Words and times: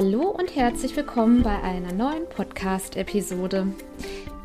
Hallo 0.00 0.28
und 0.28 0.54
herzlich 0.54 0.96
willkommen 0.96 1.42
bei 1.42 1.60
einer 1.60 1.92
neuen 1.92 2.28
Podcast-Episode. 2.28 3.66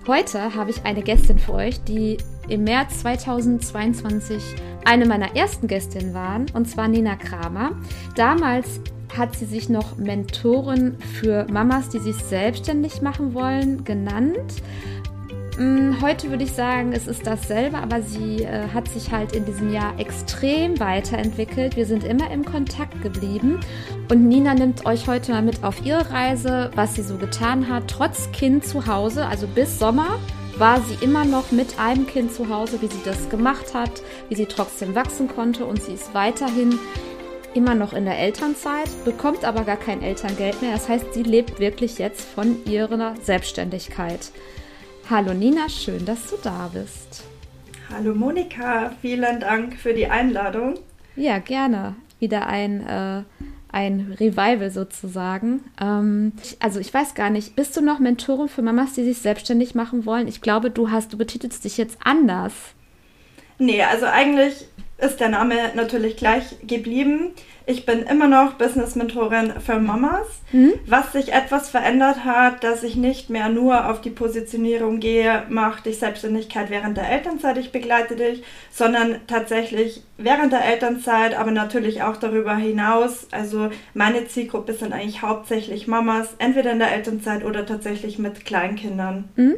Heute 0.08 0.56
habe 0.56 0.72
ich 0.72 0.84
eine 0.84 1.04
Gästin 1.04 1.38
für 1.38 1.54
euch, 1.54 1.80
die 1.84 2.18
im 2.48 2.64
März 2.64 3.02
2022 3.02 4.42
eine 4.84 5.06
meiner 5.06 5.36
ersten 5.36 5.68
Gästinnen 5.68 6.16
war, 6.16 6.42
und 6.56 6.68
zwar 6.68 6.88
Nina 6.88 7.16
Kramer. 7.18 7.74
Damals 8.16 8.80
hat 9.16 9.36
sie 9.36 9.46
sich 9.46 9.70
noch 9.70 9.96
Mentorin 9.96 10.98
für 11.20 11.46
Mamas, 11.52 11.88
die 11.90 12.00
sich 12.00 12.16
selbstständig 12.16 13.04
machen 13.04 13.36
wollen, 13.36 13.84
genannt. 13.84 14.64
Mm, 15.60 16.02
heute 16.02 16.32
würde 16.32 16.46
ich 16.46 16.54
sagen, 16.54 16.94
es 16.94 17.06
ist 17.06 17.28
dasselbe, 17.28 17.78
aber 17.78 18.02
sie 18.02 18.42
äh, 18.42 18.70
hat 18.74 18.88
sich 18.88 19.12
halt 19.12 19.36
in 19.36 19.46
diesem 19.46 19.72
Jahr 19.72 20.00
extrem 20.00 20.80
weiterentwickelt. 20.80 21.76
Wir 21.76 21.86
sind 21.86 22.04
immer 22.04 22.32
im 22.32 22.44
Kontakt 22.44 23.04
geblieben 23.04 23.60
und 24.14 24.28
Nina 24.28 24.54
nimmt 24.54 24.86
euch 24.86 25.08
heute 25.08 25.32
mal 25.32 25.42
mit 25.42 25.64
auf 25.64 25.84
ihre 25.84 26.12
Reise, 26.12 26.70
was 26.76 26.94
sie 26.94 27.02
so 27.02 27.18
getan 27.18 27.68
hat, 27.68 27.88
trotz 27.88 28.32
Kind 28.32 28.64
zu 28.64 28.86
Hause, 28.86 29.26
also 29.26 29.48
bis 29.48 29.80
Sommer 29.80 30.20
war 30.56 30.80
sie 30.82 31.04
immer 31.04 31.26
noch 31.26 31.52
mit 31.52 31.80
einem 31.80 32.06
Kind 32.06 32.32
zu 32.32 32.48
Hause, 32.48 32.80
wie 32.84 32.86
sie 32.86 33.02
das 33.04 33.30
gemacht 33.30 33.74
hat, 33.74 34.04
wie 34.30 34.36
sie 34.36 34.46
trotzdem 34.46 34.94
wachsen 34.94 35.28
konnte 35.28 35.66
und 35.66 35.82
sie 35.82 35.94
ist 35.94 36.14
weiterhin 36.14 36.78
immer 37.56 37.74
noch 37.74 37.92
in 37.92 38.06
der 38.06 38.20
Elternzeit, 38.20 38.88
bekommt 39.04 39.46
aber 39.46 39.64
gar 39.64 39.78
kein 39.78 40.04
Elterngeld 40.04 40.62
mehr. 40.62 40.74
Das 40.74 40.88
heißt, 40.88 41.16
sie 41.16 41.24
lebt 41.24 41.60
wirklich 41.60 41.98
jetzt 41.98 42.22
von 42.22 42.64
ihrer 42.66 43.16
Selbstständigkeit. 43.20 44.30
Hallo 45.10 45.34
Nina, 45.34 45.70
schön, 45.70 46.06
dass 46.06 46.30
du 46.30 46.36
da 46.44 46.70
bist. 46.72 47.24
Hallo 47.92 48.14
Monika, 48.14 48.92
vielen 49.02 49.40
Dank 49.40 49.74
für 49.74 49.96
die 49.96 50.06
Einladung. 50.06 50.76
Ja, 51.16 51.40
gerne. 51.40 51.96
Wieder 52.20 52.46
ein, 52.46 52.88
äh, 52.88 53.24
ein 53.74 54.16
Revival 54.20 54.72
sozusagen. 54.72 55.64
Ähm, 55.82 56.32
also 56.60 56.80
ich 56.80 56.94
weiß 56.94 57.16
gar 57.16 57.30
nicht, 57.30 57.56
bist 57.56 57.76
du 57.76 57.82
noch 57.82 58.00
Mentorin 58.00 58.48
für 58.48 58.62
Mamas, 58.62 58.94
die 58.94 59.04
sich 59.04 59.18
selbstständig 59.18 59.76
machen 59.76 60.06
wollen? 60.06 60.28
Ich 60.28 60.42
glaube, 60.42 60.70
du 60.70 60.92
hast, 60.92 61.12
du 61.12 61.18
betitelst 61.18 61.66
dich 61.66 61.78
jetzt 61.78 61.98
anders. 62.04 62.54
Nee, 63.58 63.84
also 63.84 64.06
eigentlich 64.06 64.68
ist 65.04 65.20
der 65.20 65.30
Name 65.30 65.56
natürlich 65.76 66.18
gleich 66.18 66.56
geblieben. 66.66 67.34
Ich 67.66 67.86
bin 67.86 68.04
immer 68.04 68.28
noch 68.28 68.56
Business-Mentorin 68.56 69.54
für 69.66 69.80
Mamas. 69.80 70.28
Mhm. 70.52 70.74
Was 70.86 71.14
sich 71.14 71.32
etwas 71.32 71.70
verändert 71.70 72.26
hat, 72.26 72.64
dass 72.64 72.84
ich 72.84 72.98
nicht 72.98 73.30
mehr 73.30 73.48
nur 73.48 73.90
auf 73.90 74.02
die 74.02 74.10
Positionierung 74.10 75.00
gehe, 75.00 75.44
mach 75.48 75.80
dich 75.80 75.98
Selbstständigkeit 75.98 76.70
während 76.70 76.98
der 76.98 77.10
Elternzeit, 77.10 77.58
ich 77.58 77.72
begleite 77.72 78.16
dich, 78.18 78.44
sondern 78.70 79.22
tatsächlich 79.28 80.04
während 80.18 80.52
der 80.52 80.66
Elternzeit, 80.66 81.38
aber 81.38 81.52
natürlich 81.52 82.04
auch 82.04 82.18
darüber 82.18 82.56
hinaus. 82.56 83.28
Also 83.32 83.70
meine 83.94 84.28
Zielgruppe 84.28 84.74
sind 84.74 84.92
eigentlich 84.92 85.22
hauptsächlich 85.22 85.88
Mamas, 85.88 86.36
entweder 86.40 86.72
in 86.72 86.80
der 86.80 86.92
Elternzeit 86.92 87.46
oder 87.46 87.66
tatsächlich 87.66 88.20
mit 88.20 88.44
Kleinkindern. 88.44 89.30
Mhm. 89.36 89.56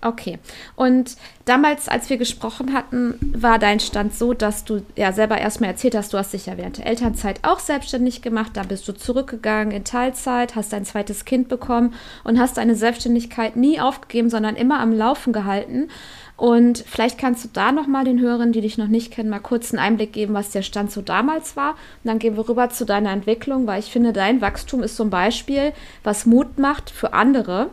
Okay. 0.00 0.38
Und 0.76 1.16
damals, 1.44 1.88
als 1.88 2.08
wir 2.08 2.18
gesprochen 2.18 2.72
hatten, 2.72 3.18
war 3.34 3.58
dein 3.58 3.80
Stand 3.80 4.14
so, 4.14 4.32
dass 4.32 4.64
du 4.64 4.82
ja 4.94 5.12
selber 5.12 5.38
erstmal 5.38 5.70
erzählt 5.70 5.96
hast, 5.96 6.12
du 6.12 6.18
hast 6.18 6.32
dich 6.32 6.46
ja 6.46 6.56
während 6.56 6.78
der 6.78 6.86
Elternzeit 6.86 7.40
auch 7.42 7.58
selbstständig 7.58 8.22
gemacht. 8.22 8.52
Da 8.54 8.62
bist 8.62 8.86
du 8.86 8.92
zurückgegangen 8.92 9.72
in 9.72 9.82
Teilzeit, 9.82 10.54
hast 10.54 10.72
dein 10.72 10.84
zweites 10.84 11.24
Kind 11.24 11.48
bekommen 11.48 11.94
und 12.22 12.38
hast 12.38 12.58
deine 12.58 12.76
Selbstständigkeit 12.76 13.56
nie 13.56 13.80
aufgegeben, 13.80 14.30
sondern 14.30 14.54
immer 14.54 14.78
am 14.78 14.92
Laufen 14.92 15.32
gehalten. 15.32 15.88
Und 16.36 16.84
vielleicht 16.86 17.18
kannst 17.18 17.44
du 17.44 17.48
da 17.52 17.72
nochmal 17.72 18.04
den 18.04 18.20
Hörern, 18.20 18.52
die 18.52 18.60
dich 18.60 18.78
noch 18.78 18.86
nicht 18.86 19.12
kennen, 19.12 19.28
mal 19.28 19.40
kurz 19.40 19.72
einen 19.72 19.80
Einblick 19.80 20.12
geben, 20.12 20.34
was 20.34 20.50
der 20.50 20.62
Stand 20.62 20.92
so 20.92 21.02
damals 21.02 21.56
war. 21.56 21.70
Und 21.70 21.78
dann 22.04 22.20
gehen 22.20 22.36
wir 22.36 22.48
rüber 22.48 22.70
zu 22.70 22.86
deiner 22.86 23.10
Entwicklung, 23.10 23.66
weil 23.66 23.80
ich 23.80 23.90
finde, 23.90 24.12
dein 24.12 24.40
Wachstum 24.40 24.84
ist 24.84 24.94
so 24.94 25.02
ein 25.02 25.10
Beispiel, 25.10 25.72
was 26.04 26.26
Mut 26.26 26.56
macht 26.56 26.90
für 26.90 27.12
andere, 27.12 27.70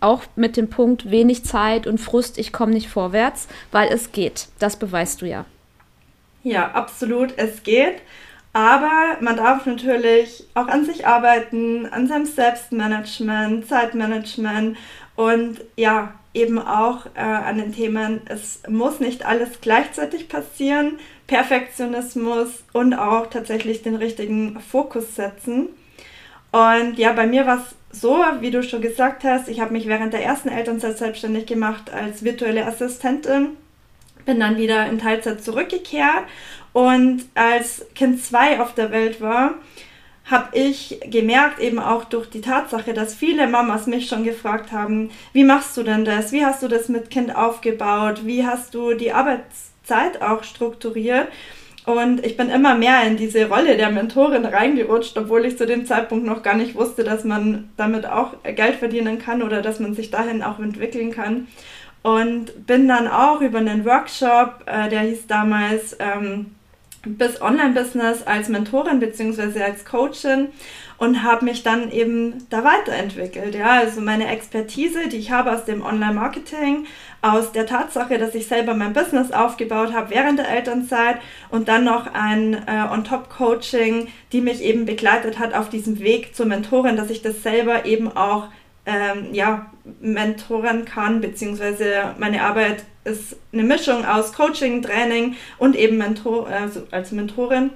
auch 0.00 0.24
mit 0.36 0.56
dem 0.56 0.68
Punkt 0.68 1.10
wenig 1.10 1.44
Zeit 1.44 1.86
und 1.86 1.98
Frust, 1.98 2.38
ich 2.38 2.52
komme 2.52 2.72
nicht 2.72 2.88
vorwärts, 2.88 3.48
weil 3.70 3.88
es 3.92 4.12
geht. 4.12 4.48
Das 4.58 4.76
beweist 4.76 5.22
du 5.22 5.26
ja. 5.26 5.44
Ja, 6.42 6.72
absolut, 6.72 7.34
es 7.36 7.62
geht. 7.62 8.02
Aber 8.52 9.16
man 9.20 9.36
darf 9.36 9.64
natürlich 9.64 10.44
auch 10.54 10.66
an 10.66 10.84
sich 10.84 11.06
arbeiten, 11.06 11.86
an 11.86 12.06
seinem 12.06 12.26
Selbstmanagement, 12.26 13.66
Zeitmanagement 13.66 14.76
und 15.16 15.60
ja, 15.76 16.12
eben 16.34 16.58
auch 16.58 17.06
äh, 17.14 17.20
an 17.20 17.58
den 17.58 17.72
Themen, 17.72 18.22
es 18.26 18.62
muss 18.68 19.00
nicht 19.00 19.24
alles 19.24 19.60
gleichzeitig 19.60 20.28
passieren, 20.28 20.98
Perfektionismus 21.26 22.64
und 22.72 22.94
auch 22.94 23.28
tatsächlich 23.28 23.82
den 23.82 23.94
richtigen 23.94 24.60
Fokus 24.60 25.14
setzen. 25.14 25.68
Und 26.50 26.98
ja, 26.98 27.12
bei 27.12 27.26
mir 27.26 27.46
war 27.46 27.58
es 27.58 27.74
so, 27.92 28.24
wie 28.40 28.50
du 28.50 28.62
schon 28.62 28.80
gesagt 28.80 29.22
hast, 29.24 29.48
ich 29.48 29.60
habe 29.60 29.72
mich 29.72 29.86
während 29.86 30.12
der 30.12 30.24
ersten 30.24 30.48
Elternzeit 30.48 30.98
selbstständig 30.98 31.46
gemacht 31.46 31.92
als 31.92 32.24
virtuelle 32.24 32.66
Assistentin, 32.66 33.50
bin 34.24 34.40
dann 34.40 34.56
wieder 34.56 34.86
in 34.86 34.98
Teilzeit 34.98 35.44
zurückgekehrt 35.44 36.24
und 36.72 37.24
als 37.34 37.84
Kind 37.94 38.22
2 38.22 38.60
auf 38.60 38.74
der 38.74 38.90
Welt 38.90 39.20
war, 39.20 39.54
habe 40.24 40.56
ich 40.56 41.00
gemerkt, 41.04 41.58
eben 41.58 41.78
auch 41.78 42.04
durch 42.04 42.30
die 42.30 42.40
Tatsache, 42.40 42.94
dass 42.94 43.14
viele 43.14 43.46
Mamas 43.48 43.86
mich 43.86 44.08
schon 44.08 44.24
gefragt 44.24 44.72
haben, 44.72 45.10
wie 45.32 45.44
machst 45.44 45.76
du 45.76 45.82
denn 45.82 46.04
das? 46.04 46.32
Wie 46.32 46.44
hast 46.44 46.62
du 46.62 46.68
das 46.68 46.88
mit 46.88 47.10
Kind 47.10 47.34
aufgebaut? 47.34 48.24
Wie 48.24 48.46
hast 48.46 48.74
du 48.74 48.94
die 48.94 49.12
Arbeitszeit 49.12 50.22
auch 50.22 50.44
strukturiert? 50.44 51.28
Und 51.84 52.24
ich 52.24 52.36
bin 52.36 52.48
immer 52.48 52.76
mehr 52.76 53.02
in 53.04 53.16
diese 53.16 53.48
Rolle 53.48 53.76
der 53.76 53.90
Mentorin 53.90 54.44
reingerutscht, 54.44 55.18
obwohl 55.18 55.44
ich 55.44 55.58
zu 55.58 55.66
dem 55.66 55.84
Zeitpunkt 55.84 56.24
noch 56.24 56.42
gar 56.42 56.54
nicht 56.54 56.76
wusste, 56.76 57.02
dass 57.02 57.24
man 57.24 57.70
damit 57.76 58.06
auch 58.06 58.34
Geld 58.44 58.76
verdienen 58.76 59.18
kann 59.18 59.42
oder 59.42 59.62
dass 59.62 59.80
man 59.80 59.94
sich 59.94 60.10
dahin 60.10 60.42
auch 60.42 60.60
entwickeln 60.60 61.10
kann. 61.10 61.48
Und 62.02 62.66
bin 62.66 62.86
dann 62.88 63.08
auch 63.08 63.40
über 63.40 63.58
einen 63.58 63.84
Workshop, 63.84 64.64
äh, 64.66 64.88
der 64.88 65.00
hieß 65.02 65.26
damals 65.26 65.96
ähm, 66.00 66.54
bis 67.04 67.40
Online-Business 67.40 68.24
als 68.24 68.48
Mentorin 68.48 69.00
bzw. 69.00 69.62
als 69.62 69.84
Coachin 69.84 70.48
und 70.98 71.22
habe 71.24 71.44
mich 71.44 71.64
dann 71.64 71.90
eben 71.90 72.46
da 72.48 72.62
weiterentwickelt. 72.62 73.56
Ja, 73.56 73.80
also 73.80 74.00
meine 74.00 74.28
Expertise, 74.28 75.08
die 75.08 75.16
ich 75.16 75.32
habe 75.32 75.52
aus 75.52 75.64
dem 75.64 75.82
Online-Marketing, 75.82 76.86
aus 77.22 77.52
der 77.52 77.66
Tatsache, 77.66 78.18
dass 78.18 78.34
ich 78.34 78.48
selber 78.48 78.74
mein 78.74 78.92
Business 78.92 79.30
aufgebaut 79.30 79.92
habe 79.92 80.10
während 80.10 80.40
der 80.40 80.48
Elternzeit 80.48 81.18
und 81.50 81.68
dann 81.68 81.84
noch 81.84 82.12
ein 82.12 82.54
äh, 82.66 82.92
On-Top-Coaching, 82.92 84.08
die 84.32 84.40
mich 84.40 84.60
eben 84.60 84.84
begleitet 84.84 85.38
hat 85.38 85.54
auf 85.54 85.70
diesem 85.70 86.00
Weg 86.00 86.34
zur 86.34 86.46
Mentorin, 86.46 86.96
dass 86.96 87.10
ich 87.10 87.22
das 87.22 87.42
selber 87.44 87.86
eben 87.86 88.14
auch 88.14 88.48
ähm, 88.84 89.32
ja, 89.32 89.70
mentoren 90.00 90.84
kann, 90.84 91.20
beziehungsweise 91.20 92.14
meine 92.18 92.42
Arbeit 92.42 92.82
ist 93.04 93.36
eine 93.52 93.62
Mischung 93.62 94.04
aus 94.04 94.32
Coaching, 94.32 94.82
Training 94.82 95.36
und 95.58 95.76
eben 95.76 95.98
Mentor, 95.98 96.48
also 96.48 96.82
als 96.90 97.12
Mentorin. 97.12 97.70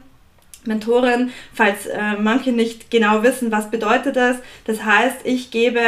Mentorin, 0.64 1.30
falls 1.52 1.86
äh, 1.86 2.14
manche 2.20 2.50
nicht 2.50 2.90
genau 2.90 3.22
wissen, 3.22 3.52
was 3.52 3.70
bedeutet 3.70 4.16
das. 4.16 4.38
Das 4.64 4.84
heißt, 4.84 5.18
ich 5.22 5.52
gebe 5.52 5.80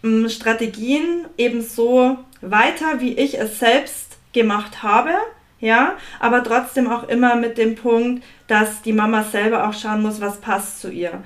mh, 0.00 0.30
Strategien 0.30 1.26
ebenso 1.36 2.18
weiter, 2.50 3.00
wie 3.00 3.14
ich 3.14 3.38
es 3.38 3.58
selbst 3.58 4.16
gemacht 4.32 4.82
habe, 4.82 5.12
ja, 5.60 5.96
aber 6.20 6.42
trotzdem 6.42 6.90
auch 6.90 7.08
immer 7.08 7.36
mit 7.36 7.56
dem 7.56 7.74
Punkt, 7.74 8.22
dass 8.48 8.82
die 8.82 8.92
Mama 8.92 9.24
selber 9.24 9.68
auch 9.68 9.72
schauen 9.72 10.02
muss, 10.02 10.20
was 10.20 10.40
passt 10.40 10.80
zu 10.80 10.90
ihr. 10.90 11.22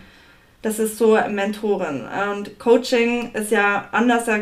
Das 0.63 0.79
ist 0.79 0.99
so 0.99 1.19
Mentorin. 1.29 2.05
Und 2.33 2.59
Coaching 2.59 3.33
ist 3.33 3.51
ja 3.51 3.89
anders, 3.93 4.27
da 4.27 4.39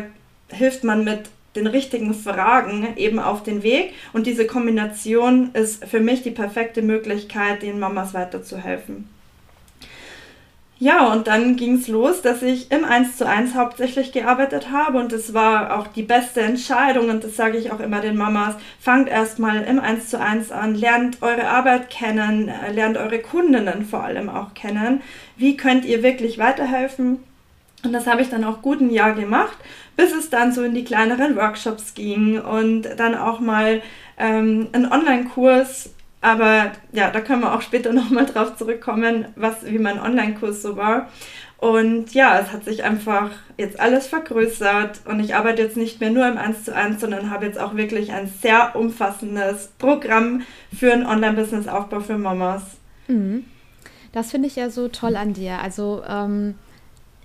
hilft 0.49 0.83
man 0.83 1.03
mit 1.03 1.29
den 1.55 1.67
richtigen 1.67 2.13
Fragen 2.13 2.95
eben 2.97 3.19
auf 3.19 3.43
den 3.43 3.63
Weg. 3.63 3.93
Und 4.13 4.27
diese 4.27 4.45
Kombination 4.45 5.51
ist 5.53 5.85
für 5.85 5.99
mich 5.99 6.21
die 6.21 6.31
perfekte 6.31 6.81
Möglichkeit, 6.81 7.63
den 7.63 7.79
Mamas 7.79 8.13
weiterzuhelfen. 8.13 9.09
Ja, 10.79 11.11
und 11.11 11.25
dann 11.25 11.55
ging 11.55 11.75
es 11.75 11.87
los, 11.87 12.21
dass 12.21 12.43
ich 12.43 12.71
im 12.71 12.85
1 12.85 13.17
zu 13.17 13.27
1 13.27 13.55
hauptsächlich 13.55 14.11
gearbeitet 14.11 14.71
habe 14.71 14.99
und 14.99 15.11
das 15.11 15.33
war 15.33 15.75
auch 15.75 15.87
die 15.87 16.03
beste 16.03 16.41
Entscheidung 16.41 17.09
und 17.09 17.23
das 17.23 17.35
sage 17.35 17.57
ich 17.57 17.71
auch 17.71 17.79
immer 17.79 17.99
den 17.99 18.15
Mamas. 18.15 18.53
Fangt 18.79 19.09
erstmal 19.09 19.63
im 19.63 19.79
1 19.79 20.09
zu 20.09 20.19
1 20.19 20.51
an, 20.51 20.75
lernt 20.75 21.23
eure 21.23 21.47
Arbeit 21.47 21.89
kennen, 21.89 22.49
äh, 22.49 22.71
lernt 22.71 22.95
eure 22.97 23.17
Kundinnen 23.17 23.85
vor 23.85 24.03
allem 24.03 24.29
auch 24.29 24.53
kennen. 24.53 25.01
Wie 25.35 25.57
könnt 25.57 25.83
ihr 25.83 26.03
wirklich 26.03 26.37
weiterhelfen? 26.37 27.23
Und 27.83 27.93
das 27.93 28.05
habe 28.05 28.21
ich 28.21 28.29
dann 28.29 28.43
auch 28.43 28.61
gut 28.61 28.79
ein 28.79 28.91
Jahr 28.91 29.13
gemacht, 29.13 29.57
bis 29.95 30.13
es 30.13 30.29
dann 30.29 30.51
so 30.51 30.61
in 30.61 30.75
die 30.75 30.83
kleineren 30.83 31.35
Workshops 31.35 31.95
ging 31.95 32.39
und 32.39 32.83
dann 32.97 33.15
auch 33.15 33.39
mal 33.39 33.81
ähm, 34.19 34.67
ein 34.73 34.91
Online-Kurs. 34.91 35.89
Aber 36.27 36.73
ja, 36.91 37.09
da 37.09 37.21
können 37.21 37.41
wir 37.41 37.55
auch 37.55 37.61
später 37.61 37.93
nochmal 38.01 38.25
drauf 38.25 38.57
zurückkommen, 38.57 39.27
was, 39.35 39.65
wie 39.65 39.79
mein 39.79 39.99
Online-Kurs 39.99 40.61
so 40.61 40.75
war. 40.75 41.09
Und 41.57 42.13
ja, 42.13 42.37
es 42.39 42.51
hat 42.51 42.65
sich 42.65 42.83
einfach 42.83 43.31
jetzt 43.57 43.79
alles 43.79 44.07
vergrößert 44.07 45.01
und 45.05 45.19
ich 45.19 45.33
arbeite 45.33 45.63
jetzt 45.63 45.77
nicht 45.77 46.01
mehr 46.01 46.11
nur 46.11 46.27
im 46.27 46.37
1 46.37 46.65
zu 46.65 46.75
1, 46.75 46.99
sondern 46.99 47.31
habe 47.31 47.45
jetzt 47.45 47.57
auch 47.57 47.75
wirklich 47.75 48.11
ein 48.11 48.27
sehr 48.27 48.75
umfassendes 48.75 49.71
Programm 49.79 50.41
für 50.77 50.91
einen 50.91 51.05
Online-Business-Aufbau 51.05 52.01
für 52.01 52.17
Mamas. 52.17 52.63
Mhm. 53.07 53.45
Das 54.11 54.31
finde 54.31 54.49
ich 54.49 54.55
ja 54.55 54.69
so 54.69 54.87
toll 54.89 55.15
an 55.15 55.33
dir. 55.33 55.59
Also 55.59 56.03
ähm 56.07 56.55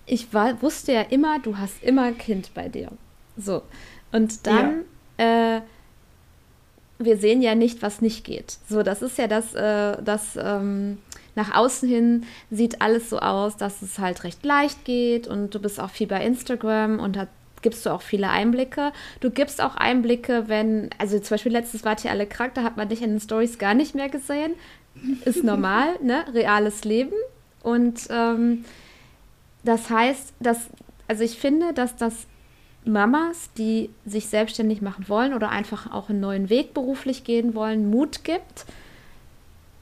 ich 0.07 0.33
war, 0.35 0.61
wusste 0.63 0.93
ja 0.93 1.03
immer, 1.03 1.39
du 1.39 1.59
hast 1.59 1.83
immer 1.83 2.03
ein 2.03 2.19
Kind 2.19 2.53
bei 2.55 2.69
dir. 2.69 2.91
So. 3.37 3.63
Und 4.13 4.47
dann, 4.47 4.85
ja. 5.19 5.57
äh, 5.57 5.61
wir 7.05 7.17
sehen 7.17 7.43
ja 7.43 7.55
nicht, 7.55 7.83
was 7.83 8.01
nicht 8.01 8.25
geht. 8.25 8.59
So, 8.69 8.83
das 8.83 9.03
ist 9.03 9.19
ja 9.19 9.27
das, 9.27 9.55
äh, 9.55 9.97
das 10.03 10.39
ähm, 10.41 10.99
nach 11.35 11.55
außen 11.55 11.89
hin 11.89 12.25
sieht 12.51 12.83
alles 12.83 13.11
so 13.11 13.19
aus, 13.19 13.57
dass 13.57 13.83
es 13.83 13.99
halt 13.99 14.25
recht 14.25 14.45
leicht 14.45 14.85
geht 14.85 15.27
und 15.27 15.55
du 15.55 15.61
bist 15.61 15.81
auch 15.81 15.91
viel 15.91 16.07
bei 16.07 16.25
Instagram 16.25 17.01
und 17.01 17.17
hat, 17.17 17.29
gibst 17.63 17.87
du 17.87 17.91
auch 17.91 18.03
viele 18.03 18.29
Einblicke. 18.29 18.93
Du 19.21 19.31
gibst 19.31 19.63
auch 19.63 19.77
Einblicke, 19.77 20.45
wenn, 20.49 20.91
also 20.99 21.19
zum 21.19 21.35
Beispiel 21.35 21.53
letztes 21.53 21.85
wart 21.85 22.05
ihr 22.05 22.11
alle 22.11 22.27
krank, 22.27 22.55
da 22.55 22.63
hat 22.63 22.77
man 22.77 22.89
dich 22.89 23.03
in 23.03 23.11
den 23.11 23.21
Stories 23.21 23.59
gar 23.59 23.75
nicht 23.75 23.95
mehr 23.95 24.09
gesehen. 24.09 24.55
Ist 25.25 25.45
normal, 25.45 25.97
ne? 26.03 26.25
Reales 26.35 26.85
Leben. 26.85 27.15
Und 27.63 28.09
ähm, 28.11 28.65
das 29.65 29.89
heißt, 29.89 30.35
dass, 30.41 30.59
also 31.07 31.23
ich 31.23 31.39
finde, 31.39 31.73
dass 31.73 31.97
das 31.97 32.27
Mamas, 32.85 33.51
die 33.57 33.91
sich 34.05 34.27
selbstständig 34.27 34.83
machen 34.83 35.09
wollen 35.09 35.35
oder 35.35 35.51
einfach 35.51 35.93
auch 35.93 36.09
einen 36.09 36.21
neuen 36.21 36.51
Weg 36.51 36.75
beruflich 36.75 37.25
gehen 37.25 37.55
wollen, 37.55 37.91
Mut 37.91 38.25
gibt, 38.25 38.67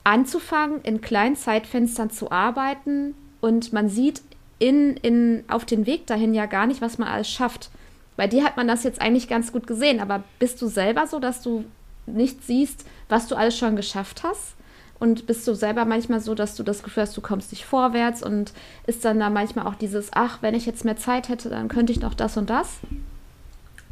anzufangen, 0.05 0.81
in 0.82 1.00
kleinen 1.00 1.37
Zeitfenstern 1.37 2.11
zu 2.11 2.31
arbeiten 2.31 3.14
und 3.41 3.73
man 3.73 3.88
sieht 3.88 4.23
in, 4.58 4.97
in, 4.99 5.44
auf 5.49 5.64
den 5.64 5.87
Weg 5.87 6.06
dahin 6.06 6.35
ja 6.35 6.47
gar 6.47 6.67
nicht, 6.67 6.82
was 6.82 6.99
man 6.99 7.08
alles 7.08 7.31
schafft. 7.31 7.70
Bei 8.17 8.26
dir 8.26 8.44
hat 8.44 8.56
man 8.56 8.69
das 8.69 8.85
jetzt 8.85 9.00
eigentlich 9.00 9.29
ganz 9.29 9.52
gut 9.52 9.67
gesehen, 9.67 10.00
aber 10.00 10.23
bist 10.38 10.61
du 10.61 10.69
selber 10.69 11.06
so, 11.06 11.19
dass 11.19 11.43
du 11.43 11.64
nicht 12.06 12.44
siehst, 12.44 12.85
was 13.08 13.26
du 13.29 13.35
alles 13.35 13.56
schon 13.56 13.76
geschafft 13.76 14.23
hast? 14.23 14.55
Und 15.00 15.26
bist 15.26 15.49
du 15.49 15.55
selber 15.55 15.87
manchmal 15.87 16.20
so, 16.20 16.35
dass 16.35 16.55
du 16.55 16.62
das 16.62 16.82
Gefühl 16.82 17.02
hast, 17.02 17.17
du 17.17 17.23
kommst 17.23 17.52
nicht 17.52 17.64
vorwärts 17.64 18.23
und 18.23 18.52
ist 18.87 19.05
dann 19.05 19.19
da 19.19 19.31
manchmal 19.31 19.67
auch 19.67 19.75
dieses, 19.75 20.11
ach, 20.12 20.38
wenn 20.43 20.55
ich 20.55 20.67
jetzt 20.67 20.85
mehr 20.85 20.97
Zeit 20.97 21.31
hätte, 21.31 21.49
dann 21.49 21.69
könnte 21.69 21.91
ich 21.91 22.00
noch 22.00 22.12
das 22.12 22.37
und 22.37 22.50
das? 22.50 22.81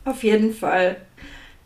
Auf 0.04 0.22
jeden 0.22 0.54
Fall. 0.54 0.96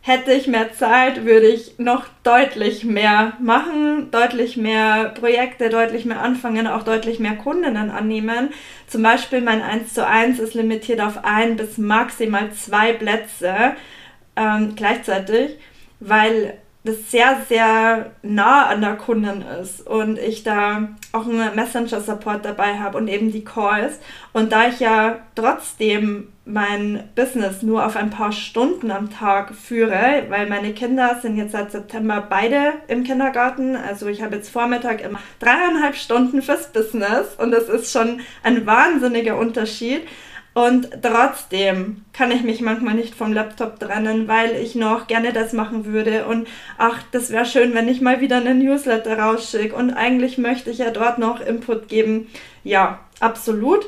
Hätte 0.01 0.33
ich 0.33 0.47
mehr 0.47 0.73
Zeit, 0.73 1.25
würde 1.25 1.47
ich 1.49 1.79
noch 1.79 2.07
deutlich 2.23 2.85
mehr 2.85 3.35
machen, 3.41 4.11
deutlich 4.11 4.57
mehr 4.57 5.11
Projekte, 5.11 5.71
deutlich 5.71 6.05
mehr 6.05 6.21
anfangen, 6.21 6.67
auch 6.67 6.85
deutlich 6.85 7.19
mehr 7.21 7.37
Kundinnen 7.37 7.91
annehmen. 7.91 8.51
Zum 8.87 9.03
Beispiel 9.03 9.41
mein 9.41 9.63
1 9.63 9.95
zu 9.95 10.07
1 10.07 10.39
ist 10.39 10.55
limitiert 10.55 11.01
auf 11.01 11.25
ein 11.25 11.57
bis 11.57 11.79
maximal 11.79 12.53
zwei 12.53 12.93
Plätze 12.93 13.55
ähm, 14.37 14.75
gleichzeitig, 14.75 15.53
weil 16.01 16.59
das 16.85 17.11
sehr, 17.13 17.37
sehr 17.49 18.11
nah 18.23 18.67
an 18.67 18.81
der 18.81 18.97
Kundin 18.97 19.45
ist 19.63 19.87
und 19.87 20.19
ich 20.19 20.43
da 20.43 20.89
auch 21.13 21.27
einen 21.27 21.55
Messenger-Support 21.55 22.45
dabei 22.45 22.81
habe 22.81 22.99
und 22.99 23.07
eben 23.07 23.31
die 23.31 23.45
Calls. 23.45 24.01
Und 24.33 24.51
da 24.51 24.67
ich 24.67 24.81
ja 24.81 25.21
trotzdem 25.37 26.33
mein 26.45 27.09
Business 27.15 27.63
nur 27.63 27.87
auf 27.87 27.95
ein 27.95 28.11
paar 28.11 28.33
Stunden 28.33 28.91
am 28.91 29.11
Tag 29.11 29.55
führe, 29.55 30.25
weil 30.29 30.49
meine 30.49 30.73
Kinder 30.73 31.21
sind 31.23 31.37
jetzt 31.37 31.53
seit 31.53 31.71
September 31.71 32.27
beide 32.29 32.73
im 32.89 33.05
Kindergarten. 33.05 33.77
Also 33.77 34.09
ich 34.09 34.21
habe 34.21 34.35
jetzt 34.35 34.51
Vormittag 34.51 35.05
immer 35.05 35.21
dreieinhalb 35.39 35.95
Stunden 35.95 36.43
fürs 36.43 36.73
Business 36.73 37.37
und 37.39 37.53
das 37.53 37.69
ist 37.69 37.93
schon 37.93 38.21
ein 38.43 38.67
wahnsinniger 38.67 39.39
Unterschied. 39.39 40.03
Und 40.55 40.91
trotzdem 41.01 42.05
kann 42.13 42.31
ich 42.31 42.43
mich 42.43 42.61
manchmal 42.61 42.95
nicht 42.95 43.15
vom 43.15 43.33
Laptop 43.33 43.81
trennen, 43.81 44.29
weil 44.29 44.55
ich 44.57 44.75
noch 44.75 45.07
gerne 45.07 45.33
das 45.33 45.55
machen 45.55 45.87
würde. 45.87 46.27
Und 46.27 46.47
ach, 46.77 47.03
das 47.11 47.31
wäre 47.31 47.47
schön, 47.47 47.73
wenn 47.73 47.89
ich 47.89 48.03
mal 48.03 48.21
wieder 48.21 48.37
einen 48.37 48.59
Newsletter 48.59 49.19
rausschicke. 49.19 49.75
Und 49.75 49.91
eigentlich 49.91 50.37
möchte 50.37 50.71
ich 50.71 50.79
ja 50.79 50.91
dort 50.91 51.19
noch 51.19 51.41
Input 51.41 51.89
geben. 51.89 52.29
Ja, 52.65 53.01
absolut. 53.19 53.87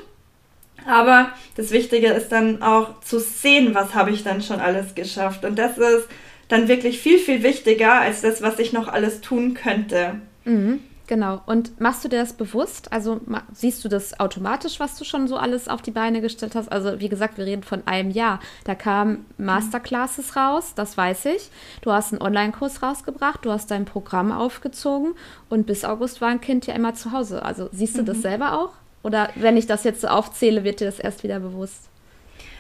Aber 0.87 1.31
das 1.57 1.71
Wichtige 1.71 2.09
ist 2.09 2.31
dann 2.31 2.63
auch 2.63 3.01
zu 3.01 3.19
sehen, 3.19 3.75
was 3.75 3.95
habe 3.95 4.11
ich 4.11 4.25
dann 4.25 4.41
schon 4.41 4.61
alles 4.61 4.95
geschafft. 4.95 5.45
Und 5.45 5.59
das 5.59 5.77
ist 5.77 6.09
dann 6.49 6.69
wirklich 6.69 6.99
viel, 6.99 7.19
viel 7.19 7.43
wichtiger 7.43 8.01
als 8.01 8.23
das, 8.23 8.41
was 8.41 8.59
ich 8.59 8.73
noch 8.73 8.89
alles 8.89 9.21
tun 9.21 9.53
könnte. 9.55 10.15
Mhm. 10.45 10.81
Genau. 11.07 11.43
Und 11.45 11.81
machst 11.81 12.05
du 12.05 12.09
dir 12.09 12.19
das 12.19 12.33
bewusst? 12.33 12.93
Also 12.93 13.21
siehst 13.53 13.85
du 13.85 13.89
das 13.89 14.19
automatisch, 14.21 14.81
was 14.81 14.97
du 14.97 15.05
schon 15.05 15.29
so 15.29 15.37
alles 15.37 15.69
auf 15.69 15.83
die 15.83 15.91
Beine 15.91 16.21
gestellt 16.21 16.55
hast? 16.55 16.73
Also 16.73 16.99
wie 17.01 17.11
gesagt, 17.11 17.37
wir 17.37 17.45
reden 17.45 17.63
von 17.63 17.87
einem 17.87 18.11
Jahr. 18.11 18.41
Da 18.65 18.75
kamen 18.75 19.27
Masterclasses 19.37 20.35
raus, 20.37 20.73
das 20.75 20.97
weiß 20.97 21.27
ich. 21.27 21.51
Du 21.83 21.93
hast 21.93 22.13
einen 22.13 22.23
Online-Kurs 22.23 22.83
rausgebracht, 22.83 23.45
du 23.45 23.51
hast 23.51 23.71
dein 23.71 23.85
Programm 23.85 24.33
aufgezogen 24.33 25.15
und 25.51 25.67
bis 25.67 25.85
August 25.85 26.21
war 26.21 26.29
ein 26.29 26.41
Kind 26.41 26.67
ja 26.67 26.75
immer 26.75 26.95
zu 26.95 27.13
Hause. 27.13 27.45
Also 27.45 27.69
siehst 27.73 27.97
du 27.97 28.03
mhm. 28.03 28.07
das 28.07 28.23
selber 28.23 28.59
auch? 28.59 28.73
Oder 29.03 29.29
wenn 29.35 29.59
ich 29.59 29.67
das 29.67 29.85
jetzt 29.85 30.01
so 30.01 30.09
aufzähle, 30.09 30.65
wird 30.65 30.81
dir 30.81 30.87
das 30.87 30.99
erst 30.99 31.23
wieder 31.23 31.39
bewusst? 31.39 31.91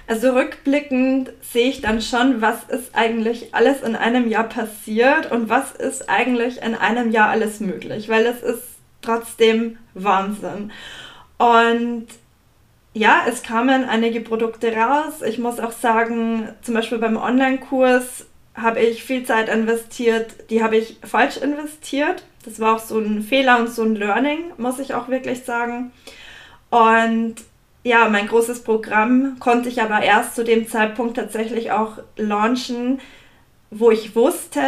Also 0.07 0.33
rückblickend 0.33 1.33
sehe 1.41 1.71
ich 1.71 1.81
dann 1.81 2.03
schon, 2.03 2.43
was 2.43 2.65
ist 2.65 2.95
eigentlich 2.95 3.55
alles 3.55 3.83
in 3.83 3.97
einem 3.97 4.29
Jahr 4.29 4.49
passiert 4.49 5.31
und 5.33 5.49
was 5.49 5.73
ist 5.73 6.11
eigentlich 6.11 6.61
in 6.63 6.75
einem 6.75 7.11
Jahr 7.11 7.31
alles 7.31 7.61
möglich, 7.61 8.09
weil 8.11 8.27
es 8.27 8.43
ist 8.43 8.63
trotzdem 9.01 9.79
Wahnsinn. 9.95 10.73
Und 11.39 12.07
ja, 12.93 13.23
es 13.27 13.43
kamen 13.43 13.85
einige 13.85 14.21
Produkte 14.21 14.75
raus. 14.75 15.23
Ich 15.27 15.39
muss 15.39 15.59
auch 15.59 15.73
sagen, 15.73 16.51
zum 16.63 16.75
Beispiel 16.75 16.99
beim 16.99 17.17
Online-Kurs 17.17 18.27
habe 18.55 18.81
ich 18.81 19.03
viel 19.03 19.25
Zeit 19.25 19.49
investiert, 19.49 20.51
die 20.51 20.63
habe 20.63 20.77
ich 20.77 20.99
falsch 21.03 21.39
investiert. 21.39 22.25
Das 22.45 22.61
war 22.61 22.77
auch 22.77 22.79
so 22.79 22.99
ein 22.99 23.23
Fehler 23.23 23.59
und 23.59 23.69
so 23.69 23.83
ein 23.83 23.97
Learning, 23.97 24.53
muss 24.59 24.79
ich 24.79 24.95
auch 24.95 25.09
wirklich 25.09 25.45
sagen. 25.45 25.93
Und 26.71 27.37
ja, 27.85 28.09
mein 28.09 28.27
großes 28.27 28.65
Programm 28.65 29.37
konnte 29.39 29.69
ich 29.69 29.83
aber 29.83 30.03
erst 30.03 30.35
zu 30.35 30.43
dem 30.43 30.67
Zeitpunkt 30.67 31.17
tatsächlich 31.17 31.71
auch 31.71 31.99
launchen, 32.17 32.99
wo 33.71 33.91
ich 33.91 34.17
wusste, 34.17 34.63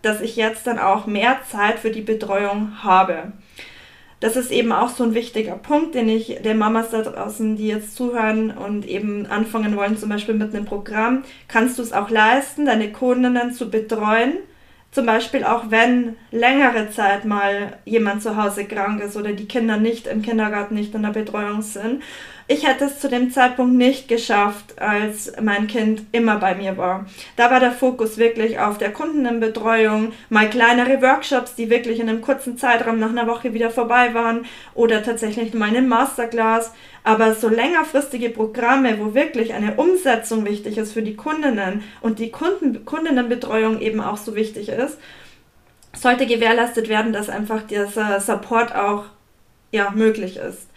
dass 0.00 0.22
ich 0.22 0.36
jetzt 0.36 0.66
dann 0.66 0.78
auch 0.78 1.06
mehr 1.06 1.38
Zeit 1.50 1.78
für 1.78 1.90
die 1.90 2.00
Betreuung 2.00 2.82
habe. 2.82 3.32
Das 4.20 4.36
ist 4.36 4.52
eben 4.52 4.72
auch 4.72 4.88
so 4.88 5.04
ein 5.04 5.14
wichtiger 5.14 5.56
Punkt, 5.56 5.94
den 5.94 6.08
ich 6.08 6.38
den 6.42 6.56
Mamas 6.56 6.90
da 6.90 7.02
draußen, 7.02 7.56
die 7.56 7.66
jetzt 7.66 7.94
zuhören 7.96 8.52
und 8.52 8.86
eben 8.86 9.26
anfangen 9.26 9.76
wollen, 9.76 9.98
zum 9.98 10.08
Beispiel 10.08 10.34
mit 10.34 10.54
einem 10.54 10.64
Programm, 10.64 11.24
kannst 11.48 11.78
du 11.78 11.82
es 11.82 11.92
auch 11.92 12.08
leisten, 12.08 12.64
deine 12.64 12.90
Kundinnen 12.92 13.52
zu 13.52 13.68
betreuen. 13.68 14.34
Zum 14.92 15.06
Beispiel 15.06 15.42
auch 15.42 15.70
wenn 15.70 16.16
längere 16.30 16.90
Zeit 16.90 17.24
mal 17.24 17.78
jemand 17.84 18.22
zu 18.22 18.36
Hause 18.36 18.64
krank 18.66 19.02
ist 19.02 19.16
oder 19.16 19.32
die 19.32 19.48
Kinder 19.48 19.78
nicht 19.78 20.06
im 20.06 20.22
Kindergarten, 20.22 20.74
nicht 20.74 20.94
in 20.94 21.02
der 21.02 21.10
Betreuung 21.10 21.62
sind 21.62 22.02
ich 22.52 22.66
hätte 22.66 22.84
es 22.84 22.98
zu 22.98 23.08
dem 23.08 23.30
Zeitpunkt 23.30 23.74
nicht 23.74 24.08
geschafft, 24.08 24.78
als 24.78 25.32
mein 25.40 25.68
Kind 25.68 26.02
immer 26.12 26.36
bei 26.36 26.54
mir 26.54 26.76
war. 26.76 27.06
Da 27.36 27.50
war 27.50 27.60
der 27.60 27.72
Fokus 27.72 28.18
wirklich 28.18 28.58
auf 28.58 28.76
der 28.76 28.92
Kundenbetreuung, 28.92 30.12
mal 30.28 30.50
kleinere 30.50 31.00
Workshops, 31.00 31.54
die 31.54 31.70
wirklich 31.70 31.98
in 31.98 32.10
einem 32.10 32.20
kurzen 32.20 32.58
Zeitraum 32.58 32.98
nach 32.98 33.08
einer 33.08 33.26
Woche 33.26 33.54
wieder 33.54 33.70
vorbei 33.70 34.12
waren 34.12 34.44
oder 34.74 35.02
tatsächlich 35.02 35.54
mal 35.54 35.70
eine 35.70 35.80
Masterclass. 35.80 36.72
Aber 37.04 37.34
so 37.34 37.48
längerfristige 37.48 38.28
Programme, 38.28 38.98
wo 39.00 39.14
wirklich 39.14 39.54
eine 39.54 39.76
Umsetzung 39.76 40.44
wichtig 40.44 40.76
ist 40.76 40.92
für 40.92 41.02
die 41.02 41.16
Kundinnen 41.16 41.82
und 42.02 42.18
die 42.18 42.30
Kunden, 42.30 42.84
Kundinnenbetreuung 42.84 43.80
eben 43.80 44.00
auch 44.00 44.18
so 44.18 44.36
wichtig 44.36 44.68
ist, 44.68 44.98
sollte 45.94 46.26
gewährleistet 46.26 46.88
werden, 46.88 47.12
dass 47.14 47.30
einfach 47.30 47.62
dieser 47.62 48.20
Support 48.20 48.74
auch 48.74 49.04
ja, 49.72 49.90
möglich 49.90 50.36
ist. 50.36 50.68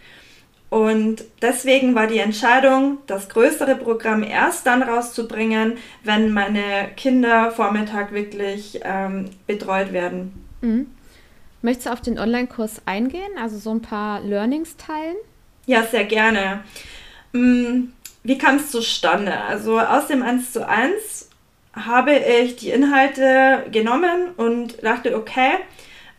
Und 0.69 1.23
deswegen 1.41 1.95
war 1.95 2.07
die 2.07 2.19
Entscheidung, 2.19 2.97
das 3.07 3.29
größere 3.29 3.75
Programm 3.75 4.23
erst 4.23 4.65
dann 4.65 4.81
rauszubringen, 4.81 5.77
wenn 6.03 6.33
meine 6.33 6.89
Kinder 6.97 7.51
Vormittag 7.51 8.11
wirklich 8.11 8.79
ähm, 8.83 9.29
betreut 9.47 9.93
werden. 9.93 10.45
Mhm. 10.61 10.87
Möchtest 11.61 11.87
du 11.87 11.91
auf 11.93 12.01
den 12.01 12.19
Online-Kurs 12.19 12.81
eingehen, 12.85 13.31
also 13.41 13.57
so 13.57 13.71
ein 13.71 13.81
paar 13.81 14.21
Learnings 14.21 14.75
teilen? 14.77 15.15
Ja, 15.65 15.83
sehr 15.83 16.05
gerne. 16.05 16.63
Mm, 17.31 17.85
wie 18.23 18.37
kam 18.37 18.57
es 18.57 18.69
zustande? 18.69 19.39
Also 19.41 19.79
aus 19.79 20.07
dem 20.07 20.21
1 20.21 20.51
zu 20.51 20.67
1 20.67 21.29
habe 21.73 22.15
ich 22.15 22.55
die 22.55 22.69
Inhalte 22.69 23.65
genommen 23.71 24.29
und 24.37 24.83
dachte, 24.83 25.15
okay, 25.15 25.57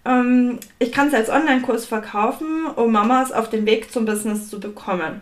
ähm, 0.06 0.58
ich 0.78 0.92
kann 0.92 1.08
es 1.08 1.14
als 1.14 1.30
Online-Kurs 1.30 1.86
verkaufen, 1.86 2.66
um 2.76 2.92
Mamas 2.92 3.32
auf 3.32 3.50
den 3.50 3.66
Weg 3.66 3.92
zum 3.92 4.04
Business 4.04 4.48
zu 4.48 4.60
bekommen. 4.60 5.20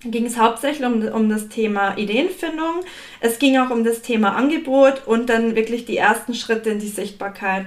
Ging 0.00 0.26
es 0.26 0.38
hauptsächlich 0.38 0.86
um, 0.86 1.02
um 1.08 1.28
das 1.28 1.48
Thema 1.48 1.96
Ideenfindung. 1.96 2.80
Es 3.20 3.38
ging 3.38 3.56
auch 3.58 3.70
um 3.70 3.84
das 3.84 4.02
Thema 4.02 4.36
Angebot 4.36 5.06
und 5.06 5.30
dann 5.30 5.56
wirklich 5.56 5.86
die 5.86 5.96
ersten 5.96 6.34
Schritte 6.34 6.70
in 6.70 6.78
die 6.78 6.88
Sichtbarkeit. 6.88 7.66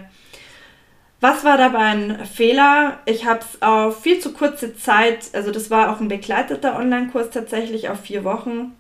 Was 1.20 1.44
war 1.44 1.58
dabei 1.58 1.86
ein 1.86 2.26
Fehler? 2.26 3.00
Ich 3.06 3.26
habe 3.26 3.40
es 3.40 3.62
auf 3.62 4.04
viel 4.04 4.20
zu 4.20 4.34
kurze 4.34 4.76
Zeit, 4.76 5.30
also 5.34 5.50
das 5.50 5.72
war 5.72 5.92
auch 5.92 6.00
ein 6.00 6.10
begleiteter 6.10 6.78
Online-Kurs 6.78 7.32
tatsächlich 7.32 7.90
auf 7.90 8.02
vier 8.02 8.24
Wochen. 8.24 8.76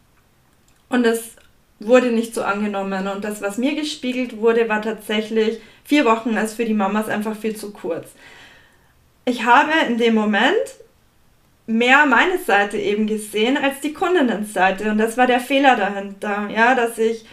Und 0.89 1.05
es 1.05 1.35
wurde 1.79 2.11
nicht 2.11 2.33
so 2.33 2.43
angenommen. 2.43 3.07
Und 3.07 3.23
das, 3.23 3.41
was 3.41 3.57
mir 3.57 3.75
gespiegelt 3.75 4.37
wurde, 4.37 4.67
war 4.69 4.81
tatsächlich, 4.81 5.59
vier 5.83 6.05
Wochen 6.05 6.35
ist 6.37 6.55
für 6.55 6.65
die 6.65 6.73
Mamas 6.73 7.09
einfach 7.09 7.35
viel 7.35 7.55
zu 7.55 7.71
kurz. 7.71 8.09
Ich 9.25 9.45
habe 9.45 9.71
in 9.87 9.97
dem 9.97 10.15
Moment 10.15 10.55
mehr 11.67 12.05
meine 12.05 12.37
Seite 12.39 12.77
eben 12.77 13.07
gesehen 13.07 13.57
als 13.57 13.81
die 13.81 13.93
Kundinnenseite. 13.93 14.89
Und 14.89 14.97
das 14.97 15.17
war 15.17 15.27
der 15.27 15.41
Fehler 15.41 15.75
dahinter, 15.75 16.49
ja, 16.49 16.75
dass 16.75 16.97
ich 16.97 17.25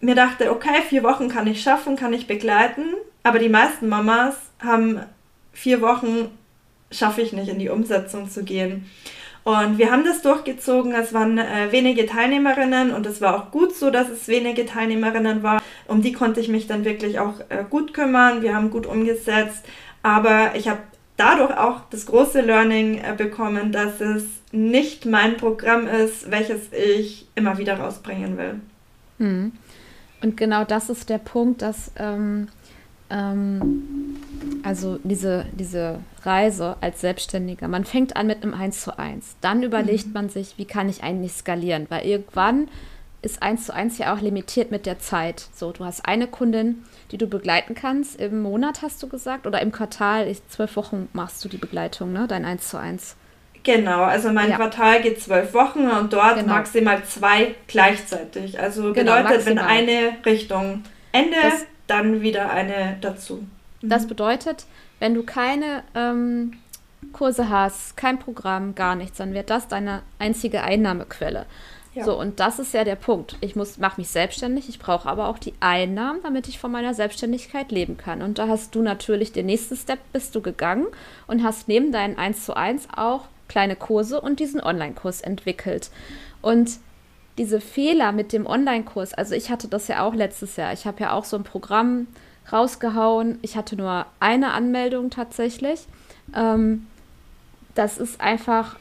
mir 0.00 0.14
dachte, 0.14 0.50
okay, 0.50 0.82
vier 0.88 1.02
Wochen 1.02 1.28
kann 1.28 1.46
ich 1.46 1.62
schaffen, 1.62 1.96
kann 1.96 2.12
ich 2.12 2.26
begleiten, 2.26 2.84
aber 3.22 3.38
die 3.38 3.48
meisten 3.50 3.88
Mamas 3.88 4.36
haben 4.60 5.00
vier 5.52 5.80
Wochen, 5.82 6.30
schaffe 6.90 7.20
ich 7.20 7.32
nicht 7.32 7.48
in 7.48 7.58
die 7.58 7.68
Umsetzung 7.68 8.30
zu 8.30 8.44
gehen. 8.44 8.88
Und 9.50 9.78
wir 9.78 9.90
haben 9.90 10.04
das 10.04 10.22
durchgezogen. 10.22 10.94
Es 10.94 11.12
waren 11.12 11.36
äh, 11.36 11.72
wenige 11.72 12.06
Teilnehmerinnen 12.06 12.92
und 12.92 13.04
es 13.04 13.20
war 13.20 13.36
auch 13.36 13.50
gut 13.50 13.74
so, 13.74 13.90
dass 13.90 14.08
es 14.08 14.28
wenige 14.28 14.64
Teilnehmerinnen 14.64 15.42
war. 15.42 15.60
Um 15.88 16.02
die 16.02 16.12
konnte 16.12 16.38
ich 16.38 16.48
mich 16.48 16.68
dann 16.68 16.84
wirklich 16.84 17.18
auch 17.18 17.40
äh, 17.48 17.64
gut 17.68 17.92
kümmern. 17.92 18.42
Wir 18.42 18.54
haben 18.54 18.70
gut 18.70 18.86
umgesetzt. 18.86 19.64
Aber 20.04 20.54
ich 20.54 20.68
habe 20.68 20.78
dadurch 21.16 21.56
auch 21.58 21.80
das 21.90 22.06
große 22.06 22.42
Learning 22.42 22.98
äh, 22.98 23.12
bekommen, 23.16 23.72
dass 23.72 24.00
es 24.00 24.22
nicht 24.52 25.04
mein 25.04 25.36
Programm 25.36 25.88
ist, 25.88 26.30
welches 26.30 26.72
ich 26.72 27.26
immer 27.34 27.58
wieder 27.58 27.80
rausbringen 27.80 28.38
will. 28.38 28.60
Hm. 29.18 29.50
Und 30.22 30.36
genau 30.36 30.62
das 30.62 30.90
ist 30.90 31.08
der 31.08 31.18
Punkt, 31.18 31.62
dass 31.62 31.90
ähm, 31.96 32.46
ähm, 33.10 34.16
also 34.62 34.98
diese, 35.02 35.46
diese 35.52 36.00
Reise 36.22 36.76
als 36.80 37.00
Selbstständiger, 37.00 37.68
man 37.68 37.84
fängt 37.84 38.16
an 38.16 38.26
mit 38.26 38.42
einem 38.42 38.54
1 38.54 38.82
zu 38.82 38.98
1. 38.98 39.36
Dann 39.40 39.62
überlegt 39.62 40.08
mhm. 40.08 40.12
man 40.12 40.28
sich, 40.28 40.54
wie 40.56 40.64
kann 40.64 40.88
ich 40.88 41.02
eigentlich 41.02 41.32
skalieren? 41.32 41.86
Weil 41.88 42.06
irgendwann 42.06 42.68
ist 43.22 43.42
1 43.42 43.66
zu 43.66 43.74
1 43.74 43.98
ja 43.98 44.14
auch 44.14 44.20
limitiert 44.20 44.70
mit 44.70 44.86
der 44.86 44.98
Zeit. 44.98 45.46
So, 45.54 45.72
du 45.72 45.84
hast 45.84 46.06
eine 46.06 46.26
Kundin, 46.26 46.84
die 47.10 47.18
du 47.18 47.26
begleiten 47.26 47.74
kannst. 47.74 48.18
Im 48.18 48.42
Monat 48.42 48.82
hast 48.82 49.02
du 49.02 49.08
gesagt 49.08 49.46
oder 49.46 49.60
im 49.60 49.72
Quartal, 49.72 50.26
ich, 50.26 50.46
zwölf 50.48 50.76
Wochen 50.76 51.08
machst 51.12 51.44
du 51.44 51.48
die 51.48 51.58
Begleitung, 51.58 52.12
ne? 52.12 52.26
Dein 52.28 52.44
1 52.44 52.68
zu 52.68 52.78
1. 52.78 53.16
Genau, 53.62 54.04
also 54.04 54.32
mein 54.32 54.50
ja. 54.50 54.56
Quartal 54.56 55.02
geht 55.02 55.20
zwölf 55.20 55.52
Wochen 55.52 55.86
und 55.86 56.12
dort 56.12 56.36
genau. 56.36 56.54
maximal 56.54 57.04
zwei 57.04 57.54
gleichzeitig. 57.66 58.58
Also 58.58 58.94
genau, 58.94 59.16
bedeutet, 59.16 59.24
maximal. 59.24 59.46
wenn 59.46 59.58
eine 59.58 60.24
Richtung 60.24 60.82
Ende, 61.12 61.36
das, 61.42 61.66
dann 61.90 62.22
wieder 62.22 62.50
eine 62.50 62.96
dazu. 63.00 63.44
Mhm. 63.80 63.88
Das 63.88 64.06
bedeutet, 64.06 64.66
wenn 64.98 65.14
du 65.14 65.22
keine 65.22 65.82
ähm, 65.94 66.52
Kurse 67.12 67.48
hast, 67.48 67.96
kein 67.96 68.18
Programm, 68.18 68.74
gar 68.74 68.94
nichts, 68.94 69.18
dann 69.18 69.34
wird 69.34 69.50
das 69.50 69.68
deine 69.68 70.02
einzige 70.18 70.62
Einnahmequelle. 70.62 71.46
Ja. 71.94 72.04
So, 72.04 72.18
und 72.18 72.38
das 72.38 72.60
ist 72.60 72.72
ja 72.72 72.84
der 72.84 72.94
Punkt. 72.94 73.36
Ich 73.40 73.56
mache 73.56 74.00
mich 74.00 74.08
selbstständig, 74.08 74.68
ich 74.68 74.78
brauche 74.78 75.08
aber 75.08 75.28
auch 75.28 75.38
die 75.38 75.54
Einnahmen, 75.58 76.20
damit 76.22 76.46
ich 76.46 76.60
von 76.60 76.70
meiner 76.70 76.94
Selbstständigkeit 76.94 77.72
leben 77.72 77.96
kann. 77.96 78.22
Und 78.22 78.38
da 78.38 78.46
hast 78.46 78.76
du 78.76 78.82
natürlich 78.82 79.32
den 79.32 79.46
nächsten 79.46 79.76
Step 79.76 79.98
bist 80.12 80.34
du 80.36 80.40
gegangen 80.40 80.86
und 81.26 81.42
hast 81.42 81.66
neben 81.66 81.90
deinen 81.90 82.16
1 82.16 82.44
zu 82.44 82.54
1 82.54 82.88
auch 82.94 83.24
kleine 83.48 83.74
Kurse 83.74 84.20
und 84.20 84.38
diesen 84.38 84.60
Online-Kurs 84.60 85.20
entwickelt. 85.20 85.90
Und 86.42 86.78
diese 87.38 87.60
Fehler 87.60 88.12
mit 88.12 88.32
dem 88.32 88.46
Online-Kurs, 88.46 89.14
also 89.14 89.34
ich 89.34 89.50
hatte 89.50 89.68
das 89.68 89.88
ja 89.88 90.04
auch 90.04 90.14
letztes 90.14 90.56
Jahr. 90.56 90.72
Ich 90.72 90.86
habe 90.86 91.00
ja 91.00 91.12
auch 91.12 91.24
so 91.24 91.36
ein 91.36 91.44
Programm 91.44 92.06
rausgehauen. 92.52 93.38
Ich 93.42 93.56
hatte 93.56 93.76
nur 93.76 94.06
eine 94.18 94.52
Anmeldung 94.52 95.10
tatsächlich. 95.10 95.86
Ähm, 96.34 96.86
das 97.74 97.98
ist 97.98 98.20
einfach 98.20 98.76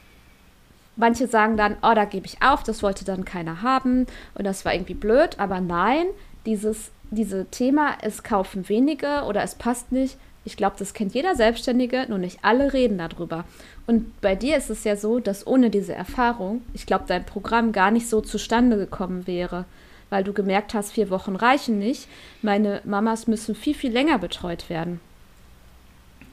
Manche 0.96 1.27
sagen 1.27 1.56
dann, 1.56 1.77
oh, 1.82 1.94
da 1.96 2.03
gebe 2.03 2.25
ich 2.25 2.41
auf, 2.41 2.62
das 2.62 2.84
wollte 2.84 3.06
dann 3.06 3.24
keiner 3.24 3.62
haben 3.62 4.06
und 4.36 4.44
das 4.44 4.65
war 4.65 4.74
irgendwie 4.74 4.96
blöd. 4.96 5.39
Aber 5.39 5.62
nein, 5.62 6.08
dieses 6.46 6.91
diese 7.12 7.46
Thema, 7.46 7.98
es 8.01 8.24
kaufen 8.24 8.70
wenige 8.70 9.24
oder 9.24 9.41
es 9.41 9.56
passt 9.56 9.91
nicht. 9.91 10.18
Ich 10.50 10.58
glaube, 10.58 10.77
das 10.79 10.96
kennt 10.96 11.13
jeder 11.13 11.36
Selbstständige, 11.36 12.08
nur 12.10 12.18
nicht 12.18 12.39
alle 12.41 12.74
reden 12.74 12.98
darüber. 12.98 13.46
Und 13.86 14.20
bei 14.20 14.34
dir 14.34 14.58
ist 14.58 14.72
es 14.72 14.84
ja 14.84 14.96
so, 14.96 15.20
dass 15.20 15.46
ohne 15.46 15.70
diese 15.70 15.94
Erfahrung, 15.94 16.63
ich 16.74 16.88
glaube, 16.88 17.06
dein 17.08 17.24
Programm 17.24 17.72
gar 17.72 17.91
nicht 17.91 18.10
so 18.10 18.20
zustande 18.20 18.75
gekommen 18.75 19.27
wäre, 19.27 19.65
weil 20.10 20.24
du 20.24 20.34
gemerkt 20.34 20.74
hast, 20.74 20.94
vier 20.94 21.12
Wochen 21.12 21.36
reichen 21.36 21.77
nicht. 21.77 22.08
Meine 22.41 22.82
Mamas 22.84 23.27
müssen 23.27 23.53
viel, 23.53 23.75
viel 23.75 23.91
länger 23.91 24.18
betreut 24.18 24.72
werden. 24.72 25.00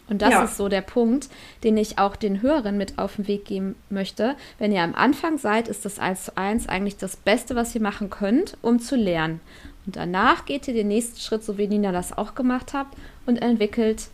Und 0.09 0.23
das 0.23 0.31
ja. 0.31 0.45
ist 0.45 0.57
so 0.57 0.69
der 0.69 0.81
Punkt, 0.81 1.29
den 1.63 1.77
ich 1.77 1.99
auch 1.99 2.17
den 2.17 2.41
Hörern 2.41 2.79
mit 2.79 2.99
auf 2.99 3.17
den 3.17 3.29
Weg 3.29 3.45
geben 3.45 3.75
möchte. 3.91 4.35
Wenn 4.59 4.73
ihr 4.73 4.83
am 4.83 4.95
Anfang 4.95 5.37
seid, 5.37 5.69
ist 5.69 5.85
das 5.85 5.99
1 5.99 6.25
zu 6.25 6.37
1 6.39 6.71
eigentlich 6.71 6.97
das 6.97 7.17
Beste, 7.17 7.55
was 7.55 7.75
ihr 7.75 7.83
machen 7.83 8.09
könnt, 8.09 8.57
um 8.63 8.79
zu 8.79 8.97
lernen. 8.97 9.41
Und 9.87 9.97
danach 9.97 10.45
geht 10.45 10.66
ihr 10.69 10.75
den 10.75 10.88
nächsten 10.88 11.21
Schritt, 11.21 11.45
so 11.45 11.59
wie 11.59 11.69
Nina 11.69 11.93
das 11.93 12.16
auch 12.16 12.35
gemacht 12.35 12.75
habt, 12.75 12.97
und 13.25 13.37
entwickelt 13.37 14.09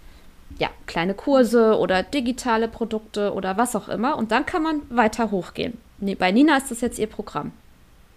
ja, 0.58 0.68
kleine 0.86 1.14
Kurse 1.14 1.78
oder 1.78 2.02
digitale 2.02 2.68
Produkte 2.68 3.32
oder 3.32 3.56
was 3.56 3.74
auch 3.74 3.88
immer. 3.88 4.16
Und 4.16 4.32
dann 4.32 4.46
kann 4.46 4.62
man 4.62 4.82
weiter 4.90 5.30
hochgehen. 5.30 5.78
Bei 6.18 6.30
Nina 6.30 6.56
ist 6.56 6.70
das 6.70 6.80
jetzt 6.80 6.98
ihr 6.98 7.06
Programm. 7.06 7.52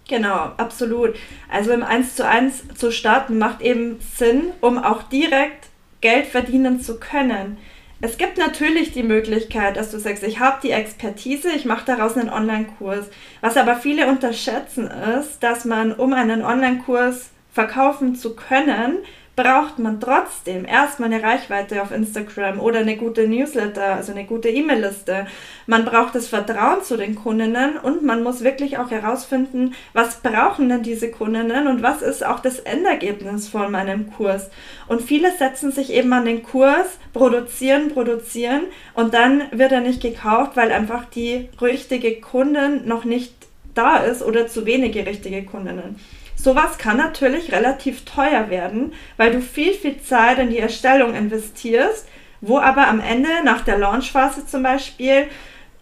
Genau, 0.07 0.51
absolut. 0.57 1.15
Also 1.49 1.71
im 1.71 1.83
1 1.83 2.15
zu 2.15 2.27
1 2.27 2.75
zu 2.75 2.91
starten 2.91 3.37
macht 3.37 3.61
eben 3.61 3.99
Sinn, 4.15 4.51
um 4.61 4.77
auch 4.77 5.03
direkt 5.03 5.67
Geld 6.01 6.27
verdienen 6.27 6.81
zu 6.81 6.99
können. 6.99 7.57
Es 8.01 8.17
gibt 8.17 8.37
natürlich 8.37 8.91
die 8.91 9.03
Möglichkeit, 9.03 9.77
dass 9.77 9.89
du 9.89 9.99
sagst, 9.99 10.21
ich 10.23 10.39
habe 10.39 10.57
die 10.61 10.71
Expertise, 10.71 11.49
ich 11.49 11.65
mache 11.65 11.85
daraus 11.85 12.17
einen 12.17 12.29
Online-Kurs. 12.29 13.07
Was 13.41 13.57
aber 13.57 13.77
viele 13.77 14.07
unterschätzen 14.07 14.91
ist, 15.17 15.41
dass 15.41 15.65
man, 15.65 15.93
um 15.93 16.13
einen 16.13 16.43
Online-Kurs 16.43 17.31
verkaufen 17.55 18.15
zu 18.15 18.35
können, 18.35 18.97
braucht 19.37 19.79
man 19.79 19.99
trotzdem 19.99 20.65
erstmal 20.65 21.11
eine 21.11 21.23
Reichweite 21.23 21.81
auf 21.81 21.91
Instagram 21.91 22.59
oder 22.59 22.79
eine 22.79 22.97
gute 22.97 23.27
Newsletter, 23.27 23.95
also 23.95 24.11
eine 24.11 24.25
gute 24.25 24.49
E-Mail-Liste. 24.49 25.27
Man 25.65 25.83
braucht 25.83 26.15
das 26.15 26.27
Vertrauen 26.27 26.83
zu 26.83 26.97
den 26.97 27.15
Kundinnen 27.15 27.77
und 27.77 28.03
man 28.03 28.23
muss 28.23 28.43
wirklich 28.43 28.77
auch 28.77 28.91
herausfinden, 28.91 29.73
was 29.93 30.21
brauchen 30.21 30.69
denn 30.69 30.83
diese 30.83 31.11
Kundinnen 31.11 31.67
und 31.67 31.81
was 31.81 32.01
ist 32.01 32.25
auch 32.25 32.39
das 32.39 32.59
Endergebnis 32.59 33.47
von 33.47 33.71
meinem 33.71 34.11
Kurs. 34.11 34.49
Und 34.87 35.01
viele 35.01 35.31
setzen 35.37 35.71
sich 35.71 35.91
eben 35.91 36.11
an 36.13 36.25
den 36.25 36.43
Kurs, 36.43 36.97
produzieren, 37.13 37.89
produzieren 37.89 38.63
und 38.93 39.13
dann 39.13 39.43
wird 39.51 39.71
er 39.71 39.81
nicht 39.81 40.01
gekauft, 40.01 40.55
weil 40.55 40.71
einfach 40.71 41.05
die 41.05 41.49
richtige 41.61 42.19
Kundin 42.19 42.85
noch 42.85 43.05
nicht 43.05 43.33
da 43.73 43.97
ist 43.97 44.23
oder 44.23 44.47
zu 44.47 44.65
wenige 44.65 45.05
richtige 45.05 45.43
Kundinnen. 45.43 45.99
Sowas 46.45 46.77
kann 46.77 46.97
natürlich 46.97 47.51
relativ 47.51 48.05
teuer 48.05 48.51
werden, 48.51 48.93
weil 49.17 49.31
du 49.31 49.41
viel, 49.41 49.73
viel 49.73 49.99
Zeit 50.03 50.37
in 50.37 50.51
die 50.51 50.59
Erstellung 50.59 51.15
investierst, 51.15 52.07
wo 52.39 52.59
aber 52.59 52.87
am 52.87 52.99
Ende 52.99 53.31
nach 53.43 53.61
der 53.61 53.79
Launchphase 53.79 54.45
zum 54.45 54.61
Beispiel, 54.61 55.25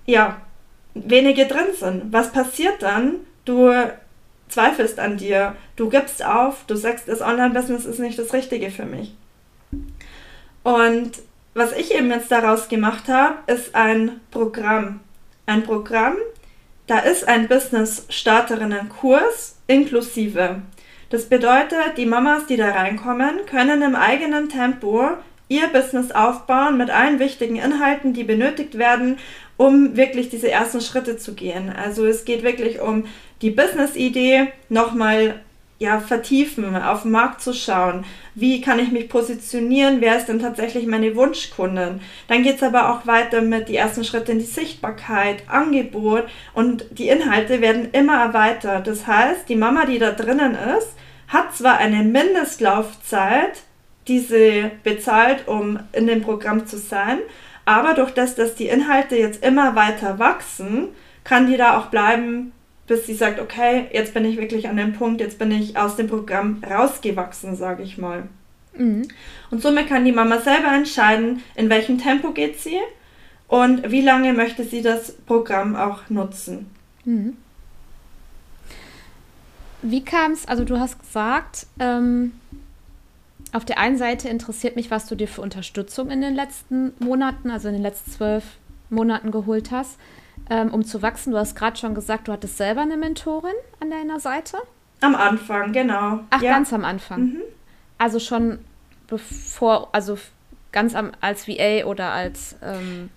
ja, 0.05 0.37
wenige 0.93 1.47
drin 1.47 1.73
sind. 1.77 2.13
Was 2.13 2.31
passiert 2.31 2.81
dann? 2.81 3.15
Du 3.43 3.73
zweifelst 4.47 4.99
an 4.99 5.17
dir, 5.17 5.57
du 5.75 5.89
gibst 5.89 6.23
auf, 6.23 6.63
du 6.65 6.77
sagst, 6.77 7.09
das 7.09 7.19
Online-Business 7.19 7.83
ist 7.83 7.99
nicht 7.99 8.17
das 8.17 8.31
Richtige 8.31 8.71
für 8.71 8.85
mich. 8.85 9.13
Und 10.63 11.11
was 11.55 11.73
ich 11.73 11.93
eben 11.93 12.09
jetzt 12.09 12.31
daraus 12.31 12.69
gemacht 12.69 13.09
habe, 13.09 13.35
ist 13.47 13.75
ein 13.75 14.21
Programm. 14.31 15.01
Ein 15.45 15.63
Programm, 15.63 16.15
da 16.87 16.99
ist 16.99 17.27
ein 17.27 17.47
Business-Starterinnen-Kurs 17.47 19.57
inklusive. 19.67 20.61
Das 21.09 21.25
bedeutet, 21.25 21.97
die 21.97 22.05
Mamas, 22.05 22.47
die 22.47 22.57
da 22.57 22.71
reinkommen, 22.71 23.45
können 23.45 23.81
im 23.81 23.95
eigenen 23.95 24.49
Tempo 24.49 25.09
ihr 25.47 25.67
Business 25.67 26.11
aufbauen 26.11 26.77
mit 26.77 26.89
allen 26.89 27.19
wichtigen 27.19 27.57
Inhalten, 27.57 28.13
die 28.13 28.23
benötigt 28.23 28.77
werden, 28.77 29.17
um 29.57 29.95
wirklich 29.95 30.29
diese 30.29 30.49
ersten 30.49 30.81
Schritte 30.81 31.17
zu 31.17 31.35
gehen. 31.35 31.69
Also 31.69 32.05
es 32.05 32.25
geht 32.25 32.43
wirklich 32.43 32.81
um 32.81 33.05
die 33.41 33.51
Business-Idee 33.51 34.51
nochmal 34.69 35.41
ja, 35.83 35.99
vertiefen, 35.99 36.75
auf 36.75 37.01
den 37.01 37.11
Markt 37.11 37.41
zu 37.41 37.53
schauen. 37.53 38.05
Wie 38.35 38.61
kann 38.61 38.79
ich 38.79 38.91
mich 38.91 39.09
positionieren? 39.09 39.99
Wer 39.99 40.17
ist 40.17 40.27
denn 40.27 40.39
tatsächlich 40.39 40.87
meine 40.87 41.15
Wunschkundin? 41.15 41.99
Dann 42.29 42.43
geht 42.43 42.55
es 42.55 42.63
aber 42.63 42.89
auch 42.89 43.05
weiter 43.05 43.41
mit 43.41 43.67
die 43.67 43.75
ersten 43.75 44.05
Schritte 44.05 44.31
in 44.31 44.39
die 44.39 44.45
Sichtbarkeit, 44.45 45.43
Angebot 45.49 46.23
und 46.53 46.85
die 46.91 47.09
Inhalte 47.09 47.59
werden 47.59 47.89
immer 47.91 48.17
erweitert. 48.23 48.87
Das 48.87 49.05
heißt, 49.05 49.49
die 49.49 49.57
Mama, 49.57 49.85
die 49.85 49.99
da 49.99 50.11
drinnen 50.11 50.57
ist, 50.77 50.95
hat 51.27 51.53
zwar 51.53 51.77
eine 51.77 52.03
Mindestlaufzeit, 52.03 53.63
die 54.07 54.19
sie 54.19 54.71
bezahlt, 54.83 55.47
um 55.49 55.79
in 55.91 56.07
dem 56.07 56.21
Programm 56.21 56.65
zu 56.65 56.77
sein, 56.77 57.19
aber 57.65 57.93
durch 57.93 58.11
das, 58.11 58.35
dass 58.35 58.55
die 58.55 58.67
Inhalte 58.67 59.17
jetzt 59.17 59.43
immer 59.43 59.75
weiter 59.75 60.17
wachsen, 60.17 60.89
kann 61.25 61.47
die 61.47 61.57
da 61.57 61.77
auch 61.77 61.87
bleiben, 61.87 62.53
bis 62.87 63.05
sie 63.05 63.13
sagt, 63.13 63.39
okay, 63.39 63.87
jetzt 63.93 64.13
bin 64.13 64.25
ich 64.25 64.37
wirklich 64.37 64.67
an 64.67 64.77
dem 64.77 64.93
Punkt, 64.93 65.21
jetzt 65.21 65.39
bin 65.39 65.51
ich 65.51 65.77
aus 65.77 65.95
dem 65.95 66.07
Programm 66.07 66.61
rausgewachsen, 66.63 67.55
sage 67.55 67.83
ich 67.83 67.97
mal. 67.97 68.23
Mhm. 68.75 69.07
Und 69.51 69.61
somit 69.61 69.87
kann 69.87 70.05
die 70.05 70.11
Mama 70.11 70.39
selber 70.39 70.73
entscheiden, 70.73 71.41
in 71.55 71.69
welchem 71.69 71.97
Tempo 71.97 72.31
geht 72.31 72.59
sie 72.59 72.79
und 73.47 73.91
wie 73.91 74.01
lange 74.01 74.33
möchte 74.33 74.63
sie 74.63 74.81
das 74.81 75.11
Programm 75.11 75.75
auch 75.75 76.09
nutzen. 76.09 76.69
Mhm. 77.05 77.37
Wie 79.81 80.03
kam 80.03 80.31
es, 80.31 80.47
also 80.47 80.63
du 80.63 80.79
hast 80.79 80.99
gesagt, 80.99 81.67
ähm, 81.79 82.33
auf 83.51 83.65
der 83.65 83.77
einen 83.77 83.97
Seite 83.97 84.29
interessiert 84.29 84.75
mich, 84.75 84.89
was 84.89 85.05
du 85.05 85.15
dir 85.15 85.27
für 85.27 85.41
Unterstützung 85.41 86.09
in 86.09 86.21
den 86.21 86.33
letzten 86.33 86.93
Monaten, 86.99 87.51
also 87.51 87.67
in 87.67 87.75
den 87.75 87.83
letzten 87.83 88.11
zwölf 88.11 88.43
Monaten 88.89 89.29
geholt 89.31 89.71
hast, 89.71 89.99
ähm, 90.49 90.73
um 90.73 90.83
zu 90.85 91.01
wachsen? 91.01 91.31
Du 91.31 91.37
hast 91.37 91.55
gerade 91.55 91.77
schon 91.77 91.95
gesagt, 91.95 92.27
du 92.27 92.31
hattest 92.31 92.57
selber 92.57 92.81
eine 92.81 92.97
Mentorin 92.97 93.53
an 93.79 93.89
deiner 93.89 94.19
Seite. 94.19 94.57
Am 95.01 95.15
Anfang, 95.15 95.73
genau. 95.73 96.19
Ach, 96.29 96.41
ja. 96.41 96.51
ganz 96.51 96.71
am 96.71 96.85
Anfang. 96.85 97.19
Mhm. 97.21 97.41
Also 97.97 98.19
schon 98.19 98.59
bevor, 99.07 99.89
also 99.91 100.17
ganz 100.71 100.95
am, 100.95 101.11
als 101.21 101.47
VA 101.47 101.85
oder 101.85 102.11
als. 102.11 102.55
Ähm 102.61 103.09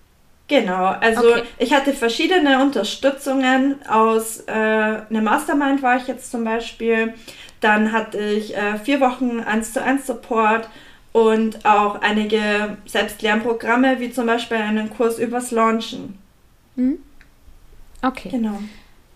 Genau, 0.49 0.85
also 0.85 1.29
okay. 1.29 1.43
ich 1.57 1.73
hatte 1.73 1.91
verschiedene 1.91 2.61
Unterstützungen 2.61 3.75
aus 3.85 4.39
äh, 4.47 4.51
einer 4.51 5.21
Mastermind 5.21 5.83
war 5.83 5.97
ich 5.97 6.07
jetzt 6.07 6.31
zum 6.31 6.45
Beispiel. 6.45 7.13
Dann 7.59 7.91
hatte 7.91 8.17
ich 8.17 8.55
äh, 8.55 8.77
vier 8.79 9.01
Wochen 9.01 9.41
1 9.41 9.73
zu 9.73 9.83
1 9.83 10.07
Support 10.07 10.69
und 11.11 11.65
auch 11.65 12.01
einige 12.01 12.77
Selbstlernprogramme, 12.85 13.99
wie 13.99 14.11
zum 14.11 14.25
Beispiel 14.27 14.57
einen 14.57 14.89
Kurs 14.89 15.19
übers 15.19 15.51
Launchen. 15.51 16.17
Mhm. 16.77 16.99
Okay. 18.01 18.29
Genau. 18.29 18.59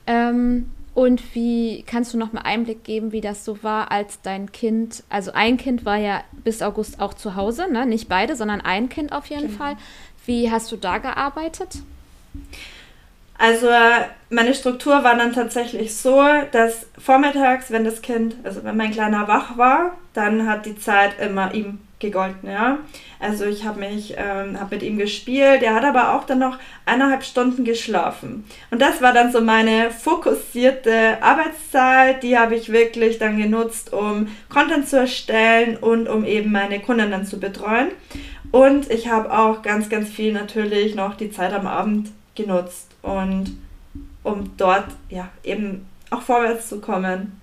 Ähm, 0.07 0.71
und 0.93 1.35
wie 1.35 1.83
kannst 1.83 2.13
du 2.13 2.17
noch 2.17 2.33
mal 2.33 2.41
Einblick 2.41 2.83
geben, 2.83 3.11
wie 3.11 3.21
das 3.21 3.45
so 3.45 3.63
war, 3.63 3.91
als 3.91 4.21
dein 4.21 4.51
Kind, 4.51 5.03
also 5.09 5.31
ein 5.31 5.57
Kind 5.57 5.85
war 5.85 5.97
ja 5.97 6.23
bis 6.43 6.61
August 6.61 6.99
auch 6.99 7.13
zu 7.13 7.35
Hause, 7.35 7.71
ne? 7.71 7.85
nicht 7.85 8.09
beide, 8.09 8.35
sondern 8.35 8.59
ein 8.59 8.89
Kind 8.89 9.13
auf 9.13 9.27
jeden 9.27 9.47
genau. 9.47 9.57
Fall. 9.57 9.77
Wie 10.25 10.51
hast 10.51 10.71
du 10.71 10.75
da 10.75 10.97
gearbeitet? 10.97 11.77
Also 13.37 13.69
meine 14.29 14.53
Struktur 14.53 15.03
war 15.03 15.15
dann 15.15 15.33
tatsächlich 15.33 15.95
so, 15.95 16.21
dass 16.51 16.85
vormittags, 16.97 17.71
wenn 17.71 17.85
das 17.85 18.01
Kind, 18.01 18.35
also 18.43 18.63
wenn 18.63 18.77
mein 18.77 18.91
Kleiner 18.91 19.27
wach 19.27 19.57
war, 19.57 19.97
dann 20.13 20.47
hat 20.47 20.65
die 20.65 20.77
Zeit 20.77 21.19
immer 21.19 21.53
ihm 21.53 21.79
gegolten, 22.01 22.49
ja. 22.49 22.79
Also 23.19 23.45
ich 23.45 23.63
habe 23.63 23.79
mich, 23.79 24.15
ähm, 24.17 24.59
habe 24.59 24.75
mit 24.75 24.83
ihm 24.83 24.97
gespielt, 24.97 25.63
er 25.63 25.75
hat 25.75 25.85
aber 25.85 26.15
auch 26.15 26.25
dann 26.25 26.39
noch 26.39 26.57
eineinhalb 26.85 27.23
Stunden 27.23 27.63
geschlafen. 27.63 28.43
Und 28.71 28.81
das 28.81 29.01
war 29.01 29.13
dann 29.13 29.31
so 29.31 29.39
meine 29.39 29.91
fokussierte 29.91 31.21
Arbeitszeit, 31.21 32.23
die 32.23 32.37
habe 32.37 32.55
ich 32.55 32.71
wirklich 32.71 33.19
dann 33.19 33.37
genutzt, 33.37 33.93
um 33.93 34.27
Content 34.49 34.89
zu 34.89 34.97
erstellen 34.97 35.77
und 35.77 36.09
um 36.09 36.25
eben 36.25 36.51
meine 36.51 36.79
Kundinnen 36.79 37.25
zu 37.25 37.39
betreuen. 37.39 37.89
Und 38.51 38.91
ich 38.91 39.07
habe 39.07 39.31
auch 39.31 39.61
ganz, 39.61 39.89
ganz 39.89 40.09
viel 40.09 40.33
natürlich 40.33 40.95
noch 40.95 41.15
die 41.15 41.31
Zeit 41.31 41.53
am 41.53 41.67
Abend 41.67 42.09
genutzt 42.35 42.89
und 43.01 43.57
um 44.23 44.51
dort 44.57 44.85
ja 45.09 45.29
eben 45.43 45.87
auch 46.09 46.21
vorwärts 46.21 46.67
zu 46.67 46.81
kommen. 46.81 47.40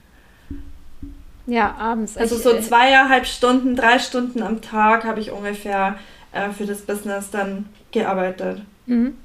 Ja, 1.49 1.75
abends. 1.79 2.17
Also 2.19 2.37
so 2.37 2.53
äh, 2.53 2.61
zweieinhalb 2.61 3.27
Stunden, 3.27 3.75
drei 3.75 3.99
Stunden 3.99 4.43
am 4.43 4.61
Tag 4.61 5.05
habe 5.05 5.19
ich 5.21 5.31
ungefähr 5.31 5.99
äh, 6.33 6.51
für 6.51 6.67
das 6.67 6.83
Business 6.83 7.31
dann 7.31 7.67
gearbeitet. 7.91 8.61
Mhm. 8.85 9.17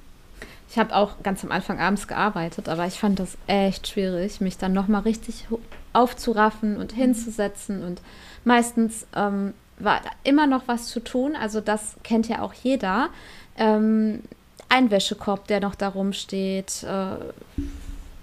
Ich 0.70 0.80
habe 0.80 0.96
auch 0.96 1.22
ganz 1.22 1.44
am 1.44 1.52
Anfang 1.52 1.80
abends 1.80 2.08
gearbeitet, 2.08 2.70
aber 2.70 2.88
ich 2.88 2.98
fand 2.98 3.20
das 3.20 3.38
echt 3.46 3.90
schwierig, 3.90 4.40
mich 4.40 4.58
dann 4.58 4.74
nochmal 4.74 5.02
richtig 5.02 5.46
aufzuraffen 5.92 6.78
und 6.78 6.94
hinzusetzen. 6.94 7.84
Und 7.84 8.02
meistens 8.46 9.06
ähm, 9.16 9.54
war 9.78 10.02
immer 10.24 10.48
noch 10.48 10.64
was 10.66 10.88
zu 10.88 11.02
tun. 11.02 11.36
Also 11.36 11.60
das 11.60 11.98
kennt 12.04 12.30
ja 12.30 12.42
auch 12.42 12.54
jeder. 12.54 13.10
Ähm, 13.58 14.22
ein 14.70 14.90
Wäschekorb, 14.90 15.48
der 15.48 15.60
noch 15.60 15.76
da 15.76 15.90
rumsteht. 15.90 16.84
Äh, 16.84 17.18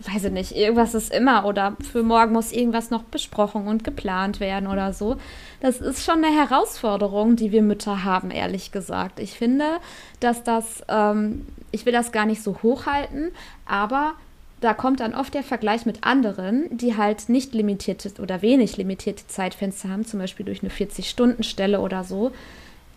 weiß 0.07 0.25
ich 0.25 0.33
nicht, 0.33 0.57
irgendwas 0.57 0.95
ist 0.95 1.12
immer 1.12 1.45
oder 1.45 1.76
für 1.92 2.02
morgen 2.02 2.33
muss 2.33 2.52
irgendwas 2.52 2.90
noch 2.90 3.02
besprochen 3.02 3.66
und 3.66 3.85
geplant 3.85 4.40
werden 4.40 4.66
oder 4.66 4.92
so. 4.92 5.16
Das 5.61 5.80
ist 5.80 6.04
schon 6.04 6.25
eine 6.25 6.35
Herausforderung, 6.35 7.37
die 7.37 7.52
wir 7.52 7.62
Mütter 7.62 8.04
haben, 8.04 8.30
ehrlich 8.30 8.72
gesagt. 8.72 9.20
Ich 9.20 9.33
finde, 9.33 9.79
dass 10.20 10.42
das, 10.42 10.83
ähm, 10.88 11.46
ich 11.70 11.85
will 11.85 11.92
das 11.92 12.12
gar 12.12 12.25
nicht 12.25 12.42
so 12.42 12.59
hochhalten, 12.62 13.31
aber 13.66 14.14
da 14.61 14.75
kommt 14.75 15.01
dann 15.01 15.14
oft 15.14 15.35
der 15.35 15.42
Vergleich 15.42 15.87
mit 15.87 16.05
anderen, 16.05 16.77
die 16.77 16.96
halt 16.96 17.29
nicht 17.29 17.55
limitierte 17.55 18.20
oder 18.20 18.42
wenig 18.42 18.77
limitierte 18.77 19.27
Zeitfenster 19.27 19.88
haben, 19.88 20.07
zum 20.07 20.20
Beispiel 20.20 20.46
durch 20.46 20.62
eine 20.62 20.70
40-Stunden-Stelle 20.70 21.81
oder 21.81 22.05
so. 22.05 22.33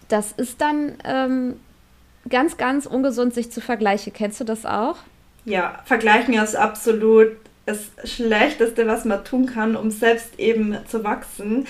Das 0.10 0.34
ist 0.34 0.60
dann 0.60 0.93
ähm, 1.06 1.54
ganz, 2.28 2.58
ganz 2.58 2.86
ungesund, 2.86 3.34
sich 3.34 3.51
zu 3.51 3.62
vergleichen. 3.62 4.12
Kennst 4.13 4.41
du 4.41 4.43
das 4.43 4.65
auch? 4.65 4.97
Ja, 5.45 5.79
vergleichen 5.86 6.34
ist 6.36 6.56
absolut 6.56 7.32
das 7.65 7.91
Schlechteste, 8.03 8.88
was 8.88 9.06
man 9.06 9.23
tun 9.23 9.45
kann, 9.45 9.75
um 9.75 9.91
selbst 9.91 10.39
eben 10.39 10.77
zu 10.88 11.03
wachsen. 11.03 11.65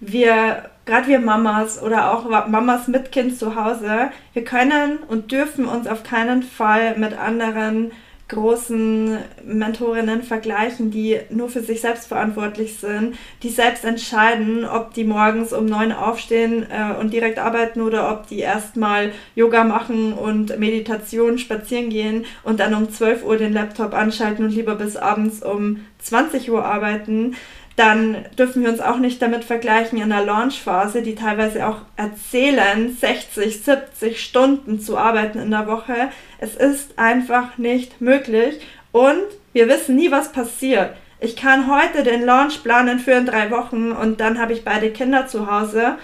Wir, 0.00 0.70
gerade 0.86 1.08
wir 1.08 1.18
Mamas 1.18 1.82
oder 1.82 2.12
auch 2.12 2.48
Mamas 2.48 2.86
mit 2.88 3.10
Kind 3.12 3.36
zu 3.36 3.56
Hause, 3.56 4.10
wir 4.32 4.44
können 4.44 4.98
und 5.08 5.32
dürfen 5.32 5.66
uns 5.66 5.86
auf 5.86 6.02
keinen 6.04 6.42
Fall 6.42 6.96
mit 6.98 7.18
anderen 7.18 7.92
großen 8.28 9.18
Mentorinnen 9.44 10.22
vergleichen, 10.22 10.90
die 10.90 11.18
nur 11.30 11.48
für 11.48 11.62
sich 11.62 11.80
selbst 11.80 12.08
verantwortlich 12.08 12.78
sind, 12.78 13.16
die 13.42 13.48
selbst 13.48 13.84
entscheiden, 13.84 14.64
ob 14.66 14.92
die 14.92 15.04
morgens 15.04 15.52
um 15.52 15.66
neun 15.66 15.92
aufstehen 15.92 16.66
äh, 16.70 16.98
und 17.00 17.12
direkt 17.12 17.38
arbeiten 17.38 17.80
oder 17.80 18.12
ob 18.12 18.28
die 18.28 18.40
erstmal 18.40 19.12
Yoga 19.34 19.64
machen 19.64 20.12
und 20.12 20.58
Meditation 20.58 21.38
spazieren 21.38 21.88
gehen 21.88 22.26
und 22.42 22.60
dann 22.60 22.74
um 22.74 22.90
12 22.90 23.24
Uhr 23.24 23.38
den 23.38 23.54
Laptop 23.54 23.94
anschalten 23.94 24.44
und 24.44 24.54
lieber 24.54 24.74
bis 24.74 24.96
abends 24.96 25.42
um 25.42 25.84
20 26.00 26.50
Uhr 26.50 26.64
arbeiten 26.64 27.34
dann 27.78 28.24
dürfen 28.36 28.62
wir 28.62 28.70
uns 28.70 28.80
auch 28.80 28.98
nicht 28.98 29.22
damit 29.22 29.44
vergleichen 29.44 30.00
in 30.00 30.10
der 30.10 30.24
Launchphase, 30.24 31.02
die 31.02 31.14
teilweise 31.14 31.66
auch 31.66 31.78
erzählen, 31.96 32.96
60, 32.96 33.62
70 33.62 34.20
Stunden 34.20 34.80
zu 34.80 34.98
arbeiten 34.98 35.38
in 35.38 35.50
der 35.50 35.66
Woche. 35.66 36.10
Es 36.38 36.56
ist 36.56 36.98
einfach 36.98 37.56
nicht 37.56 38.00
möglich 38.00 38.60
und 38.90 39.22
wir 39.52 39.68
wissen 39.68 39.96
nie, 39.96 40.10
was 40.10 40.32
passiert. 40.32 40.96
Ich 41.20 41.36
kann 41.36 41.70
heute 41.72 42.02
den 42.02 42.24
Launch 42.24 42.62
planen 42.62 42.98
für 42.98 43.12
in 43.12 43.26
drei 43.26 43.50
Wochen 43.50 43.92
und 43.92 44.20
dann 44.20 44.40
habe 44.40 44.52
ich 44.52 44.64
beide 44.64 44.90
Kinder 44.90 45.26
zu 45.26 45.50
Hause. 45.50 45.98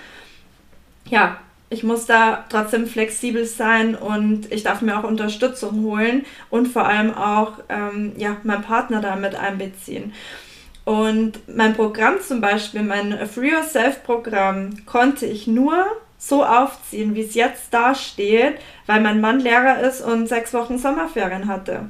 Ja, 1.07 1.39
ich 1.71 1.83
muss 1.83 2.07
da 2.07 2.45
trotzdem 2.51 2.87
flexibel 2.87 3.45
sein 3.47 3.97
und 3.97 4.51
ich 4.53 4.63
darf 4.63 4.81
mir 4.81 4.99
auch 4.99 5.05
Unterstützung 5.05 5.83
holen 5.83 6.25
und 6.51 6.69
vor 6.69 6.87
allem 6.87 7.13
auch 7.15 7.55
ähm, 7.69 8.13
ja, 8.17 8.37
meinen 8.45 8.63
Partner 8.63 9.01
damit 9.01 9.35
einbeziehen. 9.35 10.13
Und 10.85 11.41
mein 11.49 11.75
Programm 11.75 12.21
zum 12.21 12.41
Beispiel, 12.41 12.83
mein 12.83 13.27
Free 13.27 13.53
Yourself 13.53 14.05
Programm, 14.05 14.85
konnte 14.87 15.25
ich 15.27 15.47
nur 15.47 15.87
so 16.19 16.45
aufziehen, 16.45 17.15
wie 17.15 17.23
es 17.23 17.35
jetzt 17.35 17.73
da 17.73 17.95
steht, 17.95 18.55
weil 18.87 19.01
mein 19.01 19.21
Mann 19.21 19.41
Lehrer 19.41 19.81
ist 19.81 20.01
und 20.01 20.29
sechs 20.29 20.53
Wochen 20.53 20.79
Sommerferien 20.79 21.49
hatte. 21.49 21.87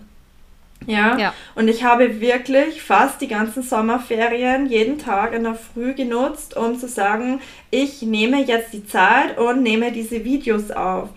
Ja? 0.86 1.16
ja. 1.16 1.34
Und 1.54 1.68
ich 1.68 1.84
habe 1.84 2.20
wirklich 2.20 2.82
fast 2.82 3.20
die 3.20 3.28
ganzen 3.28 3.62
Sommerferien 3.62 4.66
jeden 4.66 4.98
Tag 4.98 5.32
in 5.32 5.44
der 5.44 5.54
Früh 5.54 5.94
genutzt, 5.94 6.56
um 6.56 6.78
zu 6.78 6.88
sagen, 6.88 7.40
ich 7.70 8.02
nehme 8.02 8.44
jetzt 8.44 8.72
die 8.72 8.86
Zeit 8.86 9.38
und 9.38 9.62
nehme 9.62 9.92
diese 9.92 10.24
Videos 10.24 10.70
auf. 10.70 11.08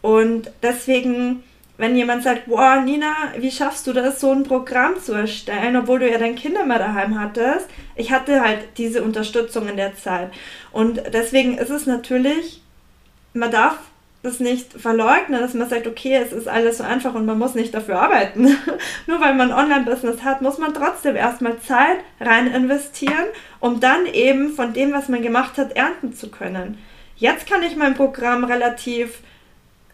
Und 0.00 0.50
deswegen 0.62 1.42
wenn 1.78 1.96
jemand 1.96 2.22
sagt, 2.22 2.46
boah, 2.46 2.76
Nina, 2.76 3.14
wie 3.38 3.50
schaffst 3.50 3.86
du 3.86 3.92
das, 3.92 4.20
so 4.20 4.30
ein 4.30 4.44
Programm 4.44 4.98
zu 5.00 5.12
erstellen, 5.12 5.76
obwohl 5.76 5.98
du 5.98 6.10
ja 6.10 6.18
dein 6.18 6.34
Kinder 6.34 6.64
mehr 6.64 6.78
daheim 6.78 7.20
hattest? 7.20 7.68
Ich 7.94 8.12
hatte 8.12 8.40
halt 8.40 8.60
diese 8.78 9.02
Unterstützung 9.02 9.68
in 9.68 9.76
der 9.76 9.94
Zeit. 9.94 10.30
Und 10.72 11.02
deswegen 11.12 11.58
ist 11.58 11.70
es 11.70 11.86
natürlich, 11.86 12.62
man 13.34 13.50
darf 13.50 13.78
das 14.22 14.40
nicht 14.40 14.72
verleugnen, 14.72 15.40
dass 15.40 15.54
man 15.54 15.68
sagt, 15.68 15.86
okay, 15.86 16.14
es 16.16 16.32
ist 16.32 16.48
alles 16.48 16.78
so 16.78 16.84
einfach 16.84 17.14
und 17.14 17.26
man 17.26 17.38
muss 17.38 17.54
nicht 17.54 17.72
dafür 17.72 18.00
arbeiten. 18.00 18.44
Nur 19.06 19.20
weil 19.20 19.34
man 19.34 19.52
Online-Business 19.52 20.22
hat, 20.22 20.42
muss 20.42 20.58
man 20.58 20.74
trotzdem 20.74 21.14
erstmal 21.14 21.60
Zeit 21.60 21.98
rein 22.20 22.48
investieren, 22.48 23.26
um 23.60 23.80
dann 23.80 24.06
eben 24.06 24.50
von 24.50 24.72
dem, 24.72 24.92
was 24.92 25.08
man 25.08 25.22
gemacht 25.22 25.58
hat, 25.58 25.76
ernten 25.76 26.12
zu 26.12 26.30
können. 26.30 26.78
Jetzt 27.16 27.48
kann 27.48 27.62
ich 27.62 27.76
mein 27.76 27.94
Programm 27.94 28.44
relativ 28.44 29.20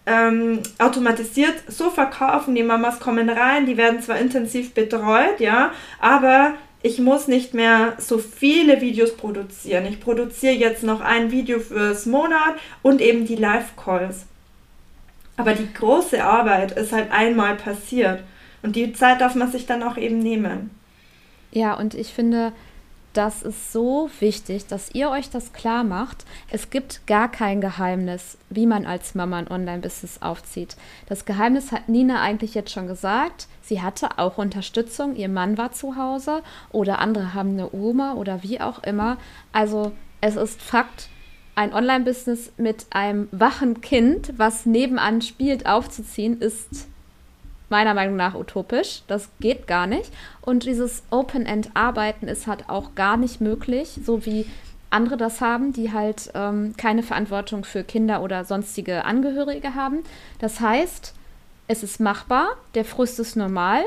ähm, 0.07 0.61
automatisiert 0.79 1.55
so 1.69 1.91
verkaufen. 1.91 2.55
Die 2.55 2.63
Mamas 2.63 3.01
kommen 3.01 3.29
rein, 3.29 3.67
die 3.67 3.77
werden 3.77 4.03
zwar 4.03 4.19
intensiv 4.19 4.75
betreut, 4.75 5.39
ja, 5.39 5.73
aber 6.01 6.55
ich 6.83 6.99
muss 6.99 7.29
nicht 7.29 7.55
mehr 7.55 7.95
so 7.99 8.19
viele 8.19 8.81
Videos 8.81 9.17
produzieren. 9.17 9.87
Ich 9.87 10.01
produziere 10.01 10.55
jetzt 10.55 10.83
noch 10.83 11.01
ein 11.01 11.31
Video 11.31 11.61
fürs 11.61 12.07
Monat 12.07 12.57
und 12.83 13.01
eben 13.01 13.25
die 13.25 13.37
Live-Calls. 13.37 14.27
Aber 15.37 15.55
die 15.55 15.73
große 15.73 16.23
Arbeit 16.23 16.73
ist 16.73 16.93
halt 16.93 17.13
einmal 17.13 17.55
passiert. 17.57 18.23
Und 18.63 18.77
die 18.77 18.93
Zeit 18.93 19.21
darf 19.21 19.35
man 19.35 19.51
sich 19.51 19.67
dann 19.67 19.83
auch 19.83 19.97
eben 19.97 20.19
nehmen. 20.19 20.71
Ja, 21.53 21.75
und 21.75 21.95
ich 21.95 22.13
finde, 22.13 22.53
das 23.13 23.43
ist 23.43 23.73
so 23.73 24.11
wichtig, 24.21 24.67
dass 24.67 24.95
ihr 24.95 25.11
euch 25.11 25.31
das 25.31 25.53
klar 25.53 25.85
macht. 25.85 26.25
Es 26.51 26.71
gibt 26.71 27.07
gar 27.07 27.31
kein 27.31 27.61
Geheimnis, 27.61 28.39
wie 28.51 28.67
man 28.67 28.87
als 28.87 29.15
Mama 29.15 29.39
ein 29.39 29.51
Online-Business 29.51 30.23
aufzieht. 30.23 30.77
Das 31.07 31.25
Geheimnis 31.25 31.73
hat 31.73 31.89
Nina 31.89 32.21
eigentlich 32.21 32.55
jetzt 32.55 32.71
schon 32.71 32.87
gesagt. 32.87 33.49
Sie 33.61 33.83
hatte 33.83 34.19
auch 34.19 34.39
Unterstützung. 34.39 35.17
Ihr 35.17 35.29
Mann 35.29 35.59
war 35.59 35.73
zu 35.73 35.97
Hause 35.97 36.43
oder 36.71 36.99
andere 37.01 37.35
haben 37.35 37.53
eine 37.53 37.73
Oma 37.73 38.15
oder 38.15 38.43
wie 38.43 38.61
auch 38.61 38.83
immer. 38.83 39.19
Also 39.53 39.93
es 40.21 40.37
ist 40.37 40.63
Fakt, 40.63 41.09
ein 41.55 41.75
Online-Business 41.75 42.53
mit 42.57 42.87
einem 42.91 43.29
wachen 43.31 43.81
Kind, 43.83 44.33
was 44.39 44.65
nebenan 44.65 45.21
spielt, 45.21 45.67
aufzuziehen, 45.67 46.41
ist 46.41 46.89
meiner 47.73 47.95
Meinung 47.95 48.15
nach 48.15 48.35
utopisch. 48.35 49.03
Das 49.09 49.31
geht 49.41 49.67
gar 49.67 49.89
nicht. 49.89 50.13
Und 50.43 50.65
dieses 50.65 51.03
Open-End-Arbeiten 51.11 52.29
ist 52.29 52.47
halt 52.47 52.69
auch 52.69 52.95
gar 52.95 53.17
nicht 53.17 53.41
möglich, 53.41 53.99
so 54.05 54.25
wie 54.27 54.47
andere 54.91 55.17
das 55.17 55.41
haben, 55.41 55.73
die 55.73 55.91
halt 55.91 56.31
ähm, 56.35 56.75
keine 56.77 57.03
Verantwortung 57.03 57.65
für 57.65 57.83
Kinder 57.83 58.23
oder 58.23 58.45
sonstige 58.45 59.07
Angehörige 59.07 59.75
haben. 59.75 60.01
Das 60.39 60.61
heißt, 60.61 61.15
es 61.67 61.83
ist 61.83 61.99
machbar, 61.99 62.49
der 62.75 62.85
Frust 62.85 63.19
ist 63.19 63.37
normal, 63.37 63.83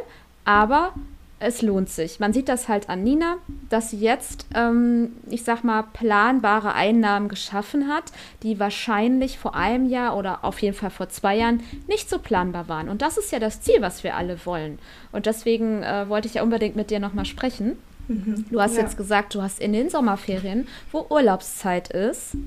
aber 0.46 0.94
es 1.40 1.62
lohnt 1.62 1.90
sich. 1.90 2.20
Man 2.20 2.32
sieht 2.32 2.48
das 2.48 2.70
halt 2.70 2.90
an 2.90 3.04
Nina, 3.04 3.38
dass 3.70 3.90
sie 3.92 4.00
jetzt, 4.00 4.48
ähm, 4.56 5.12
ich 5.30 5.44
sag 5.44 5.64
mal, 5.64 5.84
planbare 5.84 6.74
Einnahmen 6.74 7.28
geschaffen 7.28 7.90
hat, 7.90 8.06
die 8.42 8.60
wahrscheinlich 8.60 9.38
vor 9.38 9.54
einem 9.54 9.90
Jahr 9.90 10.16
oder 10.16 10.46
auf 10.46 10.62
jeden 10.62 10.76
Fall 10.76 10.92
vor 10.92 11.10
zwei 11.10 11.36
Jahren 11.36 11.62
nicht 11.88 12.10
so 12.10 12.20
planbar 12.20 12.70
waren. 12.70 12.88
Und 12.88 13.02
das 13.02 13.18
ist 13.18 13.32
ja 13.32 13.40
das 13.40 13.62
Ziel, 13.62 13.82
was 13.82 14.04
wir 14.04 14.16
alle 14.16 14.46
wollen. 14.46 14.80
Und 15.12 15.26
deswegen 15.26 15.84
äh, 15.84 16.08
wollte 16.08 16.28
ich 16.28 16.36
ja 16.36 16.44
unbedingt 16.44 16.78
mit 16.78 16.90
dir 16.90 17.00
nochmal 17.00 17.26
sprechen. 17.26 17.78
Mhm. 18.08 18.46
Du 18.50 18.62
hast 18.62 18.76
ja. 18.76 18.84
jetzt 18.84 18.98
gesagt, 18.98 19.36
du 19.36 19.42
hast 19.42 19.60
in 19.60 19.74
den 19.74 19.90
Sommerferien, 19.90 20.68
wo 20.92 21.06
Urlaubszeit 21.10 21.90
ist, 21.90 22.38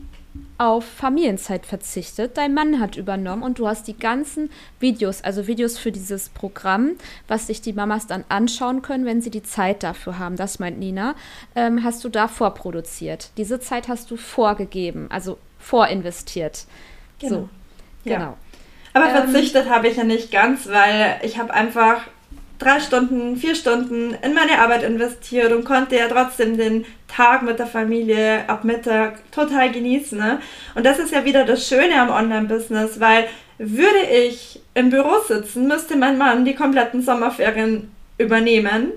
auf 0.59 0.85
Familienzeit 0.85 1.67
verzichtet. 1.67 2.37
Dein 2.37 2.53
Mann 2.53 2.81
hat 2.81 2.97
übernommen 2.97 3.43
und 3.43 3.59
du 3.59 3.69
hast 3.69 3.87
die 3.87 3.97
ganzen 3.97 4.51
Videos, 4.81 5.23
also 5.23 5.47
Videos 5.47 5.79
für 5.79 5.93
dieses 5.93 6.29
Programm, 6.29 6.93
was 7.29 7.47
sich 7.47 7.61
die 7.63 7.73
Mamas 7.73 8.07
dann 8.07 8.25
anschauen 8.29 8.83
können, 8.83 9.05
wenn 9.07 9.23
sie 9.23 9.31
die 9.31 9.43
Zeit 9.43 9.83
dafür 9.83 10.19
haben. 10.19 10.37
Das 10.37 10.59
meint 10.59 10.79
Nina. 10.79 11.15
Ähm, 11.55 11.85
hast 11.85 12.03
du 12.05 12.09
da 12.09 12.27
vorproduziert. 12.27 13.31
Diese 13.37 13.61
Zeit 13.61 13.89
hast 13.89 14.11
du 14.11 14.17
vorgegeben, 14.17 15.07
also 15.11 15.39
vorinvestiert. 15.59 16.65
Genau. 17.21 17.35
So, 17.35 17.49
ja. 18.05 18.19
genau. 18.19 18.37
Aber 18.95 19.07
ähm, 19.07 19.29
verzichtet 19.29 19.71
habe 19.71 19.89
ich 19.89 19.97
ja 19.97 20.05
nicht 20.05 20.33
ganz, 20.33 20.69
weil 20.69 21.21
ich 21.23 21.39
habe 21.39 21.55
einfach 21.55 22.03
drei 22.59 22.81
Stunden, 22.81 23.37
vier 23.37 23.55
Stunden 23.55 24.17
in 24.23 24.35
meine 24.35 24.59
Arbeit 24.61 24.83
investiert 24.83 25.53
und 25.53 25.65
konnte 25.65 25.97
ja 25.97 26.09
trotzdem 26.09 26.57
den 26.57 26.85
Tag 27.07 27.43
mit 27.43 27.59
der 27.59 27.67
Familie 27.67 28.49
ab 28.49 28.65
Mittag 28.65 29.31
total 29.31 29.71
genießen. 29.71 30.19
Ne? 30.19 30.41
Und 30.75 30.85
das 30.85 30.99
ist 30.99 31.13
ja 31.13 31.25
wieder 31.25 31.45
das 31.45 31.67
Schöne 31.67 32.01
am 32.01 32.11
Online-Business, 32.11 33.01
weil 33.01 33.27
würde 33.59 34.03
ich 34.29 34.61
im 34.75 34.91
Büro 34.91 35.21
sitzen, 35.27 35.67
müsste 35.67 35.97
mein 35.97 36.19
Mann 36.19 36.45
die 36.45 36.55
kompletten 36.55 37.03
Sommerferien 37.03 37.91
übernehmen. 38.19 38.93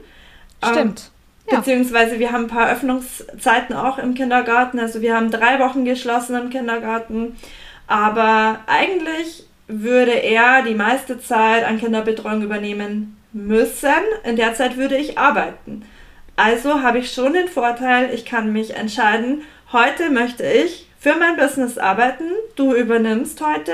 Stimmt. 0.63 1.12
Ähm, 1.47 1.58
beziehungsweise 1.58 2.19
wir 2.19 2.32
haben 2.32 2.45
ein 2.45 2.50
paar 2.50 2.71
Öffnungszeiten 2.71 3.76
auch 3.76 3.97
im 3.97 4.13
Kindergarten. 4.13 4.80
Also 4.80 5.02
wir 5.02 5.15
haben 5.15 5.32
drei 5.32 5.60
Wochen 5.60 5.86
geschlossen 5.86 6.36
im 6.36 6.50
Kindergarten. 6.50 7.36
Aber 7.88 8.60
eigentlich 8.67 9.45
würde 9.67 10.12
er 10.12 10.63
die 10.63 10.76
meiste 10.76 11.19
Zeit 11.19 11.63
an 11.63 11.80
Kinderbetreuung 11.80 12.43
übernehmen 12.43 13.17
müssen. 13.33 13.89
In 14.23 14.35
der 14.35 14.53
Zeit 14.53 14.77
würde 14.77 14.97
ich 14.97 15.17
arbeiten. 15.17 15.83
Also 16.35 16.81
habe 16.81 16.99
ich 16.99 17.11
schon 17.11 17.33
den 17.33 17.47
Vorteil, 17.47 18.13
ich 18.13 18.25
kann 18.25 18.51
mich 18.51 18.75
entscheiden, 18.75 19.43
heute 19.71 20.09
möchte 20.09 20.43
ich 20.43 20.87
für 20.99 21.15
mein 21.15 21.35
Business 21.35 21.77
arbeiten, 21.77 22.25
du 22.55 22.73
übernimmst 22.73 23.41
heute 23.45 23.73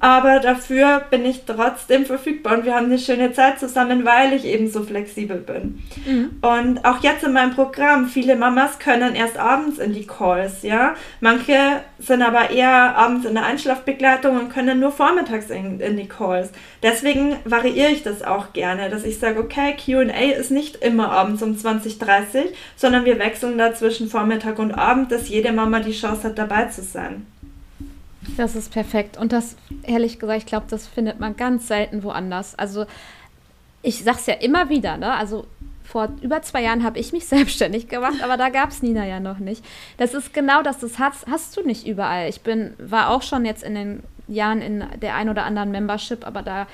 aber 0.00 0.40
dafür 0.40 1.02
bin 1.10 1.24
ich 1.24 1.44
trotzdem 1.44 2.06
verfügbar 2.06 2.58
und 2.58 2.64
wir 2.64 2.74
haben 2.74 2.86
eine 2.86 2.98
schöne 2.98 3.32
Zeit 3.32 3.58
zusammen, 3.58 4.04
weil 4.04 4.32
ich 4.32 4.44
eben 4.44 4.70
so 4.70 4.82
flexibel 4.82 5.38
bin. 5.38 5.82
Mhm. 6.06 6.38
Und 6.42 6.84
auch 6.84 7.02
jetzt 7.02 7.24
in 7.24 7.32
meinem 7.32 7.54
Programm, 7.54 8.06
viele 8.06 8.36
Mamas 8.36 8.78
können 8.78 9.14
erst 9.14 9.38
abends 9.38 9.78
in 9.78 9.92
die 9.92 10.06
Calls, 10.06 10.62
ja. 10.62 10.94
Manche 11.20 11.80
sind 11.98 12.22
aber 12.22 12.50
eher 12.50 12.96
abends 12.96 13.26
in 13.26 13.34
der 13.34 13.44
Einschlafbegleitung 13.44 14.38
und 14.38 14.52
können 14.52 14.80
nur 14.80 14.92
vormittags 14.92 15.50
in, 15.50 15.80
in 15.80 15.96
die 15.96 16.08
Calls. 16.08 16.50
Deswegen 16.82 17.36
variiere 17.44 17.90
ich 17.90 18.02
das 18.02 18.22
auch 18.22 18.52
gerne, 18.52 18.90
dass 18.90 19.04
ich 19.04 19.18
sage, 19.18 19.40
okay, 19.40 19.74
QA 19.74 20.38
ist 20.38 20.50
nicht 20.50 20.76
immer 20.76 21.10
abends 21.10 21.42
um 21.42 21.54
20.30 21.54 22.48
sondern 22.76 23.04
wir 23.04 23.18
wechseln 23.18 23.58
da 23.58 23.74
zwischen 23.74 24.08
Vormittag 24.08 24.58
und 24.58 24.72
Abend, 24.72 25.12
dass 25.12 25.28
jede 25.28 25.52
Mama 25.52 25.80
die 25.80 25.92
Chance 25.92 26.24
hat, 26.24 26.38
dabei 26.38 26.66
zu 26.66 26.82
sein. 26.82 27.26
Das 28.36 28.54
ist 28.56 28.72
perfekt. 28.72 29.16
Und 29.16 29.32
das, 29.32 29.56
ehrlich 29.82 30.18
gesagt, 30.18 30.38
ich 30.38 30.46
glaube, 30.46 30.66
das 30.68 30.86
findet 30.86 31.20
man 31.20 31.36
ganz 31.36 31.68
selten 31.68 32.02
woanders. 32.02 32.58
Also, 32.58 32.86
ich 33.82 34.02
sag's 34.04 34.26
ja 34.26 34.34
immer 34.34 34.68
wieder, 34.68 34.96
ne? 34.96 35.12
Also, 35.12 35.46
vor 35.84 36.10
über 36.20 36.42
zwei 36.42 36.62
Jahren 36.62 36.84
habe 36.84 36.98
ich 36.98 37.12
mich 37.12 37.26
selbstständig 37.28 37.88
gemacht, 37.88 38.22
aber 38.22 38.36
da 38.36 38.50
gab 38.50 38.70
es 38.70 38.82
Nina 38.82 39.06
ja 39.06 39.20
noch 39.20 39.38
nicht. 39.38 39.64
Das 39.96 40.14
ist 40.14 40.34
genau 40.34 40.62
das, 40.62 40.78
das 40.78 40.98
hast, 40.98 41.26
hast 41.26 41.56
du 41.56 41.62
nicht 41.62 41.86
überall. 41.86 42.28
Ich 42.28 42.42
bin, 42.42 42.74
war 42.78 43.10
auch 43.10 43.22
schon 43.22 43.44
jetzt 43.44 43.62
in 43.62 43.74
den 43.74 44.02
Jahren 44.28 44.60
in 44.60 44.84
der 45.00 45.14
ein 45.14 45.30
oder 45.30 45.44
anderen 45.44 45.70
Membership, 45.70 46.26
aber 46.26 46.42
da, 46.42 46.66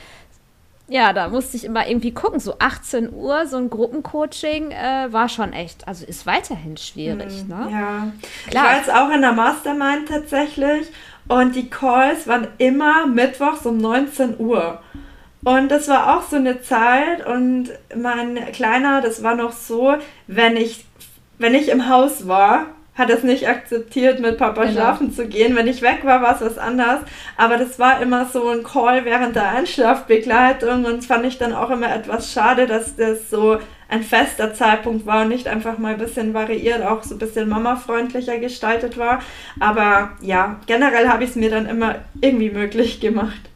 ja, 0.88 1.12
da 1.12 1.28
musste 1.28 1.56
ich 1.56 1.64
immer 1.64 1.86
irgendwie 1.86 2.12
gucken. 2.12 2.40
So 2.40 2.56
18 2.58 3.12
Uhr, 3.14 3.46
so 3.46 3.56
ein 3.56 3.70
Gruppencoaching 3.70 4.72
äh, 4.72 5.12
war 5.12 5.28
schon 5.28 5.52
echt, 5.52 5.86
also 5.86 6.04
ist 6.04 6.26
weiterhin 6.26 6.76
schwierig. 6.76 7.40
Hm, 7.40 7.48
ne? 7.48 7.68
Ja, 7.70 8.12
Klar. 8.48 8.64
ich 8.64 8.70
war 8.70 8.76
jetzt 8.76 8.92
auch 8.92 9.14
in 9.14 9.20
der 9.20 9.32
Mastermind 9.32 10.08
tatsächlich 10.08 10.88
und 11.28 11.54
die 11.54 11.70
Calls 11.70 12.26
waren 12.26 12.48
immer 12.58 13.06
mittwochs 13.06 13.64
um 13.66 13.78
19 13.78 14.38
Uhr. 14.38 14.80
Und 15.44 15.70
das 15.70 15.88
war 15.88 16.16
auch 16.16 16.22
so 16.22 16.36
eine 16.36 16.62
Zeit 16.62 17.26
und 17.26 17.70
mein 17.94 18.36
Kleiner, 18.52 19.02
das 19.02 19.22
war 19.22 19.34
noch 19.34 19.52
so, 19.52 19.94
wenn 20.26 20.56
ich, 20.56 20.86
wenn 21.38 21.54
ich 21.54 21.68
im 21.68 21.88
Haus 21.88 22.26
war, 22.26 22.66
hat 22.94 23.10
es 23.10 23.24
nicht 23.24 23.48
akzeptiert, 23.48 24.20
mit 24.20 24.38
Papa 24.38 24.62
genau. 24.62 24.72
schlafen 24.72 25.12
zu 25.12 25.26
gehen. 25.26 25.56
Wenn 25.56 25.66
ich 25.66 25.82
weg 25.82 26.04
war, 26.04 26.22
war 26.22 26.36
es 26.36 26.40
was 26.40 26.58
anderes. 26.58 27.00
Aber 27.36 27.56
das 27.56 27.78
war 27.78 28.00
immer 28.00 28.26
so 28.26 28.48
ein 28.48 28.62
Call 28.62 29.04
während 29.04 29.34
der 29.34 29.50
Einschlafbegleitung 29.50 30.84
und 30.84 31.04
fand 31.04 31.26
ich 31.26 31.36
dann 31.36 31.52
auch 31.52 31.70
immer 31.70 31.94
etwas 31.94 32.32
schade, 32.32 32.66
dass 32.66 32.94
das 32.96 33.28
so 33.30 33.58
ein 33.88 34.02
fester 34.02 34.54
Zeitpunkt 34.54 35.06
war 35.06 35.22
und 35.22 35.28
nicht 35.28 35.46
einfach 35.46 35.78
mal 35.78 35.94
ein 35.94 35.98
bisschen 35.98 36.34
variiert, 36.34 36.82
auch 36.82 37.02
so 37.02 37.14
ein 37.14 37.18
bisschen 37.18 37.48
mamafreundlicher 37.48 38.38
gestaltet 38.38 38.96
war. 38.96 39.20
Aber 39.60 40.12
ja, 40.20 40.60
generell 40.66 41.08
habe 41.08 41.24
ich 41.24 41.30
es 41.30 41.36
mir 41.36 41.50
dann 41.50 41.66
immer 41.66 41.96
irgendwie 42.20 42.50
möglich 42.50 43.00
gemacht. 43.00 43.50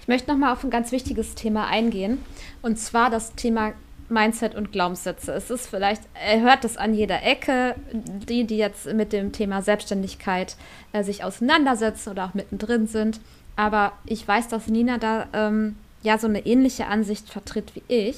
Ich 0.00 0.08
möchte 0.08 0.30
nochmal 0.30 0.52
auf 0.52 0.64
ein 0.64 0.70
ganz 0.70 0.92
wichtiges 0.92 1.34
Thema 1.34 1.66
eingehen. 1.68 2.18
Und 2.62 2.78
zwar 2.78 3.10
das 3.10 3.34
Thema 3.34 3.72
Mindset 4.10 4.54
und 4.54 4.72
Glaubenssätze. 4.72 5.32
Es 5.32 5.50
ist 5.50 5.68
vielleicht, 5.68 6.02
er 6.14 6.40
hört 6.40 6.64
es 6.64 6.76
an 6.76 6.94
jeder 6.94 7.22
Ecke, 7.22 7.76
die, 7.92 8.44
die 8.44 8.56
jetzt 8.56 8.92
mit 8.92 9.12
dem 9.12 9.32
Thema 9.32 9.62
Selbstständigkeit 9.62 10.56
äh, 10.92 11.04
sich 11.04 11.24
auseinandersetzen 11.24 12.10
oder 12.10 12.26
auch 12.26 12.34
mittendrin 12.34 12.86
sind. 12.86 13.20
Aber 13.56 13.92
ich 14.04 14.26
weiß, 14.26 14.48
dass 14.48 14.66
Nina 14.66 14.98
da 14.98 15.26
ähm, 15.32 15.76
ja 16.02 16.18
so 16.18 16.26
eine 16.26 16.44
ähnliche 16.44 16.86
Ansicht 16.86 17.30
vertritt 17.30 17.74
wie 17.74 17.82
ich. 17.88 18.16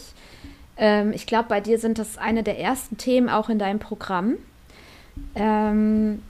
Ähm, 0.82 1.12
ich 1.12 1.26
glaube, 1.26 1.48
bei 1.48 1.60
dir 1.60 1.78
sind 1.78 2.00
das 2.00 2.18
eine 2.18 2.42
der 2.42 2.58
ersten 2.58 2.98
Themen 2.98 3.28
auch 3.28 3.48
in 3.48 3.60
deinem 3.60 3.78
Programm. 3.78 4.34
Ähm, 5.36 6.20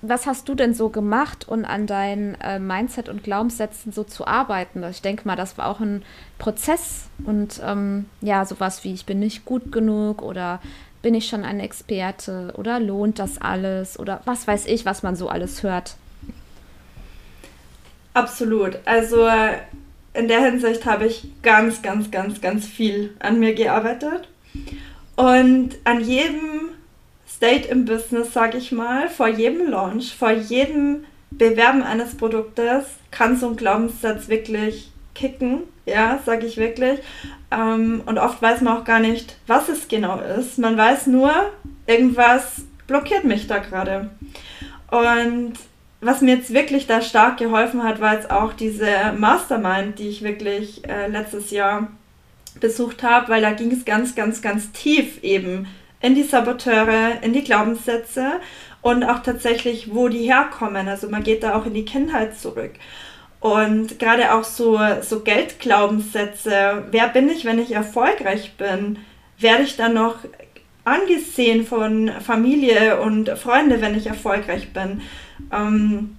was 0.00 0.26
hast 0.26 0.48
du 0.48 0.54
denn 0.54 0.72
so 0.72 0.88
gemacht, 0.88 1.46
um 1.46 1.66
an 1.66 1.86
deinen 1.86 2.34
äh, 2.40 2.58
Mindset 2.58 3.10
und 3.10 3.22
Glaubenssätzen 3.22 3.92
so 3.92 4.02
zu 4.02 4.26
arbeiten? 4.26 4.82
Ich 4.90 5.02
denke 5.02 5.28
mal, 5.28 5.36
das 5.36 5.58
war 5.58 5.66
auch 5.66 5.80
ein 5.80 6.02
Prozess 6.38 7.10
und 7.26 7.60
ähm, 7.62 8.06
ja, 8.22 8.46
sowas 8.46 8.82
wie 8.82 8.94
ich 8.94 9.04
bin 9.04 9.18
nicht 9.18 9.44
gut 9.44 9.70
genug 9.70 10.22
oder 10.22 10.60
bin 11.02 11.14
ich 11.14 11.26
schon 11.26 11.44
ein 11.44 11.60
Experte 11.60 12.54
oder 12.56 12.80
lohnt 12.80 13.18
das 13.18 13.42
alles 13.42 13.98
oder 13.98 14.22
was 14.24 14.48
weiß 14.48 14.66
ich, 14.68 14.86
was 14.86 15.02
man 15.02 15.16
so 15.16 15.28
alles 15.28 15.62
hört. 15.62 15.96
Absolut. 18.14 18.78
Also 18.86 19.28
in 20.14 20.28
der 20.28 20.44
Hinsicht 20.44 20.84
habe 20.84 21.06
ich 21.06 21.26
ganz, 21.42 21.82
ganz, 21.82 22.10
ganz, 22.10 22.40
ganz 22.40 22.66
viel 22.66 23.14
an 23.18 23.40
mir 23.40 23.54
gearbeitet 23.54 24.28
und 25.16 25.70
an 25.84 26.02
jedem 26.02 26.70
State 27.28 27.68
im 27.68 27.84
Business, 27.84 28.32
sage 28.32 28.58
ich 28.58 28.72
mal, 28.72 29.08
vor 29.08 29.28
jedem 29.28 29.68
Launch, 29.70 30.14
vor 30.14 30.30
jedem 30.30 31.04
Bewerben 31.30 31.82
eines 31.82 32.14
Produktes 32.14 32.84
kann 33.10 33.36
so 33.36 33.48
ein 33.48 33.56
Glaubenssatz 33.56 34.28
wirklich 34.28 34.92
kicken, 35.14 35.62
ja, 35.86 36.20
sage 36.24 36.46
ich 36.46 36.56
wirklich. 36.56 37.00
Ähm, 37.50 38.02
und 38.06 38.18
oft 38.18 38.40
weiß 38.40 38.60
man 38.60 38.78
auch 38.78 38.84
gar 38.84 39.00
nicht, 39.00 39.36
was 39.46 39.68
es 39.68 39.88
genau 39.88 40.20
ist. 40.20 40.58
Man 40.58 40.76
weiß 40.76 41.06
nur, 41.06 41.32
irgendwas 41.86 42.62
blockiert 42.86 43.24
mich 43.24 43.46
da 43.46 43.58
gerade. 43.58 44.10
Und 44.90 45.54
was 46.02 46.20
mir 46.20 46.34
jetzt 46.34 46.52
wirklich 46.52 46.88
da 46.88 47.00
stark 47.00 47.38
geholfen 47.38 47.84
hat, 47.84 48.00
war 48.00 48.14
jetzt 48.14 48.30
auch 48.30 48.52
diese 48.52 49.14
Mastermind, 49.16 50.00
die 50.00 50.08
ich 50.08 50.22
wirklich 50.22 50.86
äh, 50.86 51.06
letztes 51.06 51.52
Jahr 51.52 51.88
besucht 52.60 53.04
habe, 53.04 53.28
weil 53.28 53.40
da 53.40 53.52
ging 53.52 53.70
es 53.70 53.84
ganz, 53.84 54.16
ganz, 54.16 54.42
ganz 54.42 54.72
tief 54.72 55.22
eben 55.22 55.68
in 56.00 56.16
die 56.16 56.24
Saboteure, 56.24 57.22
in 57.22 57.32
die 57.32 57.44
Glaubenssätze 57.44 58.40
und 58.82 59.04
auch 59.04 59.20
tatsächlich, 59.20 59.94
wo 59.94 60.08
die 60.08 60.24
herkommen. 60.24 60.88
Also 60.88 61.08
man 61.08 61.22
geht 61.22 61.44
da 61.44 61.54
auch 61.54 61.66
in 61.66 61.74
die 61.74 61.84
Kindheit 61.84 62.36
zurück. 62.36 62.72
Und 63.38 64.00
gerade 64.00 64.34
auch 64.34 64.44
so, 64.44 64.80
so 65.02 65.20
Geldglaubenssätze, 65.20 66.84
wer 66.90 67.08
bin 67.08 67.28
ich, 67.28 67.44
wenn 67.44 67.60
ich 67.60 67.72
erfolgreich 67.72 68.54
bin? 68.56 68.98
Werde 69.38 69.62
ich 69.62 69.76
dann 69.76 69.94
noch 69.94 70.16
angesehen 70.84 71.64
von 71.64 72.10
Familie 72.20 73.00
und 73.00 73.30
Freunde, 73.30 73.80
wenn 73.80 73.96
ich 73.96 74.08
erfolgreich 74.08 74.72
bin? 74.72 75.00
Ähm, 75.50 76.16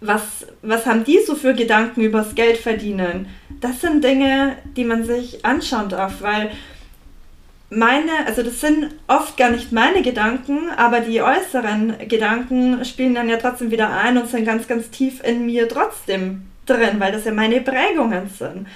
was, 0.00 0.46
was 0.62 0.86
haben 0.86 1.04
die 1.04 1.18
so 1.26 1.34
für 1.34 1.54
Gedanken 1.54 2.02
übers 2.02 2.34
Geld 2.34 2.58
verdienen? 2.58 3.28
Das 3.60 3.80
sind 3.80 4.04
Dinge, 4.04 4.56
die 4.76 4.84
man 4.84 5.04
sich 5.04 5.44
anschauen 5.44 5.88
darf, 5.88 6.20
weil 6.20 6.50
meine, 7.70 8.26
also 8.26 8.42
das 8.42 8.60
sind 8.60 8.94
oft 9.08 9.36
gar 9.36 9.50
nicht 9.50 9.72
meine 9.72 10.02
Gedanken, 10.02 10.70
aber 10.76 11.00
die 11.00 11.22
äußeren 11.22 11.94
Gedanken 12.08 12.84
spielen 12.84 13.14
dann 13.14 13.28
ja 13.28 13.38
trotzdem 13.38 13.70
wieder 13.70 13.90
ein 13.90 14.18
und 14.18 14.28
sind 14.28 14.44
ganz, 14.44 14.68
ganz 14.68 14.90
tief 14.90 15.22
in 15.24 15.46
mir 15.46 15.68
trotzdem 15.68 16.46
drin, 16.66 16.98
weil 16.98 17.12
das 17.12 17.24
ja 17.24 17.32
meine 17.32 17.60
Prägungen 17.60 18.28
sind. 18.28 18.68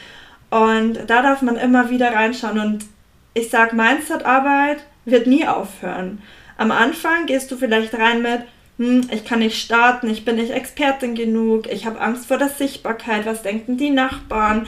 Und 0.50 0.98
da 1.06 1.22
darf 1.22 1.42
man 1.42 1.56
immer 1.56 1.90
wieder 1.90 2.12
reinschauen 2.12 2.58
und 2.58 2.84
ich 3.34 3.50
sage, 3.50 3.76
Mindset-Arbeit 3.76 4.78
wird 5.04 5.26
nie 5.28 5.46
aufhören. 5.46 6.20
Am 6.56 6.72
Anfang 6.72 7.26
gehst 7.26 7.50
du 7.52 7.56
vielleicht 7.56 7.94
rein 7.94 8.22
mit, 8.22 8.42
hm, 8.80 9.10
ich 9.12 9.26
kann 9.26 9.40
nicht 9.40 9.60
starten, 9.62 10.08
ich 10.08 10.24
bin 10.24 10.36
nicht 10.36 10.52
Expertin 10.52 11.14
genug, 11.14 11.70
ich 11.70 11.84
habe 11.84 12.00
Angst 12.00 12.24
vor 12.24 12.38
der 12.38 12.48
Sichtbarkeit, 12.48 13.26
was 13.26 13.42
denken 13.42 13.76
die 13.76 13.90
Nachbarn, 13.90 14.66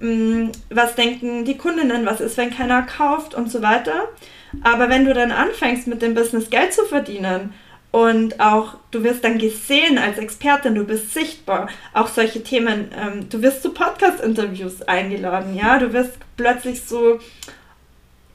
hm, 0.00 0.52
was 0.68 0.96
denken 0.96 1.46
die 1.46 1.56
Kundinnen, 1.56 2.04
was 2.04 2.20
ist, 2.20 2.36
wenn 2.36 2.50
keiner 2.50 2.82
kauft? 2.82 3.34
Und 3.34 3.50
so 3.50 3.62
weiter. 3.62 4.10
Aber 4.62 4.90
wenn 4.90 5.06
du 5.06 5.14
dann 5.14 5.32
anfängst 5.32 5.86
mit 5.86 6.02
dem 6.02 6.12
Business 6.12 6.50
Geld 6.50 6.74
zu 6.74 6.84
verdienen 6.84 7.54
und 7.90 8.38
auch 8.38 8.74
du 8.90 9.02
wirst 9.02 9.24
dann 9.24 9.38
gesehen 9.38 9.96
als 9.96 10.18
Expertin, 10.18 10.74
du 10.74 10.84
bist 10.84 11.14
sichtbar, 11.14 11.70
auch 11.94 12.08
solche 12.08 12.42
Themen, 12.42 12.90
ähm, 12.94 13.30
du 13.30 13.40
wirst 13.40 13.62
zu 13.62 13.72
Podcast-Interviews 13.72 14.82
eingeladen, 14.82 15.56
ja, 15.56 15.78
du 15.78 15.90
wirst 15.94 16.18
plötzlich 16.36 16.82
so, 16.82 17.18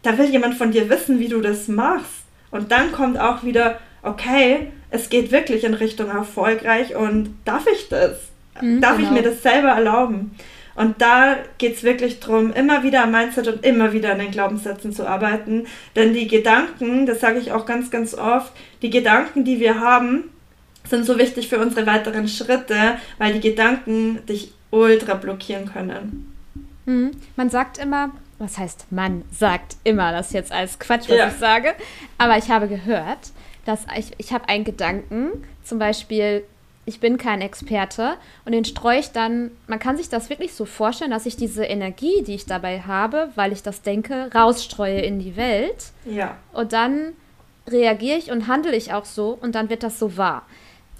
da 0.01 0.17
will 0.17 0.31
jemand 0.31 0.55
von 0.55 0.71
dir 0.71 0.89
wissen, 0.89 1.19
wie 1.19 1.27
du 1.27 1.39
das 1.39 1.67
machst. 1.67 2.23
Und 2.49 2.71
dann 2.71 2.91
kommt 2.91 3.19
auch 3.19 3.43
wieder, 3.43 3.77
okay, 4.01 4.71
es 4.91 5.09
geht 5.09 5.31
wirklich 5.31 5.63
in 5.63 5.73
Richtung 5.73 6.09
erfolgreich 6.09 6.95
und 6.95 7.35
darf 7.45 7.65
ich 7.71 7.89
das? 7.89 8.17
Mhm, 8.61 8.81
darf 8.81 8.97
genau. 8.97 9.09
ich 9.09 9.15
mir 9.15 9.23
das 9.23 9.41
selber 9.41 9.69
erlauben? 9.69 10.35
Und 10.75 11.01
da 11.01 11.35
geht 11.57 11.75
es 11.75 11.83
wirklich 11.83 12.21
darum, 12.21 12.53
immer 12.53 12.83
wieder 12.83 13.03
am 13.03 13.11
Mindset 13.11 13.49
und 13.49 13.65
immer 13.65 13.91
wieder 13.91 14.13
an 14.13 14.19
den 14.19 14.31
Glaubenssätzen 14.31 14.93
zu 14.93 15.05
arbeiten. 15.05 15.67
Denn 15.95 16.13
die 16.13 16.27
Gedanken, 16.27 17.05
das 17.05 17.19
sage 17.19 17.39
ich 17.39 17.51
auch 17.51 17.65
ganz, 17.65 17.91
ganz 17.91 18.13
oft, 18.13 18.53
die 18.81 18.89
Gedanken, 18.89 19.43
die 19.43 19.59
wir 19.59 19.81
haben, 19.81 20.29
sind 20.87 21.05
so 21.05 21.19
wichtig 21.19 21.49
für 21.49 21.59
unsere 21.59 21.85
weiteren 21.85 22.29
Schritte, 22.29 22.97
weil 23.17 23.33
die 23.33 23.41
Gedanken 23.41 24.25
dich 24.25 24.53
ultra 24.71 25.15
blockieren 25.15 25.65
können. 25.65 26.33
Mhm. 26.85 27.11
Man 27.35 27.49
sagt 27.49 27.77
immer, 27.77 28.11
was 28.37 28.57
heißt 28.57 28.87
man 28.89 29.23
sagt 29.31 29.75
immer 29.83 30.11
das 30.11 30.31
jetzt 30.31 30.51
als 30.51 30.79
Quatsch, 30.79 31.09
was 31.09 31.17
ja. 31.17 31.27
ich 31.27 31.33
sage, 31.33 31.73
aber 32.17 32.37
ich 32.37 32.49
habe 32.49 32.67
gehört, 32.67 33.31
dass 33.65 33.85
ich, 33.97 34.11
ich 34.17 34.33
habe 34.33 34.49
einen 34.49 34.63
Gedanken, 34.63 35.45
zum 35.63 35.79
Beispiel, 35.79 36.43
ich 36.85 36.99
bin 36.99 37.17
kein 37.17 37.41
Experte 37.41 38.15
und 38.45 38.51
den 38.51 38.65
streue 38.65 38.99
ich 38.99 39.11
dann, 39.11 39.51
man 39.67 39.77
kann 39.79 39.95
sich 39.95 40.09
das 40.09 40.29
wirklich 40.29 40.53
so 40.53 40.65
vorstellen, 40.65 41.11
dass 41.11 41.27
ich 41.27 41.35
diese 41.35 41.63
Energie, 41.63 42.23
die 42.23 42.33
ich 42.33 42.45
dabei 42.45 42.81
habe, 42.81 43.29
weil 43.35 43.51
ich 43.51 43.61
das 43.61 43.83
denke, 43.83 44.29
rausstreue 44.33 44.99
in 45.01 45.19
die 45.19 45.35
Welt. 45.35 45.91
Ja. 46.05 46.37
Und 46.51 46.73
dann 46.73 47.13
reagiere 47.67 48.17
ich 48.17 48.31
und 48.31 48.47
handle 48.47 48.75
ich 48.75 48.91
auch 48.93 49.05
so 49.05 49.37
und 49.39 49.53
dann 49.53 49.69
wird 49.69 49.83
das 49.83 49.99
so 49.99 50.17
wahr. 50.17 50.47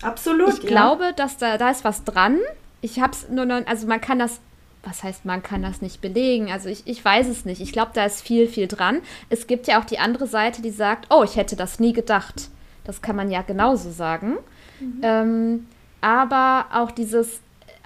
Absolut. 0.02 0.50
Ich 0.50 0.64
ja. 0.64 0.70
glaube, 0.70 1.14
dass 1.16 1.38
da, 1.38 1.58
da 1.58 1.72
ist 1.72 1.84
was 1.84 2.04
dran. 2.04 2.38
Ich 2.82 3.00
habe 3.00 3.14
es 3.14 3.28
nur 3.30 3.46
noch, 3.46 3.66
also 3.66 3.88
man 3.88 4.00
kann 4.00 4.20
das 4.20 4.40
was 4.84 5.04
heißt, 5.04 5.26
man 5.26 5.44
kann 5.44 5.62
das 5.62 5.82
nicht 5.82 6.02
belegen? 6.02 6.52
Also 6.52 6.70
ich, 6.70 6.84
ich 6.86 7.04
weiß 7.04 7.28
es 7.28 7.46
nicht. 7.46 7.62
Ich 7.62 7.74
glaube, 7.74 7.92
da 7.94 8.06
ist 8.06 8.22
viel, 8.22 8.48
viel 8.48 8.68
dran. 8.68 9.02
Es 9.30 9.48
gibt 9.48 9.68
ja 9.68 9.80
auch 9.80 9.86
die 9.86 10.00
andere 10.00 10.28
Seite, 10.28 10.62
die 10.62 10.72
sagt, 10.72 11.08
oh, 11.10 11.24
ich 11.24 11.36
hätte 11.36 11.56
das 11.56 11.80
nie 11.80 11.94
gedacht. 11.94 12.50
Das 12.86 13.02
kann 13.02 13.16
man 13.16 13.30
ja 13.30 13.42
genauso 13.42 13.92
sagen. 13.92 14.38
Mhm. 14.80 15.02
Ähm, 15.04 15.68
aber 16.02 16.68
auch 16.74 16.92
dieses, 16.92 17.42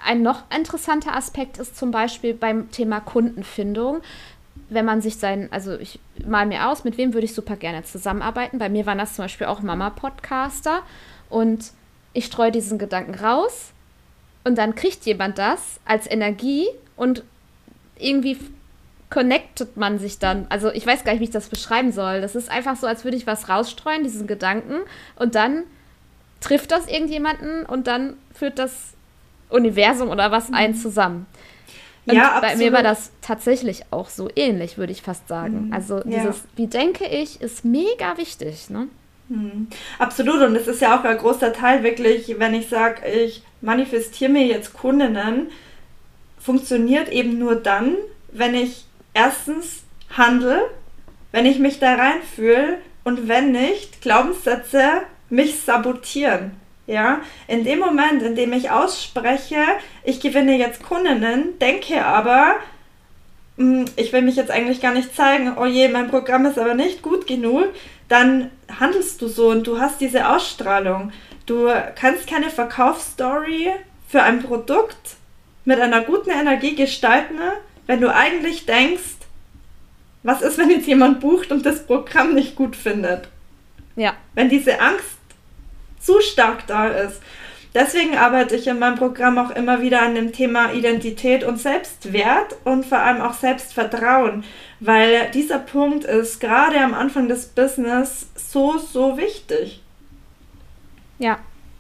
ein 0.06 0.22
noch 0.22 0.44
interessanter 0.56 1.16
Aspekt 1.16 1.58
ist 1.58 1.76
zum 1.76 1.92
Beispiel 1.92 2.36
beim 2.36 2.70
Thema 2.70 3.00
Kundenfindung. 3.00 4.02
Wenn 4.70 4.86
man 4.86 5.02
sich 5.02 5.18
sein, 5.18 5.50
also 5.52 5.78
ich 5.78 6.00
mal 6.26 6.46
mir 6.46 6.70
aus, 6.70 6.84
mit 6.84 6.98
wem 6.98 7.14
würde 7.14 7.26
ich 7.26 7.34
super 7.34 7.56
gerne 7.56 7.84
zusammenarbeiten. 7.84 8.60
Bei 8.60 8.70
mir 8.70 8.86
waren 8.86 9.00
das 9.00 9.16
zum 9.16 9.26
Beispiel 9.26 9.48
auch 9.48 9.62
Mama-Podcaster. 9.62 10.84
Und 11.30 11.72
ich 12.14 12.26
streue 12.26 12.52
diesen 12.52 12.78
Gedanken 12.78 13.16
raus 13.16 13.72
und 14.44 14.58
dann 14.58 14.76
kriegt 14.76 15.06
jemand 15.06 15.38
das 15.38 15.80
als 15.86 16.10
Energie 16.10 16.68
und 16.96 17.24
irgendwie 17.98 18.38
connectet 19.10 19.78
man 19.78 20.00
sich 20.00 20.18
dann. 20.18 20.48
Also 20.50 20.72
ich 20.72 20.86
weiß 20.88 21.04
gar 21.04 21.12
nicht, 21.12 21.22
wie 21.22 21.26
ich 21.26 21.30
das 21.30 21.48
beschreiben 21.48 21.92
soll. 21.92 22.22
Das 22.22 22.36
ist 22.36 22.50
einfach 22.50 22.76
so, 22.76 22.88
als 22.88 23.04
würde 23.04 23.16
ich 23.16 23.28
was 23.28 23.48
rausstreuen, 23.48 24.04
diesen 24.04 24.26
Gedanken, 24.26 24.78
und 25.18 25.36
dann 25.36 25.64
trifft 26.42 26.72
das 26.72 26.88
irgendjemanden 26.88 27.66
und 27.66 27.88
dann 27.88 28.16
führt 28.34 28.60
das 28.60 28.94
Universum 29.50 30.10
oder 30.10 30.32
was 30.32 30.50
mhm. 30.50 30.56
ein 30.56 30.76
zusammen. 30.76 31.26
Und 32.06 32.16
ja, 32.16 32.40
bei 32.42 32.56
mir 32.58 32.74
war 32.74 32.84
das 32.84 33.12
tatsächlich 33.22 33.84
auch 33.92 34.10
so 34.10 34.30
ähnlich, 34.36 34.78
würde 34.78 34.92
ich 34.92 35.02
fast 35.02 35.28
sagen. 35.28 35.68
Mhm. 35.68 35.74
Also 35.74 36.02
dieses, 36.02 36.38
ja. 36.38 36.44
wie 36.58 36.68
denke 36.68 37.06
ich, 37.06 37.40
ist 37.40 37.64
mega 37.64 38.18
wichtig, 38.18 38.70
ne? 38.70 38.88
Mhm. 39.30 39.68
Absolut, 40.00 40.42
und 40.42 40.56
es 40.56 40.68
ist 40.68 40.82
ja 40.82 41.00
auch 41.00 41.04
ein 41.06 41.18
großer 41.18 41.54
Teil 41.54 41.84
wirklich, 41.84 42.36
wenn 42.40 42.54
ich 42.54 42.68
sage, 42.68 43.08
ich 43.08 43.44
manifestiere 43.62 44.32
mir 44.32 44.46
jetzt 44.46 44.74
Kundinnen, 44.74 45.50
funktioniert 46.44 47.10
eben 47.10 47.40
nur 47.40 47.56
dann, 47.56 47.96
wenn 48.32 48.54
ich 48.54 48.86
erstens 49.14 49.84
handle, 50.16 50.70
wenn 51.32 51.46
ich 51.46 51.60
mich 51.60 51.80
da 51.80 51.96
reinfühle 51.96 52.80
und 53.04 53.28
wenn 53.28 53.52
nicht 53.52 54.02
Glaubenssätze 54.02 54.84
mich 55.30 55.62
sabotieren. 55.62 56.52
Ja, 56.86 57.22
in 57.48 57.64
dem 57.64 57.80
Moment, 57.80 58.22
in 58.22 58.36
dem 58.36 58.52
ich 58.52 58.70
ausspreche, 58.70 59.62
ich 60.04 60.20
gewinne 60.20 60.58
jetzt 60.58 60.84
Kundinnen, 60.84 61.58
denke 61.60 62.04
aber, 62.04 62.56
hm, 63.58 63.86
ich 63.96 64.12
will 64.12 64.22
mich 64.22 64.36
jetzt 64.36 64.52
eigentlich 64.52 64.82
gar 64.82 64.94
nicht 64.94 65.16
zeigen, 65.16 65.54
oh 65.58 65.66
je, 65.66 65.88
mein 65.88 66.10
Programm 66.10 66.46
ist 66.46 66.60
aber 66.60 66.74
nicht 66.74 67.02
gut 67.02 67.26
genug, 67.26 67.68
dann 68.10 68.52
handelst 68.80 69.22
du 69.22 69.30
so 69.30 69.48
und 69.50 69.66
du 69.66 69.80
hast 69.80 70.02
diese 70.02 70.28
Ausstrahlung. 70.28 71.14
Du 71.46 71.70
kannst 71.96 72.28
keine 72.28 72.50
Verkaufsstory 72.50 73.72
für 74.10 74.22
ein 74.22 74.44
Produkt 74.44 75.16
mit 75.66 75.80
einer 75.80 76.02
guten 76.02 76.32
Energie 76.32 76.76
gestalten, 76.76 77.40
wenn 77.88 78.02
du 78.02 78.14
eigentlich 78.14 78.66
denkst, 78.66 79.18
was 80.24 80.42
ist, 80.42 80.58
wenn 80.58 80.70
jetzt 80.70 80.88
jemand 80.88 81.20
bucht 81.20 81.52
und 81.52 81.66
das 81.66 81.86
Programm 81.86 82.34
nicht 82.34 82.56
gut 82.56 82.76
findet? 82.76 83.28
Ja. 83.96 84.14
Wenn 84.34 84.50
diese 84.50 84.80
Angst 84.80 85.18
zu 86.00 86.22
stark 86.22 86.68
da 86.68 86.88
ist. 86.88 87.22
Deswegen 87.74 88.16
arbeite 88.16 88.56
ich 88.56 88.68
in 88.68 88.78
meinem 88.78 88.98
Programm 88.98 89.38
auch 89.40 89.50
immer 89.50 89.82
wieder 89.82 90.04
an 90.04 90.14
dem 90.14 90.32
Thema 90.32 90.74
Identität 90.74 91.44
und 91.44 91.60
Selbstwert 91.60 92.56
und 92.66 92.86
vor 92.86 93.00
allem 93.00 93.22
auch 93.22 93.34
Selbstvertrauen, 93.34 94.44
weil 94.80 95.32
dieser 95.32 95.58
Punkt 95.58 96.06
ist 96.06 96.40
gerade 96.40 96.80
am 96.80 96.94
Anfang 96.94 97.28
des 97.28 97.48
Business 97.48 98.28
so, 98.36 98.78
so 98.78 99.18
wichtig. 99.18 99.82
Ja. 101.18 101.40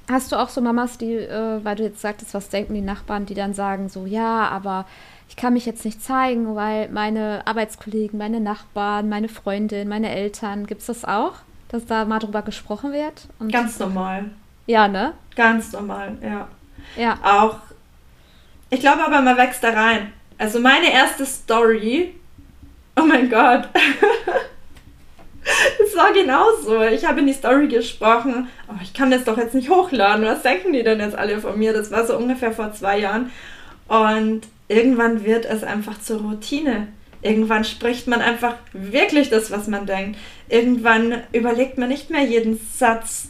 Hast 0.09 0.31
du 0.31 0.35
auch 0.35 0.49
so 0.49 0.59
Mamas, 0.61 0.97
die, 0.97 1.13
äh, 1.13 1.63
weil 1.63 1.75
du 1.75 1.83
jetzt 1.83 2.01
sagtest, 2.01 2.33
was 2.33 2.49
denken 2.49 2.73
die 2.73 2.81
Nachbarn, 2.81 3.25
die 3.25 3.35
dann 3.35 3.53
sagen 3.53 3.87
so, 3.87 4.05
ja, 4.05 4.47
aber 4.49 4.85
ich 5.29 5.35
kann 5.37 5.53
mich 5.53 5.65
jetzt 5.65 5.85
nicht 5.85 6.03
zeigen, 6.03 6.55
weil 6.55 6.89
meine 6.89 7.41
Arbeitskollegen, 7.45 8.17
meine 8.19 8.41
Nachbarn, 8.41 9.07
meine 9.07 9.29
Freundin, 9.29 9.87
meine 9.87 10.09
Eltern, 10.09 10.67
gibt 10.67 10.81
es 10.81 10.87
das 10.87 11.05
auch, 11.05 11.35
dass 11.69 11.85
da 11.85 12.05
mal 12.05 12.19
drüber 12.19 12.41
gesprochen 12.41 12.91
wird? 12.91 13.27
Ganz 13.51 13.79
normal. 13.79 14.31
Ja, 14.67 14.87
ne? 14.87 15.13
Ganz 15.35 15.71
normal, 15.71 16.17
ja. 16.21 16.47
Ja. 16.97 17.17
Auch, 17.23 17.57
ich 18.69 18.81
glaube 18.81 19.03
aber, 19.05 19.21
man 19.21 19.37
wächst 19.37 19.63
da 19.63 19.69
rein. 19.69 20.11
Also 20.37 20.59
meine 20.59 20.91
erste 20.91 21.25
Story, 21.25 22.15
oh 22.97 23.05
mein 23.05 23.29
Gott. 23.29 23.69
Es 25.83 25.95
war 25.95 26.13
genauso. 26.13 26.81
Ich 26.83 27.05
habe 27.05 27.19
in 27.19 27.27
die 27.27 27.33
Story 27.33 27.67
gesprochen, 27.67 28.47
oh, 28.67 28.79
ich 28.81 28.93
kann 28.93 29.11
das 29.11 29.23
doch 29.23 29.37
jetzt 29.37 29.55
nicht 29.55 29.69
hochladen. 29.69 30.25
Was 30.25 30.41
denken 30.41 30.73
die 30.73 30.83
denn 30.83 30.99
jetzt 30.99 31.15
alle 31.17 31.39
von 31.39 31.57
mir? 31.57 31.73
Das 31.73 31.91
war 31.91 32.05
so 32.05 32.17
ungefähr 32.17 32.51
vor 32.51 32.73
zwei 32.73 32.99
Jahren. 32.99 33.31
Und 33.87 34.41
irgendwann 34.67 35.25
wird 35.25 35.45
es 35.45 35.63
einfach 35.63 35.99
zur 35.99 36.21
Routine. 36.21 36.87
Irgendwann 37.21 37.63
spricht 37.63 38.07
man 38.07 38.21
einfach 38.21 38.55
wirklich 38.73 39.29
das, 39.29 39.51
was 39.51 39.67
man 39.67 39.85
denkt. 39.85 40.19
Irgendwann 40.49 41.23
überlegt 41.31 41.77
man 41.77 41.89
nicht 41.89 42.09
mehr 42.09 42.23
jeden 42.23 42.59
Satz, 42.75 43.29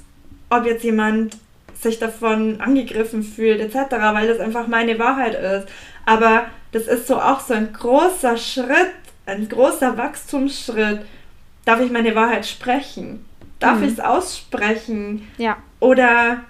ob 0.50 0.66
jetzt 0.66 0.84
jemand 0.84 1.38
sich 1.80 2.00
davon 2.00 2.62
angegriffen 2.62 3.24
fühlt, 3.24 3.60
etc., 3.60 3.92
weil 4.14 4.28
das 4.28 4.40
einfach 4.40 4.68
meine 4.68 4.98
Wahrheit 4.98 5.36
ist. 5.36 5.68
Aber 6.06 6.46
das 6.72 6.88
ist 6.88 7.08
so 7.08 7.20
auch 7.20 7.40
so 7.40 7.54
ein 7.54 7.72
großer 7.74 8.38
Schritt, 8.38 8.94
ein 9.26 9.48
großer 9.48 9.98
Wachstumsschritt 9.98 11.02
darf 11.66 11.82
ich 11.82 11.92
meine 11.92 12.16
Wahrheit 12.16 12.46
sprechen? 12.46 13.26
Darf 13.60 13.80
mhm. 13.80 13.86
ich 13.86 13.94
es 13.94 14.00
aussprechen? 14.00 15.28
Ja. 15.38 15.58
Oder 15.80 16.44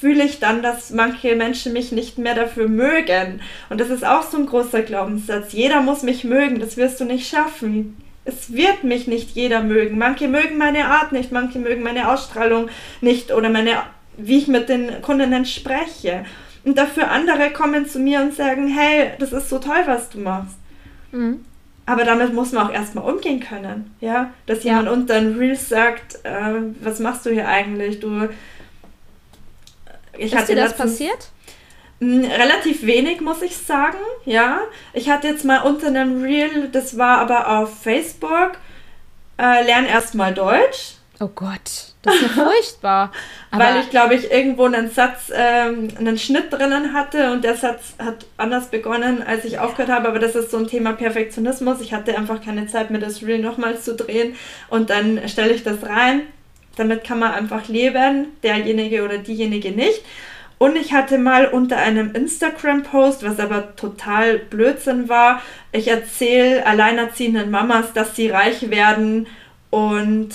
fühle 0.00 0.24
ich 0.24 0.38
dann, 0.38 0.62
dass 0.62 0.90
manche 0.90 1.34
Menschen 1.34 1.72
mich 1.72 1.92
nicht 1.92 2.18
mehr 2.18 2.34
dafür 2.34 2.68
mögen? 2.68 3.40
Und 3.68 3.80
das 3.80 3.90
ist 3.90 4.06
auch 4.06 4.22
so 4.22 4.36
ein 4.36 4.46
großer 4.46 4.82
Glaubenssatz. 4.82 5.52
Jeder 5.52 5.80
muss 5.80 6.02
mich 6.02 6.24
mögen, 6.24 6.60
das 6.60 6.76
wirst 6.76 7.00
du 7.00 7.04
nicht 7.04 7.28
schaffen. 7.28 7.96
Es 8.24 8.52
wird 8.52 8.84
mich 8.84 9.06
nicht 9.06 9.30
jeder 9.30 9.62
mögen. 9.62 9.98
Manche 9.98 10.28
mögen 10.28 10.58
meine 10.58 10.86
Art 10.86 11.12
nicht, 11.12 11.32
manche 11.32 11.58
mögen 11.58 11.82
meine 11.82 12.12
Ausstrahlung 12.12 12.68
nicht 13.00 13.32
oder 13.32 13.48
meine, 13.48 13.82
wie 14.16 14.38
ich 14.38 14.48
mit 14.48 14.68
den 14.68 15.02
Kundinnen 15.02 15.46
spreche. 15.46 16.24
Und 16.64 16.76
dafür 16.76 17.10
andere 17.10 17.50
kommen 17.50 17.88
zu 17.88 17.98
mir 17.98 18.20
und 18.20 18.34
sagen, 18.34 18.68
hey, 18.68 19.12
das 19.18 19.32
ist 19.32 19.48
so 19.48 19.58
toll, 19.58 19.82
was 19.86 20.10
du 20.10 20.18
machst. 20.18 20.56
Mhm. 21.10 21.44
Aber 21.88 22.04
damit 22.04 22.34
muss 22.34 22.52
man 22.52 22.66
auch 22.66 22.72
erstmal 22.72 23.10
umgehen 23.10 23.40
können, 23.40 23.96
ja. 24.00 24.30
Dass 24.44 24.62
ja. 24.62 24.72
jemand 24.72 24.90
unter 24.90 25.14
ein 25.14 25.38
Reel 25.38 25.56
sagt, 25.56 26.16
äh, 26.22 26.60
was 26.80 26.98
machst 26.98 27.24
du 27.24 27.30
hier 27.30 27.48
eigentlich? 27.48 27.98
Du. 27.98 28.28
Ich 30.18 30.34
ist 30.34 30.48
dir 30.50 30.56
das 30.56 30.76
passiert? 30.76 31.30
Relativ 32.02 32.84
wenig, 32.84 33.22
muss 33.22 33.40
ich 33.40 33.56
sagen, 33.56 33.96
ja. 34.26 34.60
Ich 34.92 35.08
hatte 35.08 35.28
jetzt 35.28 35.46
mal 35.46 35.62
unter 35.62 35.86
einem 35.86 36.22
Reel, 36.22 36.68
das 36.70 36.98
war 36.98 37.20
aber 37.20 37.58
auf 37.58 37.82
Facebook, 37.82 38.58
äh, 39.38 39.64
lern 39.64 39.86
erstmal 39.86 40.34
Deutsch. 40.34 40.97
Oh 41.20 41.30
Gott, 41.34 41.94
das 42.02 42.14
ist 42.14 42.22
ja 42.22 42.28
furchtbar. 42.44 43.12
Weil 43.50 43.80
ich, 43.80 43.90
glaube 43.90 44.14
ich, 44.14 44.30
irgendwo 44.30 44.64
einen 44.64 44.90
Satz, 44.90 45.32
ähm, 45.34 45.88
einen 45.98 46.16
Schnitt 46.16 46.52
drinnen 46.52 46.92
hatte 46.92 47.32
und 47.32 47.42
der 47.42 47.56
Satz 47.56 47.94
hat 47.98 48.26
anders 48.36 48.68
begonnen, 48.68 49.22
als 49.22 49.44
ich 49.44 49.58
aufgehört 49.58 49.90
habe. 49.90 50.08
Aber 50.08 50.20
das 50.20 50.36
ist 50.36 50.52
so 50.52 50.58
ein 50.58 50.68
Thema 50.68 50.92
Perfektionismus. 50.92 51.80
Ich 51.80 51.92
hatte 51.92 52.16
einfach 52.16 52.44
keine 52.44 52.68
Zeit, 52.68 52.90
mir 52.90 53.00
das 53.00 53.22
Reel 53.22 53.40
nochmals 53.40 53.82
zu 53.84 53.96
drehen 53.96 54.36
und 54.68 54.90
dann 54.90 55.28
stelle 55.28 55.52
ich 55.52 55.64
das 55.64 55.82
rein. 55.82 56.22
Damit 56.76 57.02
kann 57.02 57.18
man 57.18 57.32
einfach 57.32 57.66
leben, 57.66 58.28
derjenige 58.44 59.02
oder 59.02 59.18
diejenige 59.18 59.72
nicht. 59.72 60.04
Und 60.58 60.76
ich 60.76 60.92
hatte 60.92 61.18
mal 61.18 61.46
unter 61.46 61.78
einem 61.78 62.14
Instagram-Post, 62.14 63.24
was 63.24 63.40
aber 63.40 63.74
total 63.74 64.38
Blödsinn 64.38 65.08
war, 65.08 65.40
ich 65.70 65.88
erzähle 65.88 66.66
alleinerziehenden 66.66 67.50
Mamas, 67.50 67.92
dass 67.92 68.14
sie 68.16 68.28
reich 68.28 68.70
werden 68.70 69.26
und 69.70 70.30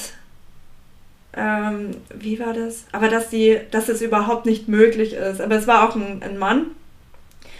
ähm, 1.36 1.92
wie 2.14 2.40
war 2.40 2.54
das? 2.54 2.86
Aber 2.92 3.10
dass 3.10 3.30
die, 3.30 3.60
dass 3.72 3.90
es 3.90 4.02
überhaupt 4.02 4.46
nicht 4.46 4.68
möglich 4.68 5.14
ist. 5.14 5.42
Aber 5.42 5.56
es 5.56 5.68
war 5.68 5.88
auch 5.88 5.96
ein, 5.96 6.22
ein 6.22 6.38
Mann, 6.38 6.68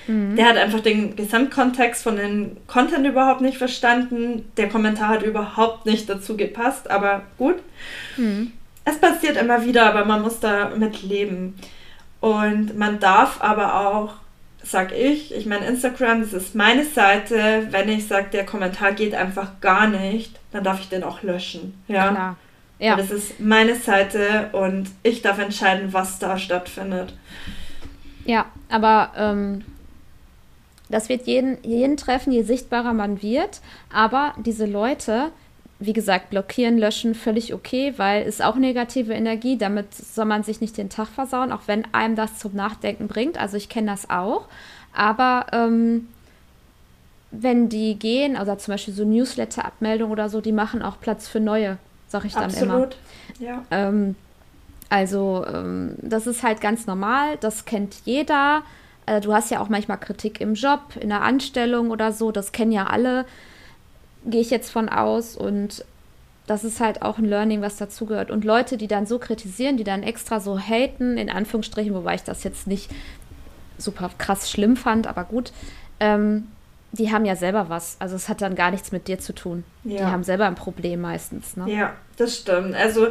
mhm. 0.08 0.36
der 0.36 0.48
hat 0.48 0.58
einfach 0.58 0.82
den 0.82 1.16
Gesamtkontext 1.16 2.04
von 2.04 2.18
dem 2.18 2.58
Content 2.68 3.06
überhaupt 3.06 3.42
nicht 3.42 3.58
verstanden. 3.58 4.46
Der 4.58 4.70
Kommentar 4.70 5.10
hat 5.10 5.24
überhaupt 5.24 5.86
nicht 5.86 6.08
dazu 6.08 6.38
gepasst, 6.38 6.90
aber 6.90 7.24
gut. 7.38 7.56
Mhm. 8.18 8.54
Es 8.86 9.00
passiert 9.00 9.38
immer 9.38 9.66
wieder, 9.66 9.86
aber 9.88 10.06
man 10.06 10.22
muss 10.22 10.40
damit 10.40 11.02
leben. 11.04 11.56
Und 12.20 12.78
man 12.78 13.00
darf 13.00 13.42
aber 13.42 13.90
auch, 13.90 14.14
sag 14.62 14.92
ich, 14.94 15.34
ich 15.34 15.46
meine, 15.46 15.66
Instagram, 15.66 16.22
das 16.22 16.34
ist 16.34 16.54
meine 16.54 16.86
Seite. 16.86 17.68
Wenn 17.72 17.90
ich 17.90 18.08
sage, 18.08 18.28
der 18.32 18.46
Kommentar 18.46 18.92
geht 18.92 19.16
einfach 19.16 19.60
gar 19.62 19.88
nicht, 19.88 20.40
dann 20.52 20.64
darf 20.64 20.80
ich 20.80 20.90
den 20.90 21.04
auch 21.04 21.24
löschen. 21.24 21.82
Ja. 21.88 22.12
Klar. 22.12 22.38
Ja. 22.80 22.96
Das 22.96 23.12
ist 23.12 23.40
meine 23.40 23.76
Seite 23.76 24.50
und 24.52 24.90
ich 25.04 25.22
darf 25.22 25.40
entscheiden, 25.40 25.94
was 25.94 26.20
da 26.20 26.38
stattfindet. 26.38 27.14
Ja, 28.26 28.46
aber 28.70 29.12
ähm, 29.16 29.64
das 30.90 31.10
wird 31.10 31.28
jeden, 31.28 31.58
jeden 31.64 31.98
treffen, 31.98 32.32
je 32.32 32.44
sichtbarer 32.44 32.94
man 32.94 33.22
wird. 33.22 33.62
Aber 33.92 34.34
diese 34.46 34.66
Leute, 34.66 35.32
wie 35.80 35.94
gesagt, 35.94 36.30
blockieren, 36.30 36.78
löschen, 36.78 37.16
völlig 37.16 37.54
okay, 37.54 37.94
weil 37.98 38.24
ist 38.26 38.44
auch 38.44 38.56
negative 38.56 39.14
Energie. 39.14 39.58
Damit 39.58 39.94
soll 39.94 40.26
man 40.26 40.44
sich 40.44 40.62
nicht 40.62 40.78
den 40.78 40.90
Tag 40.90 41.08
versauen, 41.08 41.52
auch 41.52 41.64
wenn 41.68 41.86
einem 41.94 42.16
das 42.16 42.38
zum 42.38 42.56
Nachdenken 42.56 43.08
bringt. 43.08 43.38
Also 43.38 43.58
ich 43.58 43.70
kenne 43.70 43.92
das 43.92 44.10
auch. 44.10 44.46
Aber 44.94 45.48
ähm, 45.52 46.08
wenn 47.32 47.70
die 47.70 47.96
gehen, 47.96 48.38
also 48.38 48.56
zum 48.56 48.74
Beispiel 48.74 48.94
so 48.94 49.04
Newsletter-Abmeldungen 49.04 50.12
oder 50.12 50.30
so, 50.30 50.42
die 50.42 50.52
machen 50.52 50.82
auch 50.82 51.00
Platz 51.00 51.28
für 51.28 51.40
neue 51.40 51.78
sag 52.14 52.26
ich 52.26 52.34
dann 52.34 52.44
Absolut. 52.44 52.96
immer. 53.40 53.48
Ja. 53.50 53.66
Ähm, 53.72 54.16
also 54.90 55.44
ähm, 55.52 55.96
das 56.00 56.28
ist 56.28 56.44
halt 56.44 56.62
ganz 56.62 56.86
normal, 56.86 57.38
das 57.40 57.66
kennt 57.66 57.96
jeder. 58.06 58.62
Äh, 59.08 59.20
du 59.20 59.34
hast 59.34 59.50
ja 59.50 59.60
auch 59.60 59.68
manchmal 59.68 59.98
Kritik 59.98 60.40
im 60.40 60.54
Job, 60.54 60.96
in 61.00 61.10
der 61.10 61.24
Anstellung 61.24 61.90
oder 61.90 62.12
so, 62.12 62.32
das 62.32 62.52
kennen 62.52 62.72
ja 62.72 62.86
alle, 62.86 63.26
gehe 64.26 64.42
ich 64.42 64.52
jetzt 64.52 64.72
von 64.72 64.90
aus. 64.90 65.36
Und 65.36 65.84
das 66.46 66.64
ist 66.64 66.80
halt 66.80 67.02
auch 67.02 67.18
ein 67.18 67.26
Learning, 67.26 67.62
was 67.62 67.78
dazugehört. 67.78 68.30
Und 68.30 68.46
Leute, 68.46 68.78
die 68.78 68.88
dann 68.88 69.08
so 69.08 69.18
kritisieren, 69.18 69.78
die 69.78 69.84
dann 69.84 70.04
extra 70.04 70.40
so 70.40 70.60
haten, 70.60 71.18
in 71.18 71.32
Anführungsstrichen, 71.32 71.96
wobei 71.96 72.14
ich 72.14 72.24
das 72.24 72.44
jetzt 72.44 72.68
nicht 72.68 72.92
super 73.80 74.12
krass 74.20 74.52
schlimm 74.52 74.78
fand, 74.78 75.08
aber 75.08 75.24
gut, 75.24 75.52
ähm, 76.00 76.48
die 76.94 77.12
haben 77.12 77.26
ja 77.26 77.36
selber 77.36 77.70
was. 77.70 77.98
Also 78.00 78.16
es 78.16 78.30
hat 78.30 78.42
dann 78.42 78.56
gar 78.56 78.72
nichts 78.72 78.92
mit 78.92 79.08
dir 79.08 79.20
zu 79.20 79.34
tun. 79.34 79.64
Ja. 79.84 79.98
Die 79.98 80.06
haben 80.06 80.24
selber 80.24 80.46
ein 80.46 80.56
Problem 80.56 81.02
meistens. 81.02 81.58
Ne? 81.58 81.70
Ja, 81.72 81.94
das 82.18 82.38
stimmt. 82.38 82.76
Also 82.76 83.08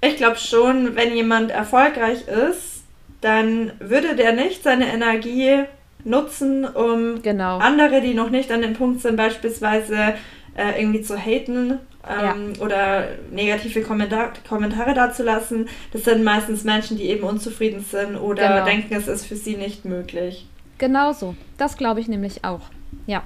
ich 0.00 0.16
glaube 0.16 0.36
schon, 0.36 0.96
wenn 0.96 1.14
jemand 1.14 1.50
erfolgreich 1.50 2.26
ist, 2.26 2.82
dann 3.20 3.72
würde 3.78 4.16
der 4.16 4.32
nicht 4.32 4.64
seine 4.64 4.92
Energie 4.92 5.62
nutzen, 6.02 6.64
um 6.64 7.22
genau. 7.22 7.58
andere, 7.58 8.00
die 8.00 8.14
noch 8.14 8.30
nicht 8.30 8.50
an 8.50 8.60
dem 8.60 8.74
Punkt 8.74 9.00
sind, 9.00 9.16
beispielsweise 9.16 10.14
äh, 10.56 10.78
irgendwie 10.78 11.00
zu 11.00 11.16
haten 11.16 11.78
ähm, 12.06 12.52
ja. 12.54 12.62
oder 12.62 13.08
negative 13.30 13.82
Kommentar 13.82 14.32
Kommentare 14.46 14.92
dazulassen. 14.92 15.68
Das 15.92 16.02
sind 16.04 16.24
meistens 16.24 16.64
Menschen, 16.64 16.96
die 16.96 17.04
eben 17.04 17.22
unzufrieden 17.22 17.84
sind 17.88 18.16
oder 18.16 18.48
genau. 18.48 18.64
denken, 18.64 18.94
es 18.94 19.06
ist 19.06 19.24
für 19.24 19.36
sie 19.36 19.56
nicht 19.56 19.84
möglich. 19.84 20.46
Genau 20.78 21.12
so. 21.12 21.36
Das 21.56 21.76
glaube 21.76 22.00
ich 22.00 22.08
nämlich 22.08 22.44
auch. 22.44 22.62
Ja. 23.06 23.22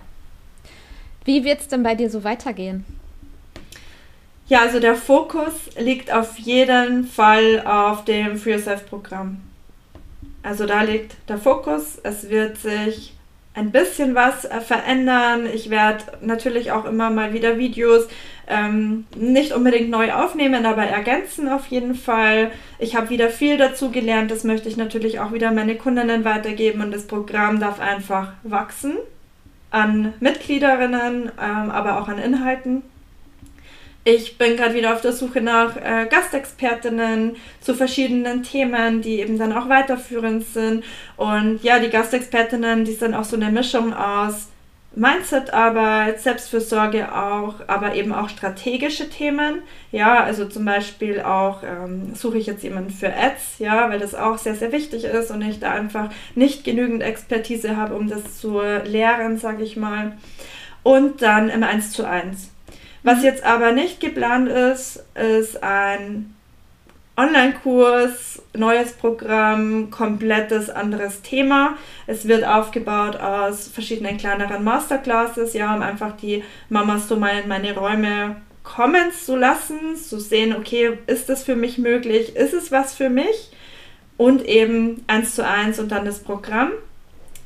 Wie 1.25 1.45
wird 1.45 1.61
es 1.61 1.69
denn 1.69 1.83
bei 1.83 1.95
dir 1.95 2.11
so 2.11 2.25
weitergehen? 2.25 2.85
Ja, 4.49 4.61
also 4.63 4.81
der 4.81 4.95
Fokus 4.95 5.53
liegt 5.79 6.11
auf 6.11 6.39
jeden 6.39 7.05
Fall 7.07 7.63
auf 7.67 8.05
dem 8.07 8.39
Free 8.39 8.53
Yourself 8.53 8.89
Programm. 8.89 9.43
Also 10.43 10.65
da 10.65 10.83
liegt 10.83 11.17
der 11.29 11.37
Fokus. 11.37 11.99
Es 12.03 12.31
wird 12.31 12.57
sich 12.57 13.13
ein 13.53 13.73
bisschen 13.73 14.15
was 14.15 14.47
äh, 14.47 14.63
verändern. 14.63 15.47
Ich 15.53 15.69
werde 15.69 16.05
natürlich 16.23 16.73
auch 16.73 16.87
immer 16.87 17.11
mal 17.11 17.35
wieder 17.35 17.59
Videos 17.59 18.09
ähm, 18.47 19.05
nicht 19.15 19.53
unbedingt 19.53 19.91
neu 19.91 20.15
aufnehmen, 20.15 20.65
aber 20.65 20.85
ergänzen 20.85 21.49
auf 21.51 21.67
jeden 21.67 21.95
Fall. 21.95 22.51
Ich 22.79 22.97
habe 22.97 23.11
wieder 23.11 23.29
viel 23.29 23.59
dazu 23.59 23.91
gelernt. 23.91 24.31
Das 24.31 24.45
möchte 24.45 24.71
ich 24.71 24.79
natürlich 24.79 25.21
auch 25.21 25.33
wieder 25.33 25.51
meine 25.51 25.75
Kundinnen 25.75 26.25
weitergeben 26.25 26.81
und 26.81 26.93
das 26.93 27.07
Programm 27.07 27.61
darf 27.61 27.81
einfach 27.81 28.33
wachsen 28.45 28.97
an 29.71 30.15
Mitgliederinnen, 30.21 31.33
ähm, 31.41 31.71
aber 31.71 32.01
auch 32.01 32.09
an 32.09 32.19
Inhalten. 32.19 32.83
Ich 34.05 34.39
bin 34.39 34.57
gerade 34.57 34.75
wieder 34.75 34.95
auf 34.95 35.03
der 35.03 35.13
Suche 35.13 35.43
nach 35.43 35.77
äh, 35.77 36.07
Gastexpertinnen 36.09 37.37
zu 37.61 37.75
verschiedenen 37.75 38.43
Themen, 38.43 39.03
die 39.03 39.21
eben 39.21 39.39
dann 39.39 39.53
auch 39.53 39.69
weiterführend 39.69 40.47
sind. 40.47 40.83
Und 41.17 41.63
ja, 41.63 41.79
die 41.79 41.91
Gastexpertinnen, 41.91 42.85
die 42.85 42.95
sind 42.95 43.13
auch 43.13 43.25
so 43.25 43.37
eine 43.37 43.51
Mischung 43.51 43.93
aus 43.93 44.49
Mindset-Arbeit, 44.99 46.21
Selbstfürsorge 46.21 47.15
auch, 47.15 47.55
aber 47.69 47.95
eben 47.95 48.13
auch 48.13 48.29
strategische 48.29 49.09
Themen. 49.09 49.63
Ja, 49.93 50.25
also 50.25 50.45
zum 50.47 50.65
Beispiel 50.65 51.21
auch 51.21 51.63
ähm, 51.63 52.15
suche 52.15 52.39
ich 52.39 52.47
jetzt 52.47 52.65
jemanden 52.65 52.91
für 52.91 53.15
Ads, 53.15 53.61
ja, 53.61 53.89
weil 53.91 54.01
das 54.01 54.17
auch 54.17 54.39
sehr, 54.39 54.57
sehr 54.57 54.73
wichtig 54.73 55.05
ist 55.05 55.31
und 55.31 55.41
ich 55.43 55.61
da 55.61 55.71
einfach 55.71 56.11
nicht 56.35 56.65
genügend 56.65 57.03
Expertise 57.03 57.77
habe, 57.77 57.95
um 57.95 58.09
das 58.09 58.41
zu 58.41 58.61
lehren, 58.61 59.39
sage 59.39 59.63
ich 59.63 59.77
mal. 59.77 60.13
Und 60.83 61.23
dann 61.23 61.49
im 61.49 61.63
1 61.63 61.93
zu 61.93 62.05
1. 62.05 62.51
Was 63.05 63.19
mhm. 63.19 63.25
jetzt 63.25 63.45
aber 63.45 63.71
nicht 63.71 64.01
geplant 64.01 64.49
ist, 64.49 65.05
ist 65.15 65.63
ein 65.63 66.35
Online-Kurs, 67.17 68.38
neues 68.57 68.93
Programm, 68.93 69.91
komplettes 69.91 70.71
anderes 70.71 71.23
Thema. 71.23 71.77
Es 72.07 72.27
wird 72.27 72.45
aufgebaut 72.45 73.17
aus 73.17 73.69
verschiedenen 73.69 74.17
kleineren 74.17 74.65
Masterclasses, 74.65 75.55
ja, 75.55 75.75
um 75.75 75.83
einfach 75.83 76.17
die 76.17 76.43
Mamas 76.69 77.09
so 77.09 77.17
mal 77.17 77.41
in 77.43 77.49
meine 77.49 77.75
Räume 77.75 78.37
kommen 78.65 79.13
zu 79.13 79.37
lassen, 79.37 79.97
zu 79.97 80.21
sehen, 80.21 80.55
okay, 80.55 80.99
ist 81.07 81.29
das 81.29 81.43
für 81.43 81.57
mich 81.57 81.79
möglich, 81.79 82.37
ist 82.37 82.53
es 82.53 82.71
was 82.71 82.95
für 82.95 83.09
mich? 83.09 83.51
Und 84.17 84.45
eben 84.45 85.05
eins 85.07 85.35
zu 85.35 85.47
eins 85.47 85.79
und 85.79 85.93
dann 85.93 86.05
das 86.05 86.19
Programm. 86.19 86.73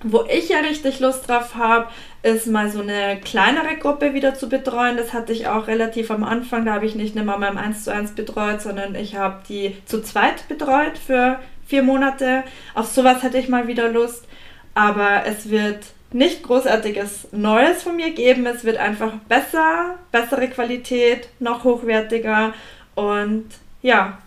Wo 0.05 0.25
ich 0.29 0.49
ja 0.49 0.59
richtig 0.59 1.01
Lust 1.01 1.29
drauf 1.29 1.55
habe, 1.55 1.89
ist 2.23 2.47
mal 2.47 2.71
so 2.71 2.81
eine 2.81 3.21
kleinere 3.21 3.77
Gruppe 3.77 4.15
wieder 4.15 4.35
zu 4.35 4.49
betreuen. 4.49 4.97
Das 4.97 5.13
hatte 5.13 5.33
ich 5.33 5.49
auch 5.49 5.67
relativ 5.67 6.11
am 6.11 6.25
Anfang. 6.25 6.65
Da 6.65 6.75
habe 6.75 6.87
ich 6.87 6.95
nicht 6.95 7.17
eine 7.17 7.25
Mama 7.25 7.49
im 7.49 7.59
1 7.59 7.85
zu 7.85 7.93
1 7.93 8.13
betreut, 8.13 8.61
sondern 8.61 8.95
ich 8.95 9.17
habe 9.17 9.43
die 9.49 9.77
zu 9.87 10.03
zweit 10.03 10.49
betreut 10.49 10.99
für 10.99 11.39
vier 11.67 11.83
Monate. 11.83 12.43
Auf 12.75 12.87
sowas 12.87 13.23
hätte 13.23 13.39
ich 13.39 13.49
mal 13.49 13.67
wieder 13.67 13.89
Lust. 13.89 14.27
Aber 14.75 15.25
es 15.27 15.51
wird 15.51 15.85
nicht 16.13 16.43
großartiges 16.43 17.29
Neues 17.33 17.83
von 17.83 17.97
mir 17.97 18.11
geben. 18.11 18.47
Es 18.47 18.65
wird 18.65 18.77
einfach 18.77 19.13
besser, 19.29 19.99
bessere 20.11 20.49
Qualität, 20.49 21.29
noch 21.39 21.65
hochwertiger 21.65 22.55
und 22.95 23.47
ja, 23.83 24.19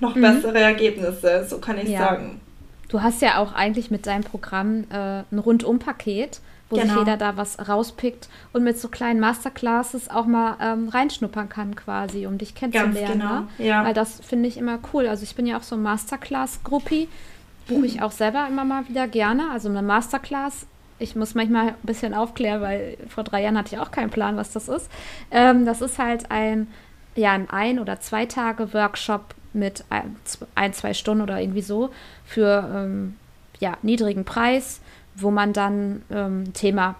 noch 0.00 0.14
mhm. 0.14 0.22
bessere 0.22 0.58
Ergebnisse, 0.58 1.46
so 1.48 1.58
kann 1.58 1.78
ich 1.78 1.90
ja. 1.90 2.00
sagen. 2.00 2.40
Du 2.90 3.02
hast 3.02 3.22
ja 3.22 3.38
auch 3.38 3.52
eigentlich 3.52 3.92
mit 3.92 4.06
deinem 4.06 4.24
Programm 4.24 4.84
äh, 4.90 5.22
ein 5.30 5.38
Rundumpaket, 5.38 6.40
wo 6.68 6.76
genau. 6.76 6.88
sich 6.88 6.98
jeder 6.98 7.16
da 7.16 7.36
was 7.36 7.68
rauspickt 7.68 8.28
und 8.52 8.64
mit 8.64 8.80
so 8.80 8.88
kleinen 8.88 9.20
Masterclasses 9.20 10.10
auch 10.10 10.26
mal 10.26 10.56
ähm, 10.60 10.88
reinschnuppern 10.88 11.48
kann 11.48 11.76
quasi, 11.76 12.26
um 12.26 12.36
dich 12.36 12.56
kennenzulernen. 12.56 12.94
Ganz 12.94 13.12
genau, 13.12 13.40
ne? 13.40 13.48
ja. 13.58 13.84
Weil 13.84 13.94
das 13.94 14.20
finde 14.20 14.48
ich 14.48 14.56
immer 14.56 14.80
cool. 14.92 15.06
Also 15.06 15.22
ich 15.22 15.36
bin 15.36 15.46
ja 15.46 15.56
auch 15.56 15.62
so 15.62 15.76
ein 15.76 15.82
Masterclass-Gruppi. 15.82 17.08
buche 17.68 17.86
ich 17.86 18.02
auch 18.02 18.10
selber 18.10 18.48
immer 18.48 18.64
mal 18.64 18.88
wieder 18.88 19.06
gerne. 19.06 19.50
Also 19.52 19.68
eine 19.68 19.82
Masterclass. 19.82 20.66
Ich 20.98 21.14
muss 21.14 21.36
manchmal 21.36 21.68
ein 21.68 21.74
bisschen 21.84 22.12
aufklären, 22.12 22.60
weil 22.60 22.96
vor 23.08 23.22
drei 23.22 23.42
Jahren 23.42 23.56
hatte 23.56 23.76
ich 23.76 23.80
auch 23.80 23.92
keinen 23.92 24.10
Plan, 24.10 24.36
was 24.36 24.50
das 24.50 24.68
ist. 24.68 24.90
Ähm, 25.30 25.64
das 25.64 25.80
ist 25.80 26.00
halt 26.00 26.32
ein, 26.32 26.66
ja, 27.14 27.30
ein 27.30 27.48
ein- 27.50 27.78
oder 27.78 28.00
zwei 28.00 28.26
Tage 28.26 28.74
Workshop 28.74 29.36
mit 29.52 29.84
ein, 29.90 30.72
zwei 30.72 30.94
Stunden 30.94 31.22
oder 31.22 31.40
irgendwie 31.40 31.62
so 31.62 31.90
für 32.24 32.68
ähm, 32.74 33.16
ja, 33.58 33.76
niedrigen 33.82 34.24
Preis, 34.24 34.80
wo 35.16 35.30
man 35.30 35.52
dann 35.52 36.02
ähm, 36.10 36.44
ein 36.44 36.52
Thema 36.54 36.94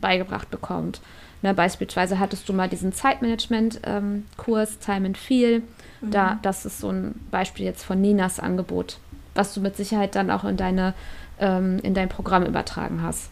beigebracht 0.00 0.50
bekommt. 0.50 1.00
Ne, 1.42 1.54
beispielsweise 1.54 2.20
hattest 2.20 2.48
du 2.48 2.52
mal 2.52 2.68
diesen 2.68 2.92
Zeitmanagement-Kurs 2.92 4.70
ähm, 4.70 4.80
Time 4.80 5.06
and 5.06 5.18
Feel. 5.18 5.62
Mhm. 6.00 6.10
Da, 6.10 6.38
das 6.42 6.64
ist 6.64 6.78
so 6.78 6.90
ein 6.90 7.14
Beispiel 7.30 7.66
jetzt 7.66 7.82
von 7.82 8.00
Ninas 8.00 8.38
Angebot, 8.38 8.98
was 9.34 9.52
du 9.52 9.60
mit 9.60 9.76
Sicherheit 9.76 10.14
dann 10.14 10.30
auch 10.30 10.44
in, 10.44 10.56
deine, 10.56 10.94
ähm, 11.40 11.80
in 11.82 11.94
dein 11.94 12.08
Programm 12.08 12.44
übertragen 12.46 13.02
hast. 13.02 13.30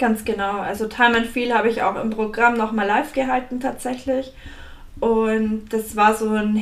Ganz 0.00 0.24
genau. 0.24 0.60
Also 0.60 0.88
Time 0.88 1.18
and 1.18 1.26
Feel 1.26 1.54
habe 1.54 1.68
ich 1.68 1.82
auch 1.82 2.02
im 2.02 2.10
Programm 2.10 2.56
nochmal 2.56 2.86
live 2.86 3.12
gehalten 3.12 3.60
tatsächlich. 3.60 4.32
Und 4.98 5.68
das 5.70 5.94
war 5.94 6.14
so 6.14 6.30
ein 6.30 6.56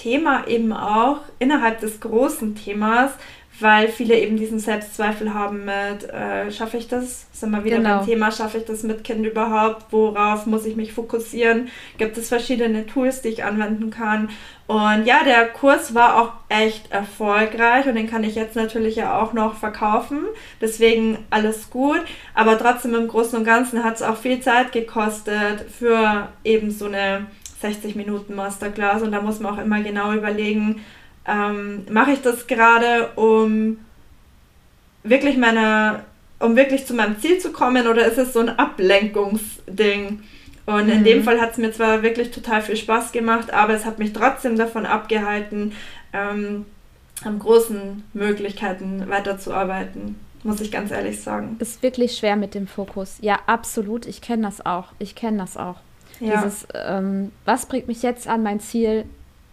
Herzensthema 0.00 0.46
eben 0.46 0.72
auch 0.72 1.18
innerhalb 1.38 1.80
des 1.80 2.00
großen 2.00 2.54
Themas, 2.54 3.12
weil 3.58 3.88
viele 3.88 4.18
eben 4.18 4.38
diesen 4.38 4.58
Selbstzweifel 4.58 5.34
haben 5.34 5.66
mit, 5.66 6.08
äh, 6.08 6.50
schaffe 6.50 6.78
ich 6.78 6.88
das? 6.88 7.26
Sind 7.32 7.50
wir 7.50 7.62
wieder 7.62 7.76
genau. 7.76 7.98
beim 7.98 8.06
Thema, 8.06 8.32
schaffe 8.32 8.58
ich 8.58 8.64
das 8.64 8.82
mit 8.84 9.04
Kind 9.04 9.26
überhaupt? 9.26 9.92
Worauf 9.92 10.46
muss 10.46 10.64
ich 10.64 10.76
mich 10.76 10.94
fokussieren? 10.94 11.68
Gibt 11.98 12.16
es 12.16 12.28
verschiedene 12.28 12.86
Tools, 12.86 13.20
die 13.20 13.28
ich 13.28 13.44
anwenden 13.44 13.90
kann? 13.90 14.30
Und 14.66 15.04
ja, 15.04 15.24
der 15.24 15.48
Kurs 15.48 15.94
war 15.94 16.22
auch 16.22 16.32
echt 16.48 16.90
erfolgreich 16.90 17.86
und 17.86 17.96
den 17.96 18.08
kann 18.08 18.24
ich 18.24 18.34
jetzt 18.34 18.56
natürlich 18.56 18.96
ja 18.96 19.20
auch 19.20 19.34
noch 19.34 19.56
verkaufen. 19.56 20.20
Deswegen 20.60 21.18
alles 21.28 21.68
gut. 21.68 22.00
Aber 22.34 22.56
trotzdem 22.56 22.94
im 22.94 23.08
Großen 23.08 23.38
und 23.38 23.44
Ganzen 23.44 23.84
hat 23.84 23.96
es 23.96 24.02
auch 24.02 24.16
viel 24.16 24.40
Zeit 24.40 24.72
gekostet 24.72 25.66
für 25.70 26.28
eben 26.44 26.70
so 26.70 26.86
eine 26.86 27.26
60 27.60 27.96
Minuten 27.96 28.34
Masterclass. 28.34 29.02
Und 29.02 29.12
da 29.12 29.20
muss 29.20 29.40
man 29.40 29.54
auch 29.54 29.62
immer 29.62 29.82
genau 29.82 30.12
überlegen, 30.12 30.82
ähm, 31.26 31.84
mache 31.90 32.12
ich 32.12 32.22
das 32.22 32.46
gerade, 32.46 33.10
um 33.16 33.78
wirklich 35.02 35.36
meine, 35.36 36.04
um 36.38 36.56
wirklich 36.56 36.86
zu 36.86 36.94
meinem 36.94 37.18
Ziel 37.20 37.38
zu 37.38 37.52
kommen 37.52 37.86
oder 37.86 38.06
ist 38.06 38.18
es 38.18 38.32
so 38.32 38.40
ein 38.40 38.48
Ablenkungsding? 38.48 40.22
Und 40.66 40.86
mhm. 40.86 40.92
in 40.92 41.04
dem 41.04 41.18
mhm. 41.18 41.24
Fall 41.24 41.40
hat 41.40 41.52
es 41.52 41.58
mir 41.58 41.72
zwar 41.72 42.02
wirklich 42.02 42.30
total 42.30 42.62
viel 42.62 42.76
Spaß 42.76 43.12
gemacht, 43.12 43.52
aber 43.52 43.74
es 43.74 43.84
hat 43.84 43.98
mich 43.98 44.12
trotzdem 44.12 44.56
davon 44.56 44.86
abgehalten, 44.86 45.72
ähm, 46.12 46.66
an 47.24 47.38
großen 47.38 48.04
Möglichkeiten 48.14 49.08
weiterzuarbeiten, 49.08 50.18
muss 50.42 50.60
ich 50.60 50.70
ganz 50.70 50.90
ehrlich 50.90 51.20
sagen. 51.20 51.56
Ist 51.58 51.82
wirklich 51.82 52.16
schwer 52.16 52.36
mit 52.36 52.54
dem 52.54 52.66
Fokus. 52.66 53.18
Ja, 53.20 53.40
absolut. 53.46 54.06
Ich 54.06 54.22
kenne 54.22 54.44
das 54.44 54.64
auch. 54.64 54.86
Ich 54.98 55.14
kenne 55.14 55.38
das 55.38 55.56
auch. 55.56 55.76
Ja. 56.20 56.42
Dieses, 56.42 56.66
ähm, 56.74 57.32
was 57.44 57.66
bringt 57.66 57.88
mich 57.88 58.02
jetzt 58.02 58.28
an 58.28 58.42
mein 58.42 58.60
Ziel? 58.60 59.04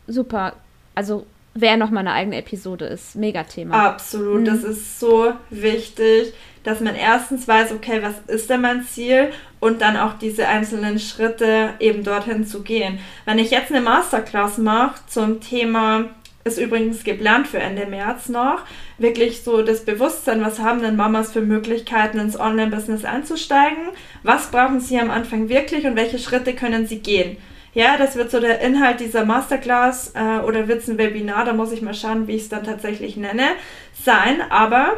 Super. 0.07 0.53
Also 0.95 1.25
wäre 1.53 1.77
nochmal 1.77 2.01
eine 2.01 2.13
eigene 2.13 2.37
Episode 2.37 2.85
ist. 2.85 3.15
Mega-Thema. 3.15 3.87
Absolut, 3.87 4.41
mhm. 4.41 4.45
das 4.45 4.63
ist 4.63 4.99
so 4.99 5.33
wichtig, 5.49 6.33
dass 6.63 6.81
man 6.81 6.95
erstens 6.95 7.47
weiß, 7.47 7.71
okay, 7.71 8.01
was 8.01 8.15
ist 8.27 8.49
denn 8.49 8.61
mein 8.61 8.83
Ziel 8.83 9.31
und 9.59 9.81
dann 9.81 9.97
auch 9.97 10.13
diese 10.19 10.47
einzelnen 10.47 10.99
Schritte 10.99 11.73
eben 11.79 12.03
dorthin 12.03 12.45
zu 12.45 12.61
gehen. 12.61 12.99
Wenn 13.25 13.39
ich 13.39 13.51
jetzt 13.51 13.71
eine 13.71 13.81
Masterclass 13.81 14.57
mache 14.57 14.99
zum 15.07 15.39
Thema, 15.39 16.05
ist 16.47 16.57
übrigens 16.57 17.03
geplant 17.03 17.47
für 17.47 17.59
Ende 17.59 17.85
März 17.85 18.29
noch, 18.29 18.61
wirklich 18.97 19.43
so 19.43 19.61
das 19.61 19.85
Bewusstsein, 19.85 20.41
was 20.41 20.59
haben 20.59 20.81
denn 20.81 20.95
Mamas 20.95 21.31
für 21.31 21.41
Möglichkeiten 21.41 22.17
ins 22.17 22.39
Online-Business 22.39 23.05
einzusteigen, 23.05 23.89
was 24.23 24.51
brauchen 24.51 24.79
sie 24.79 24.99
am 24.99 25.11
Anfang 25.11 25.49
wirklich 25.49 25.85
und 25.85 25.95
welche 25.95 26.19
Schritte 26.19 26.53
können 26.53 26.87
sie 26.87 26.99
gehen. 26.99 27.37
Ja, 27.73 27.97
das 27.97 28.15
wird 28.15 28.31
so 28.31 28.39
der 28.39 28.61
Inhalt 28.61 28.99
dieser 28.99 29.23
Masterclass 29.23 30.13
äh, 30.15 30.39
oder 30.39 30.67
wird 30.67 30.81
es 30.81 30.87
ein 30.87 30.97
Webinar, 30.97 31.45
da 31.45 31.53
muss 31.53 31.71
ich 31.71 31.83
mal 31.83 31.93
schauen, 31.93 32.27
wie 32.27 32.35
ich 32.35 32.43
es 32.43 32.49
dann 32.49 32.63
tatsächlich 32.63 33.17
nenne, 33.17 33.43
sein. 34.03 34.41
Aber 34.49 34.97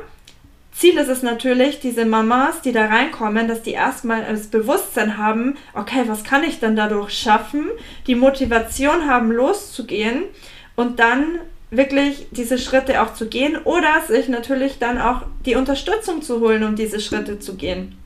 Ziel 0.72 0.98
ist 0.98 1.10
es 1.10 1.22
natürlich, 1.22 1.82
diese 1.82 2.06
Mamas, 2.06 2.62
die 2.62 2.72
da 2.72 2.86
reinkommen, 2.86 3.50
dass 3.50 3.64
die 3.64 3.74
erstmal 3.74 4.24
das 4.24 4.48
Bewusstsein 4.48 5.18
haben, 5.18 5.58
okay, 5.74 6.04
was 6.08 6.24
kann 6.24 6.46
ich 6.46 6.62
denn 6.62 6.78
dadurch 6.78 7.12
schaffen, 7.12 7.66
die 8.08 8.16
Motivation 8.16 9.10
haben, 9.10 9.30
loszugehen 9.30 10.24
und 10.80 11.02
dann 11.02 11.40
wirklich 11.72 12.28
diese 12.32 12.58
Schritte 12.58 13.02
auch 13.02 13.14
zu 13.14 13.28
gehen 13.28 13.58
oder 13.66 14.02
sich 14.08 14.30
natürlich 14.30 14.80
dann 14.80 14.98
auch 14.98 15.24
die 15.46 15.56
Unterstützung 15.56 16.22
zu 16.22 16.40
holen, 16.40 16.64
um 16.64 16.78
diese 16.78 17.02
Schritte 17.02 17.38
zu 17.38 17.56
gehen. 17.56 17.98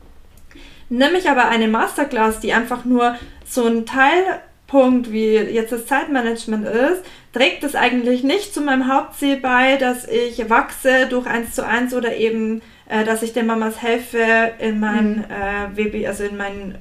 Nimm 0.90 1.14
ich 1.16 1.30
aber 1.30 1.50
eine 1.50 1.68
Masterclass, 1.68 2.40
die 2.40 2.52
einfach 2.52 2.84
nur 2.84 3.16
so 3.46 3.68
ein 3.68 3.86
Teil 3.86 4.24
Punkt, 4.66 5.12
wie 5.12 5.36
jetzt 5.36 5.72
das 5.72 5.86
Zeitmanagement 5.86 6.66
ist, 6.66 7.04
trägt 7.32 7.64
es 7.64 7.76
eigentlich 7.76 8.24
nicht 8.24 8.56
zu 8.56 8.62
meinem 8.62 8.92
Hauptziel 8.92 9.38
bei, 9.38 9.78
dass 9.78 10.08
ich 10.08 10.50
wachse 10.50 11.06
durch 11.08 11.28
eins 11.28 11.54
zu 11.54 11.64
eins 11.64 11.94
oder 11.94 12.16
eben, 12.16 12.64
äh, 12.90 13.04
dass 13.04 13.22
ich 13.22 13.34
den 13.34 13.46
Mamas 13.46 13.84
helfe, 13.84 14.52
in 14.58 14.80
mein 14.80 15.18
mhm. 15.18 15.26
äh, 15.30 15.78
WB, 15.78 16.08
also 16.08 16.24
in 16.24 16.38
mein 16.38 16.80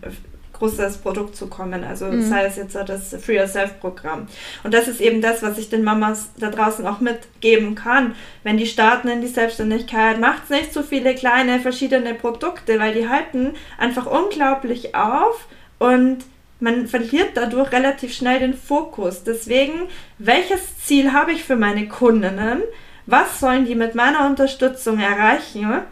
großes 0.63 0.99
Produkt 0.99 1.35
zu 1.35 1.49
kommen. 1.49 1.83
Also 1.83 2.07
mhm. 2.07 2.23
sei 2.23 2.45
es 2.45 2.57
jetzt 2.57 2.77
das 2.77 3.17
Free 3.21 3.37
Yourself 3.37 3.81
Programm. 3.81 4.29
Und 4.63 4.73
das 4.73 4.87
ist 4.87 5.01
eben 5.01 5.21
das, 5.21 5.43
was 5.43 5.59
ich 5.59 5.69
den 5.69 5.83
Mamas 5.83 6.31
da 6.39 6.51
draußen 6.51 6.87
auch 6.87 7.01
mitgeben 7.01 7.75
kann. 7.75 8.15
Wenn 8.45 8.59
die 8.59 8.67
starten 8.67 9.09
in 9.09 9.21
die 9.21 9.27
Selbstständigkeit, 9.27 10.21
macht 10.21 10.45
es 10.45 10.51
nicht 10.51 10.73
so 10.73 10.83
viele 10.83 11.17
kleine 11.17 11.59
verschiedene 11.59 12.15
Produkte, 12.15 12.79
weil 12.79 12.95
die 12.95 13.09
halten 13.09 13.55
einfach 13.77 14.07
unglaublich 14.07 14.95
auf 14.95 15.49
und 15.79 16.19
man 16.61 16.87
verliert 16.87 17.31
dadurch 17.35 17.73
relativ 17.73 18.15
schnell 18.15 18.39
den 18.39 18.55
Fokus. 18.55 19.25
Deswegen, 19.25 19.89
welches 20.19 20.79
Ziel 20.79 21.13
habe 21.13 21.33
ich 21.33 21.43
für 21.43 21.57
meine 21.57 21.89
Kundinnen? 21.89 22.63
Was 23.07 23.41
sollen 23.41 23.65
die 23.65 23.75
mit 23.75 23.97
meiner 23.97 24.27
Unterstützung 24.29 25.01
erreichen? 25.01 25.83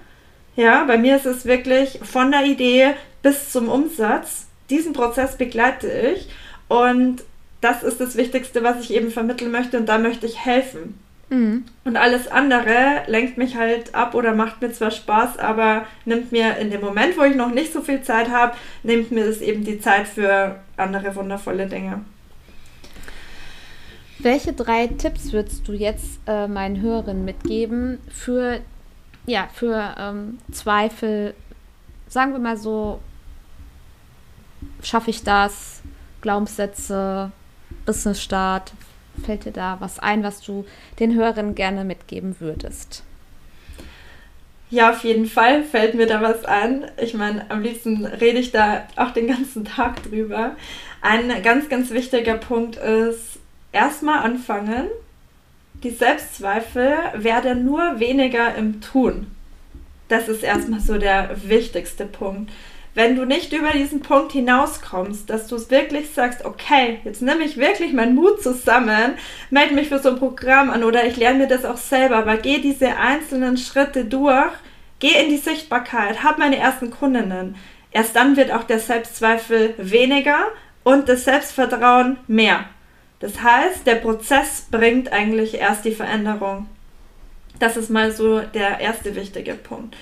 Ja, 0.54 0.84
bei 0.84 0.96
mir 0.96 1.16
ist 1.16 1.26
es 1.26 1.44
wirklich 1.44 1.98
von 2.04 2.30
der 2.30 2.44
Idee 2.44 2.94
bis 3.20 3.50
zum 3.50 3.68
Umsatz. 3.68 4.46
Diesen 4.70 4.92
Prozess 4.92 5.36
begleite 5.36 5.88
ich 5.90 6.28
und 6.68 7.22
das 7.60 7.82
ist 7.82 8.00
das 8.00 8.16
Wichtigste, 8.16 8.62
was 8.62 8.80
ich 8.80 8.94
eben 8.94 9.10
vermitteln 9.10 9.50
möchte 9.50 9.76
und 9.78 9.86
da 9.86 9.98
möchte 9.98 10.26
ich 10.26 10.44
helfen. 10.44 10.98
Mhm. 11.30 11.64
Und 11.84 11.96
alles 11.96 12.28
andere 12.28 13.02
lenkt 13.06 13.38
mich 13.38 13.56
halt 13.56 13.94
ab 13.94 14.14
oder 14.14 14.34
macht 14.34 14.60
mir 14.60 14.72
zwar 14.72 14.90
Spaß, 14.90 15.38
aber 15.38 15.86
nimmt 16.04 16.32
mir 16.32 16.56
in 16.56 16.70
dem 16.70 16.80
Moment, 16.80 17.16
wo 17.16 17.22
ich 17.22 17.36
noch 17.36 17.52
nicht 17.52 17.72
so 17.72 17.82
viel 17.82 18.02
Zeit 18.02 18.30
habe, 18.30 18.54
nimmt 18.82 19.12
mir 19.12 19.26
das 19.26 19.40
eben 19.40 19.64
die 19.64 19.80
Zeit 19.80 20.08
für 20.08 20.56
andere 20.76 21.14
wundervolle 21.14 21.66
Dinge. 21.66 22.00
Welche 24.18 24.52
drei 24.52 24.88
Tipps 24.88 25.32
würdest 25.32 25.66
du 25.66 25.72
jetzt 25.72 26.20
äh, 26.26 26.46
meinen 26.46 26.82
Hörerinnen 26.82 27.24
mitgeben 27.24 27.98
für, 28.10 28.60
ja, 29.26 29.48
für 29.54 29.94
ähm, 29.98 30.38
Zweifel, 30.52 31.34
sagen 32.08 32.32
wir 32.32 32.38
mal 32.38 32.58
so, 32.58 33.00
schaffe 34.82 35.10
ich 35.10 35.22
das, 35.22 35.82
Glaubenssätze, 36.20 37.32
Business-Start, 37.86 38.72
Fällt 39.24 39.44
dir 39.44 39.52
da 39.52 39.76
was 39.80 39.98
ein, 39.98 40.22
was 40.22 40.40
du 40.40 40.64
den 40.98 41.14
Hörern 41.14 41.54
gerne 41.54 41.84
mitgeben 41.84 42.36
würdest? 42.38 43.02
Ja, 44.70 44.90
auf 44.90 45.02
jeden 45.02 45.26
Fall 45.26 45.64
fällt 45.64 45.94
mir 45.94 46.06
da 46.06 46.22
was 46.22 46.44
ein. 46.44 46.90
Ich 46.96 47.14
meine, 47.14 47.50
am 47.50 47.62
liebsten 47.62 48.06
rede 48.06 48.38
ich 48.38 48.52
da 48.52 48.86
auch 48.96 49.10
den 49.10 49.26
ganzen 49.26 49.64
Tag 49.64 50.02
drüber. 50.04 50.56
Ein 51.02 51.42
ganz, 51.42 51.68
ganz 51.68 51.90
wichtiger 51.90 52.36
Punkt 52.36 52.76
ist, 52.76 53.40
erstmal 53.72 54.20
anfangen. 54.20 54.86
Die 55.82 55.90
Selbstzweifel 55.90 56.94
werden 57.14 57.64
nur 57.64 57.98
weniger 57.98 58.54
im 58.54 58.80
Tun. 58.80 59.26
Das 60.08 60.28
ist 60.28 60.42
erstmal 60.42 60.80
so 60.80 60.98
der 60.98 61.36
wichtigste 61.42 62.04
Punkt 62.04 62.52
wenn 62.94 63.16
du 63.16 63.24
nicht 63.24 63.52
über 63.52 63.70
diesen 63.70 64.00
Punkt 64.00 64.32
hinauskommst, 64.32 65.30
dass 65.30 65.46
du 65.46 65.56
es 65.56 65.70
wirklich 65.70 66.10
sagst, 66.10 66.44
okay, 66.44 67.00
jetzt 67.04 67.22
nehme 67.22 67.44
ich 67.44 67.56
wirklich 67.56 67.92
meinen 67.92 68.14
Mut 68.14 68.42
zusammen, 68.42 69.14
melde 69.50 69.74
mich 69.74 69.88
für 69.88 70.00
so 70.00 70.10
ein 70.10 70.18
Programm 70.18 70.70
an 70.70 70.82
oder 70.82 71.06
ich 71.06 71.16
lerne 71.16 71.38
mir 71.38 71.48
das 71.48 71.64
auch 71.64 71.76
selber, 71.76 72.16
aber 72.16 72.36
geh 72.36 72.58
diese 72.58 72.96
einzelnen 72.96 73.56
Schritte 73.56 74.04
durch, 74.04 74.52
geh 74.98 75.22
in 75.22 75.30
die 75.30 75.36
Sichtbarkeit, 75.36 76.24
hab 76.24 76.38
meine 76.38 76.58
ersten 76.58 76.90
Kundinnen. 76.90 77.56
Erst 77.92 78.16
dann 78.16 78.36
wird 78.36 78.52
auch 78.52 78.64
der 78.64 78.80
Selbstzweifel 78.80 79.74
weniger 79.78 80.48
und 80.82 81.08
das 81.08 81.24
Selbstvertrauen 81.24 82.18
mehr. 82.26 82.64
Das 83.20 83.42
heißt, 83.42 83.86
der 83.86 83.96
Prozess 83.96 84.66
bringt 84.70 85.12
eigentlich 85.12 85.54
erst 85.54 85.84
die 85.84 85.94
Veränderung. 85.94 86.66
Das 87.58 87.76
ist 87.76 87.90
mal 87.90 88.10
so 88.10 88.40
der 88.40 88.80
erste 88.80 89.14
wichtige 89.14 89.54
Punkt. 89.54 89.94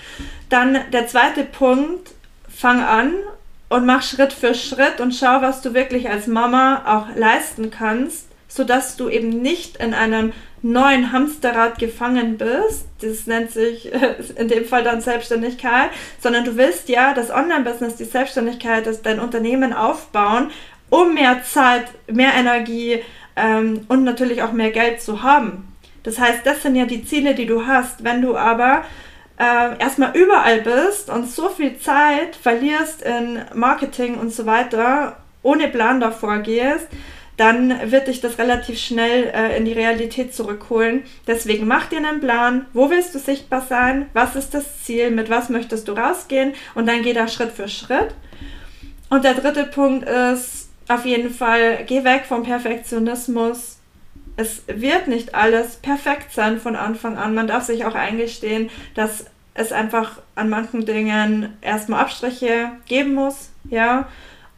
Dann 0.49 0.79
der 0.93 1.09
zweite 1.09 1.43
Punkt, 1.43 2.13
fang 2.59 2.83
an 2.83 3.15
und 3.69 3.87
mach 3.87 4.03
Schritt 4.03 4.33
für 4.33 4.55
Schritt 4.55 5.01
und 5.01 5.15
schau, 5.15 5.43
was 5.43 5.61
du 5.63 5.75
wirklich 5.75 6.11
als 6.11 6.27
Mama 6.27 6.83
auch 6.87 7.17
leisten 7.17 7.71
kannst, 7.71 8.27
sodass 8.49 8.97
du 8.97 9.09
eben 9.09 9.29
nicht 9.29 9.77
in 9.77 9.95
einem 9.95 10.33
neuen 10.61 11.13
Hamsterrad 11.13 11.79
gefangen 11.79 12.37
bist. 12.37 12.87
Das 13.01 13.27
nennt 13.27 13.53
sich 13.53 13.93
in 14.37 14.49
dem 14.49 14.65
Fall 14.65 14.83
dann 14.83 15.01
Selbstständigkeit, 15.01 15.91
sondern 16.21 16.45
du 16.45 16.57
willst 16.57 16.89
ja 16.89 17.15
das 17.15 17.31
Online-Business, 17.31 17.95
die 17.95 18.05
Selbstständigkeit, 18.05 18.87
das 18.87 19.03
dein 19.03 19.21
Unternehmen 19.21 19.73
aufbauen, 19.73 20.51
um 20.91 21.15
mehr 21.15 21.45
Zeit, 21.45 21.85
mehr 22.11 22.35
Energie 22.35 23.05
ähm, 23.37 23.85
und 23.87 24.03
natürlich 24.03 24.43
auch 24.43 24.53
mehr 24.53 24.73
Geld 24.73 25.01
zu 25.01 25.23
haben. 25.23 25.69
Das 26.03 26.19
heißt, 26.19 26.45
das 26.45 26.63
sind 26.63 26.75
ja 26.75 26.87
die 26.87 27.05
Ziele, 27.05 27.35
die 27.35 27.47
du 27.47 27.67
hast. 27.67 28.03
Wenn 28.03 28.23
du 28.23 28.37
aber 28.37 28.83
äh, 29.39 29.79
erstmal 29.79 30.17
überall 30.17 30.61
bist 30.61 31.11
und 31.11 31.29
so 31.31 31.49
viel 31.49 31.79
Zeit 31.79 32.37
verlierst 32.37 33.03
in 33.03 33.41
Marketing 33.55 34.17
und 34.17 34.33
so 34.33 34.47
weiter, 34.47 35.17
ohne 35.43 35.69
Plan 35.69 36.01
davor 36.01 36.39
gehst, 36.39 36.89
dann 37.37 37.93
wird 37.93 38.09
dich 38.09 38.21
das 38.21 38.39
relativ 38.39 38.81
schnell 38.81 39.33
äh, 39.33 39.57
in 39.57 39.65
die 39.65 39.73
Realität 39.73 40.35
zurückholen. 40.35 41.05
Deswegen 41.29 41.69
mach 41.69 41.87
dir 41.87 41.99
einen 41.99 42.21
Plan, 42.21 42.67
wo 42.73 42.91
willst 42.91 43.15
du 43.15 43.21
sichtbar 43.21 43.61
sein, 43.61 44.11
was 44.13 44.35
ist 44.35 44.55
das 44.55 44.83
Ziel, 44.83 45.13
mit 45.13 45.31
was 45.31 45.49
möchtest 45.49 45.87
du 45.87 45.93
rausgehen 45.93 46.55
und 46.75 46.87
dann 46.87 47.03
geh 47.03 47.13
da 47.13 47.29
Schritt 47.29 47.53
für 47.53 47.69
Schritt. 47.69 48.15
Und 49.09 49.25
der 49.25 49.35
dritte 49.35 49.65
Punkt 49.65 50.07
ist 50.09 50.69
auf 50.89 51.05
jeden 51.05 51.31
Fall, 51.31 51.85
geh 51.87 52.03
weg 52.03 52.25
vom 52.27 52.43
Perfektionismus. 52.43 53.78
Es 54.39 54.63
wird 54.67 55.09
nicht 55.09 55.35
alles 55.35 55.77
perfekt 55.77 56.33
sein 56.33 56.61
von 56.61 56.77
Anfang 56.77 57.19
an. 57.19 57.35
Man 57.35 57.49
darf 57.49 57.65
sich 57.65 57.85
auch 57.85 57.95
eingestehen, 57.95 58.71
dass 58.95 59.27
es 59.55 59.73
einfach 59.73 60.21
an 60.37 60.49
manchen 60.49 60.87
Dingen 60.87 61.57
erstmal 61.61 62.01
Abstriche 62.01 62.71
geben 62.87 63.15
muss, 63.15 63.51
ja 63.69 64.07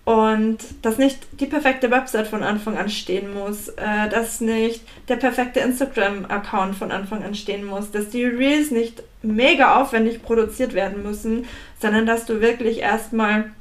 und 0.04 0.58
dass 0.82 0.98
nicht 0.98 1.18
die 1.38 1.46
perfekte 1.46 1.90
Website 1.90 2.26
von 2.26 2.42
Anfang 2.42 2.76
an 2.76 2.88
stehen 2.88 3.32
muss, 3.32 3.68
äh, 3.68 4.08
dass 4.10 4.40
nicht 4.40 4.82
der 5.08 5.16
perfekte 5.16 5.60
Instagram-Account 5.60 6.74
von 6.74 6.90
Anfang 6.90 7.22
an 7.22 7.34
stehen 7.34 7.64
muss, 7.64 7.92
dass 7.92 8.08
die 8.08 8.24
Reels 8.24 8.72
nicht 8.72 9.04
mega 9.22 9.80
aufwendig 9.80 10.22
produziert 10.22 10.74
werden 10.74 11.02
müssen, 11.02 11.46
sondern 11.80 12.06
dass 12.06 12.24
du 12.24 12.40
wirklich 12.40 12.78
erstmal 12.78 13.52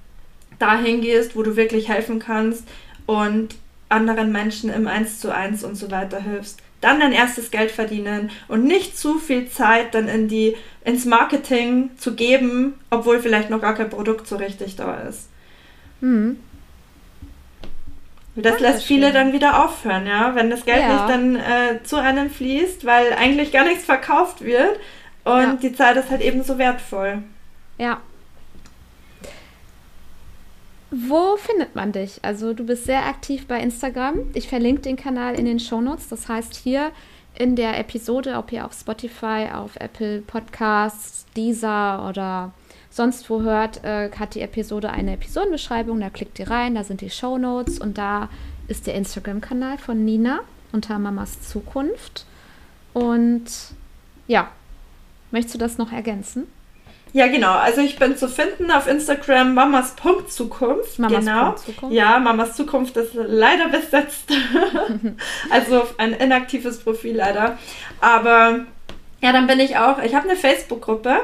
dahin 0.57 1.01
gehst, 1.01 1.36
wo 1.36 1.43
du 1.43 1.55
wirklich 1.55 1.89
helfen 1.89 2.20
kannst 2.20 2.63
und 3.05 3.55
anderen 3.90 4.32
Menschen 4.32 4.72
im 4.72 4.88
1 4.88 5.20
zu 5.20 5.34
1 5.34 5.64
und 5.64 5.76
so 5.76 5.92
weiter 5.92 6.22
hilfst. 6.22 6.60
Dann 6.82 7.00
dein 7.00 7.12
erstes 7.12 7.52
Geld 7.52 7.72
verdienen 7.72 8.32
und 8.48 8.64
nicht 8.64 8.98
zu 8.98 9.20
viel 9.20 9.50
Zeit 9.50 9.94
dann 9.94 10.08
in 10.08 10.28
die, 10.30 10.56
ins 10.86 11.06
Marketing 11.06 11.92
zu 11.98 12.16
geben, 12.16 12.76
obwohl 12.90 13.20
vielleicht 13.20 13.50
noch 13.50 13.60
gar 13.60 13.76
kein 13.76 13.90
Produkt 13.90 14.28
so 14.28 14.38
richtig 14.38 14.78
da 14.78 15.02
ist. 15.02 15.28
Mhm. 16.00 16.40
Das 18.36 18.60
lässt 18.60 18.84
viele 18.84 19.08
schön. 19.08 19.16
dann 19.16 19.34
wieder 19.34 19.66
aufhören, 19.66 20.08
ja, 20.08 20.34
wenn 20.36 20.50
das 20.50 20.64
Geld 20.64 20.80
ja. 20.80 20.94
nicht 20.94 21.10
dann 21.10 21.36
äh, 21.36 21.84
zu 21.84 21.98
einem 21.98 22.30
fließt, 22.30 22.86
weil 22.86 23.14
eigentlich 23.14 23.52
gar 23.52 23.66
nichts 23.66 23.84
verkauft 23.84 24.42
wird 24.42 24.80
und 25.26 25.42
ja. 25.42 25.58
die 25.62 25.74
Zeit 25.74 25.98
ist 25.98 26.10
halt 26.10 26.22
eben 26.22 26.44
so 26.44 26.58
wertvoll. 26.58 27.24
Ja. 27.78 28.00
Wo 30.92 31.38
findet 31.38 31.76
man 31.76 31.92
dich? 31.92 32.20
Also 32.24 32.54
du 32.54 32.66
bist 32.66 32.86
sehr 32.86 33.06
aktiv 33.06 33.46
bei 33.48 33.60
Instagram. 33.60 34.22
Ich 34.34 34.48
verlinke 34.48 34.82
den 34.82 34.98
Kanal 34.98 35.36
in 35.36 35.46
den 35.46 35.60
Shownotes. 35.60 36.08
Das 36.08 36.28
heißt 36.28 36.56
hier 36.56 36.92
in 37.38 37.56
der 37.56 37.80
Episode, 37.80 38.38
ob 38.38 38.52
ihr 38.52 38.66
auf 38.66 38.74
Spotify, 38.74 39.50
auf 39.54 39.76
Apple 39.76 40.22
Podcasts, 40.22 41.26
Deezer 41.36 42.08
oder 42.10 42.52
sonst 42.90 43.30
wo 43.30 43.42
hört, 43.42 43.84
äh, 43.84 44.10
hat 44.12 44.34
die 44.34 44.42
Episode 44.42 44.90
eine 44.90 45.14
Episodenbeschreibung. 45.14 46.00
Da 46.00 46.10
klickt 46.10 46.40
ihr 46.40 46.50
rein, 46.50 46.74
da 46.74 46.84
sind 46.84 47.02
die 47.02 47.12
Show 47.12 47.38
Notes 47.38 47.80
und 47.80 47.98
da 47.98 48.30
ist 48.68 48.88
der 48.88 48.96
Instagram-Kanal 48.96 49.78
von 49.78 50.04
Nina 50.04 50.40
unter 50.72 50.98
Mamas 50.98 51.42
Zukunft. 51.42 52.26
Und 52.94 53.46
ja, 54.28 54.50
möchtest 55.32 55.56
du 55.56 55.60
das 55.60 55.78
noch 55.78 55.92
ergänzen? 55.92 56.48
Ja, 57.14 57.28
genau. 57.28 57.53
Also 57.53 57.82
ich 57.82 57.97
bin 57.97 58.18
zu 58.18 58.28
finden 58.28 58.72
auf 58.72 58.88
Instagram 58.88 59.53
mamas.zukunft. 59.53 60.99
Mamas 60.99 61.26
genau. 61.26 61.51
Zukunft. 61.53 61.95
Ja, 61.95 62.20
Mamas 62.20 62.55
Zukunft 62.55 62.97
ist 62.97 63.14
leider 63.14 63.70
besetzt. 63.70 64.32
also 65.49 65.88
ein 65.97 66.14
inaktives 66.14 66.80
Profil 66.80 67.16
leider. 67.18 67.57
Aber 67.99 68.66
ja, 69.22 69.32
dann 69.32 69.47
bin 69.47 69.60
ich 69.60 69.78
auch, 69.78 69.99
ich 70.01 70.14
habe 70.16 70.30
eine 70.30 70.38
Facebook-Gruppe 70.38 71.20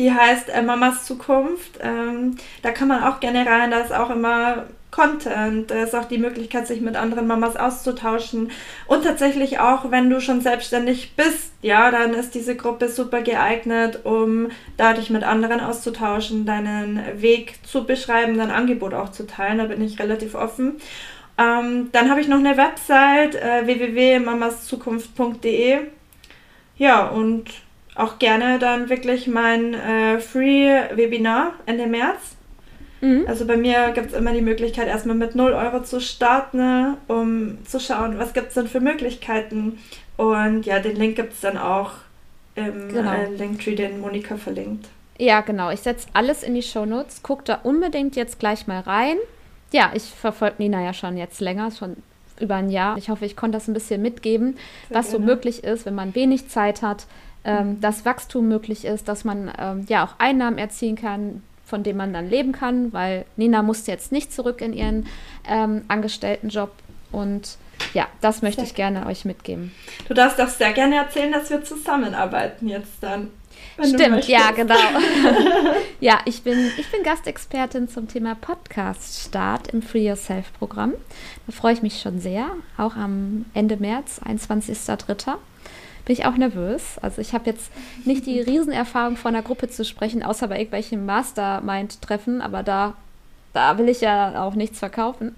die 0.00 0.12
heißt 0.12 0.48
äh, 0.48 0.62
Mamas 0.62 1.04
Zukunft. 1.04 1.78
Ähm, 1.80 2.36
da 2.62 2.72
kann 2.72 2.88
man 2.88 3.04
auch 3.04 3.20
gerne 3.20 3.46
rein, 3.46 3.70
da 3.70 3.80
ist 3.80 3.92
auch 3.92 4.10
immer 4.10 4.64
Content, 4.90 5.70
da 5.70 5.84
ist 5.84 5.94
auch 5.94 6.06
die 6.06 6.18
Möglichkeit, 6.18 6.66
sich 6.66 6.80
mit 6.80 6.96
anderen 6.96 7.26
Mamas 7.26 7.56
auszutauschen. 7.56 8.50
Und 8.86 9.04
tatsächlich 9.04 9.60
auch, 9.60 9.90
wenn 9.90 10.08
du 10.10 10.20
schon 10.20 10.40
selbstständig 10.40 11.14
bist, 11.16 11.52
ja, 11.62 11.90
dann 11.90 12.14
ist 12.14 12.34
diese 12.34 12.56
Gruppe 12.56 12.88
super 12.88 13.20
geeignet, 13.22 14.00
um 14.04 14.50
dadurch 14.76 15.10
mit 15.10 15.22
anderen 15.22 15.60
auszutauschen, 15.60 16.46
deinen 16.46 17.00
Weg 17.20 17.60
zu 17.64 17.84
beschreiben, 17.84 18.36
dein 18.36 18.50
Angebot 18.50 18.94
auch 18.94 19.10
zu 19.10 19.26
teilen. 19.26 19.58
Da 19.58 19.66
bin 19.66 19.82
ich 19.82 20.00
relativ 20.00 20.34
offen. 20.34 20.80
Ähm, 21.38 21.90
dann 21.92 22.10
habe 22.10 22.20
ich 22.20 22.26
noch 22.28 22.38
eine 22.38 22.56
Website, 22.56 23.36
äh, 23.36 23.66
www.mamaszukunft.de. 23.66 25.78
Ja, 26.76 27.08
und 27.08 27.44
auch 27.94 28.18
gerne 28.18 28.58
dann 28.58 28.88
wirklich 28.88 29.26
mein 29.26 29.74
äh, 29.74 30.18
Free-Webinar 30.18 31.52
Ende 31.66 31.86
März. 31.86 32.36
Mhm. 33.00 33.24
Also 33.26 33.46
bei 33.46 33.56
mir 33.56 33.92
gibt 33.92 34.12
es 34.12 34.18
immer 34.18 34.32
die 34.32 34.42
Möglichkeit, 34.42 34.88
erstmal 34.88 35.16
mit 35.16 35.34
0 35.34 35.52
Euro 35.52 35.82
zu 35.82 36.00
starten, 36.00 36.96
um 37.08 37.58
zu 37.64 37.80
schauen, 37.80 38.18
was 38.18 38.32
gibt 38.32 38.48
es 38.48 38.54
denn 38.54 38.66
für 38.66 38.80
Möglichkeiten. 38.80 39.78
Und 40.16 40.66
ja, 40.66 40.80
den 40.80 40.96
Link 40.96 41.16
gibt 41.16 41.32
es 41.32 41.40
dann 41.40 41.56
auch 41.56 41.92
im 42.54 42.88
genau. 42.88 43.12
äh, 43.12 43.26
Linktree, 43.34 43.74
den 43.74 44.00
Monika 44.00 44.36
verlinkt. 44.36 44.88
Ja, 45.18 45.40
genau. 45.40 45.70
Ich 45.70 45.80
setze 45.80 46.08
alles 46.12 46.42
in 46.42 46.54
die 46.54 46.62
Show 46.62 46.84
Notes. 46.84 47.22
Guck 47.22 47.44
da 47.44 47.60
unbedingt 47.62 48.16
jetzt 48.16 48.38
gleich 48.38 48.66
mal 48.66 48.80
rein. 48.80 49.16
Ja, 49.72 49.92
ich 49.94 50.04
verfolge 50.04 50.56
Nina 50.58 50.82
ja 50.82 50.92
schon 50.92 51.16
jetzt 51.16 51.40
länger, 51.40 51.70
schon 51.70 51.96
über 52.40 52.56
ein 52.56 52.70
Jahr. 52.70 52.96
Ich 52.96 53.10
hoffe, 53.10 53.24
ich 53.24 53.36
konnte 53.36 53.56
das 53.56 53.68
ein 53.68 53.74
bisschen 53.74 54.02
mitgeben, 54.02 54.56
Sehr 54.88 54.98
was 54.98 55.10
gerne. 55.10 55.24
so 55.24 55.30
möglich 55.30 55.62
ist, 55.64 55.86
wenn 55.86 55.94
man 55.94 56.14
wenig 56.14 56.48
Zeit 56.48 56.82
hat 56.82 57.06
ähm, 57.44 57.80
dass 57.80 58.04
Wachstum 58.04 58.48
möglich 58.48 58.84
ist, 58.84 59.08
dass 59.08 59.24
man 59.24 59.50
ähm, 59.58 59.86
ja 59.88 60.04
auch 60.04 60.14
Einnahmen 60.18 60.58
erzielen 60.58 60.96
kann, 60.96 61.42
von 61.70 61.82
denen 61.84 61.96
man 61.96 62.12
dann 62.12 62.28
leben 62.28 62.52
kann, 62.52 62.92
weil 62.92 63.24
Nina 63.36 63.62
musste 63.62 63.92
jetzt 63.92 64.12
nicht 64.12 64.32
zurück 64.32 64.60
in 64.60 64.74
ihren 64.74 65.06
ähm, 65.48 65.84
Angestelltenjob 65.88 66.72
und 67.12 67.56
ja, 67.94 68.08
das 68.20 68.42
möchte 68.42 68.60
sehr 68.60 68.68
ich 68.68 68.74
gerne 68.74 69.06
euch 69.06 69.24
mitgeben. 69.24 69.72
Du 70.06 70.12
darfst 70.12 70.38
auch 70.40 70.48
sehr 70.48 70.72
gerne 70.72 70.96
erzählen, 70.96 71.32
dass 71.32 71.48
wir 71.48 71.64
zusammenarbeiten 71.64 72.68
jetzt 72.68 72.92
dann. 73.00 73.30
Stimmt, 73.82 74.26
ja, 74.28 74.50
genau. 74.50 74.74
ja, 76.00 76.18
ich 76.26 76.42
bin, 76.42 76.70
ich 76.76 76.90
bin 76.90 77.02
Gastexpertin 77.02 77.88
zum 77.88 78.08
Thema 78.08 78.34
Podcast-Start 78.34 79.68
im 79.68 79.80
Free 79.80 80.06
Yourself 80.06 80.52
Programm. 80.58 80.92
Da 81.46 81.52
freue 81.52 81.72
ich 81.72 81.82
mich 81.82 82.00
schon 82.00 82.20
sehr, 82.20 82.50
auch 82.76 82.96
am 82.96 83.46
Ende 83.54 83.76
März, 83.76 84.20
21.03 84.24 85.36
bin 86.04 86.14
ich 86.14 86.26
auch 86.26 86.36
nervös. 86.36 86.98
Also 87.02 87.20
ich 87.20 87.32
habe 87.32 87.48
jetzt 87.48 87.70
nicht 88.04 88.26
die 88.26 88.40
Riesenerfahrung 88.40 89.16
von 89.16 89.34
einer 89.34 89.44
Gruppe 89.44 89.68
zu 89.68 89.84
sprechen, 89.84 90.22
außer 90.22 90.48
bei 90.48 90.58
irgendwelchen 90.58 91.06
Mastermind-Treffen, 91.06 92.40
aber 92.40 92.62
da, 92.62 92.94
da 93.52 93.78
will 93.78 93.88
ich 93.88 94.00
ja 94.00 94.42
auch 94.42 94.54
nichts 94.54 94.78
verkaufen. 94.78 95.34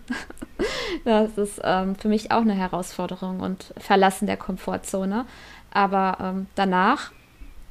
das 1.04 1.36
ist 1.38 1.60
ähm, 1.64 1.96
für 1.96 2.08
mich 2.08 2.30
auch 2.30 2.42
eine 2.42 2.54
Herausforderung 2.54 3.40
und 3.40 3.72
Verlassen 3.78 4.26
der 4.26 4.36
Komfortzone. 4.36 5.24
Aber 5.72 6.18
ähm, 6.20 6.46
danach 6.54 7.12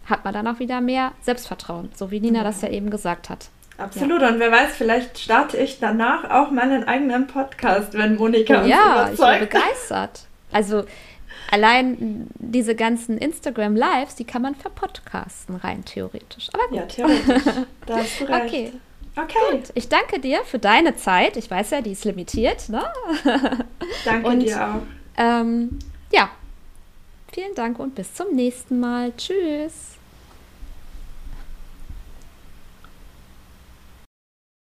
hat 0.05 0.25
man 0.25 0.33
dann 0.33 0.47
auch 0.47 0.59
wieder 0.59 0.81
mehr 0.81 1.11
Selbstvertrauen, 1.21 1.89
so 1.95 2.11
wie 2.11 2.19
Nina 2.19 2.39
ja. 2.39 2.43
das 2.43 2.61
ja 2.61 2.69
eben 2.69 2.89
gesagt 2.89 3.29
hat. 3.29 3.49
Absolut. 3.77 4.21
Ja. 4.21 4.29
Und 4.29 4.39
wer 4.39 4.51
weiß, 4.51 4.75
vielleicht 4.75 5.17
starte 5.17 5.57
ich 5.57 5.79
danach 5.79 6.29
auch 6.29 6.51
meinen 6.51 6.83
eigenen 6.83 7.27
Podcast, 7.27 7.93
wenn 7.93 8.15
Monika 8.15 8.55
oh, 8.55 8.59
uns 8.59 8.69
ja, 8.69 9.07
überzeugt. 9.07 9.19
Ja, 9.19 9.33
ich 9.33 9.39
bin 9.39 9.49
begeistert. 9.49 10.21
Also 10.51 10.83
Allein 11.51 12.27
diese 12.39 12.75
ganzen 12.75 13.17
Instagram-Lives, 13.17 14.15
die 14.15 14.23
kann 14.23 14.41
man 14.41 14.55
verpodcasten, 14.55 15.57
rein 15.57 15.83
theoretisch. 15.85 16.49
Aber 16.53 16.67
gut. 16.67 16.77
Ja, 16.77 16.85
theoretisch. 16.85 17.53
Da 17.85 17.97
hast 17.97 18.21
du 18.21 18.23
recht. 18.25 18.45
Okay. 18.45 18.71
Okay. 19.15 19.37
Gut. 19.51 19.63
Ich 19.75 19.89
danke 19.89 20.19
dir 20.19 20.43
für 20.45 20.59
deine 20.59 20.95
Zeit. 20.95 21.35
Ich 21.35 21.51
weiß 21.51 21.71
ja, 21.71 21.81
die 21.81 21.91
ist 21.91 22.05
limitiert. 22.05 22.69
Ne? 22.69 22.81
Danke 24.05 24.27
und, 24.27 24.39
dir 24.39 24.55
auch. 24.55 24.81
Ähm, 25.17 25.79
ja, 26.13 26.29
vielen 27.33 27.53
Dank 27.55 27.79
und 27.79 27.93
bis 27.95 28.13
zum 28.13 28.33
nächsten 28.33 28.79
Mal. 28.79 29.11
Tschüss. 29.17 29.90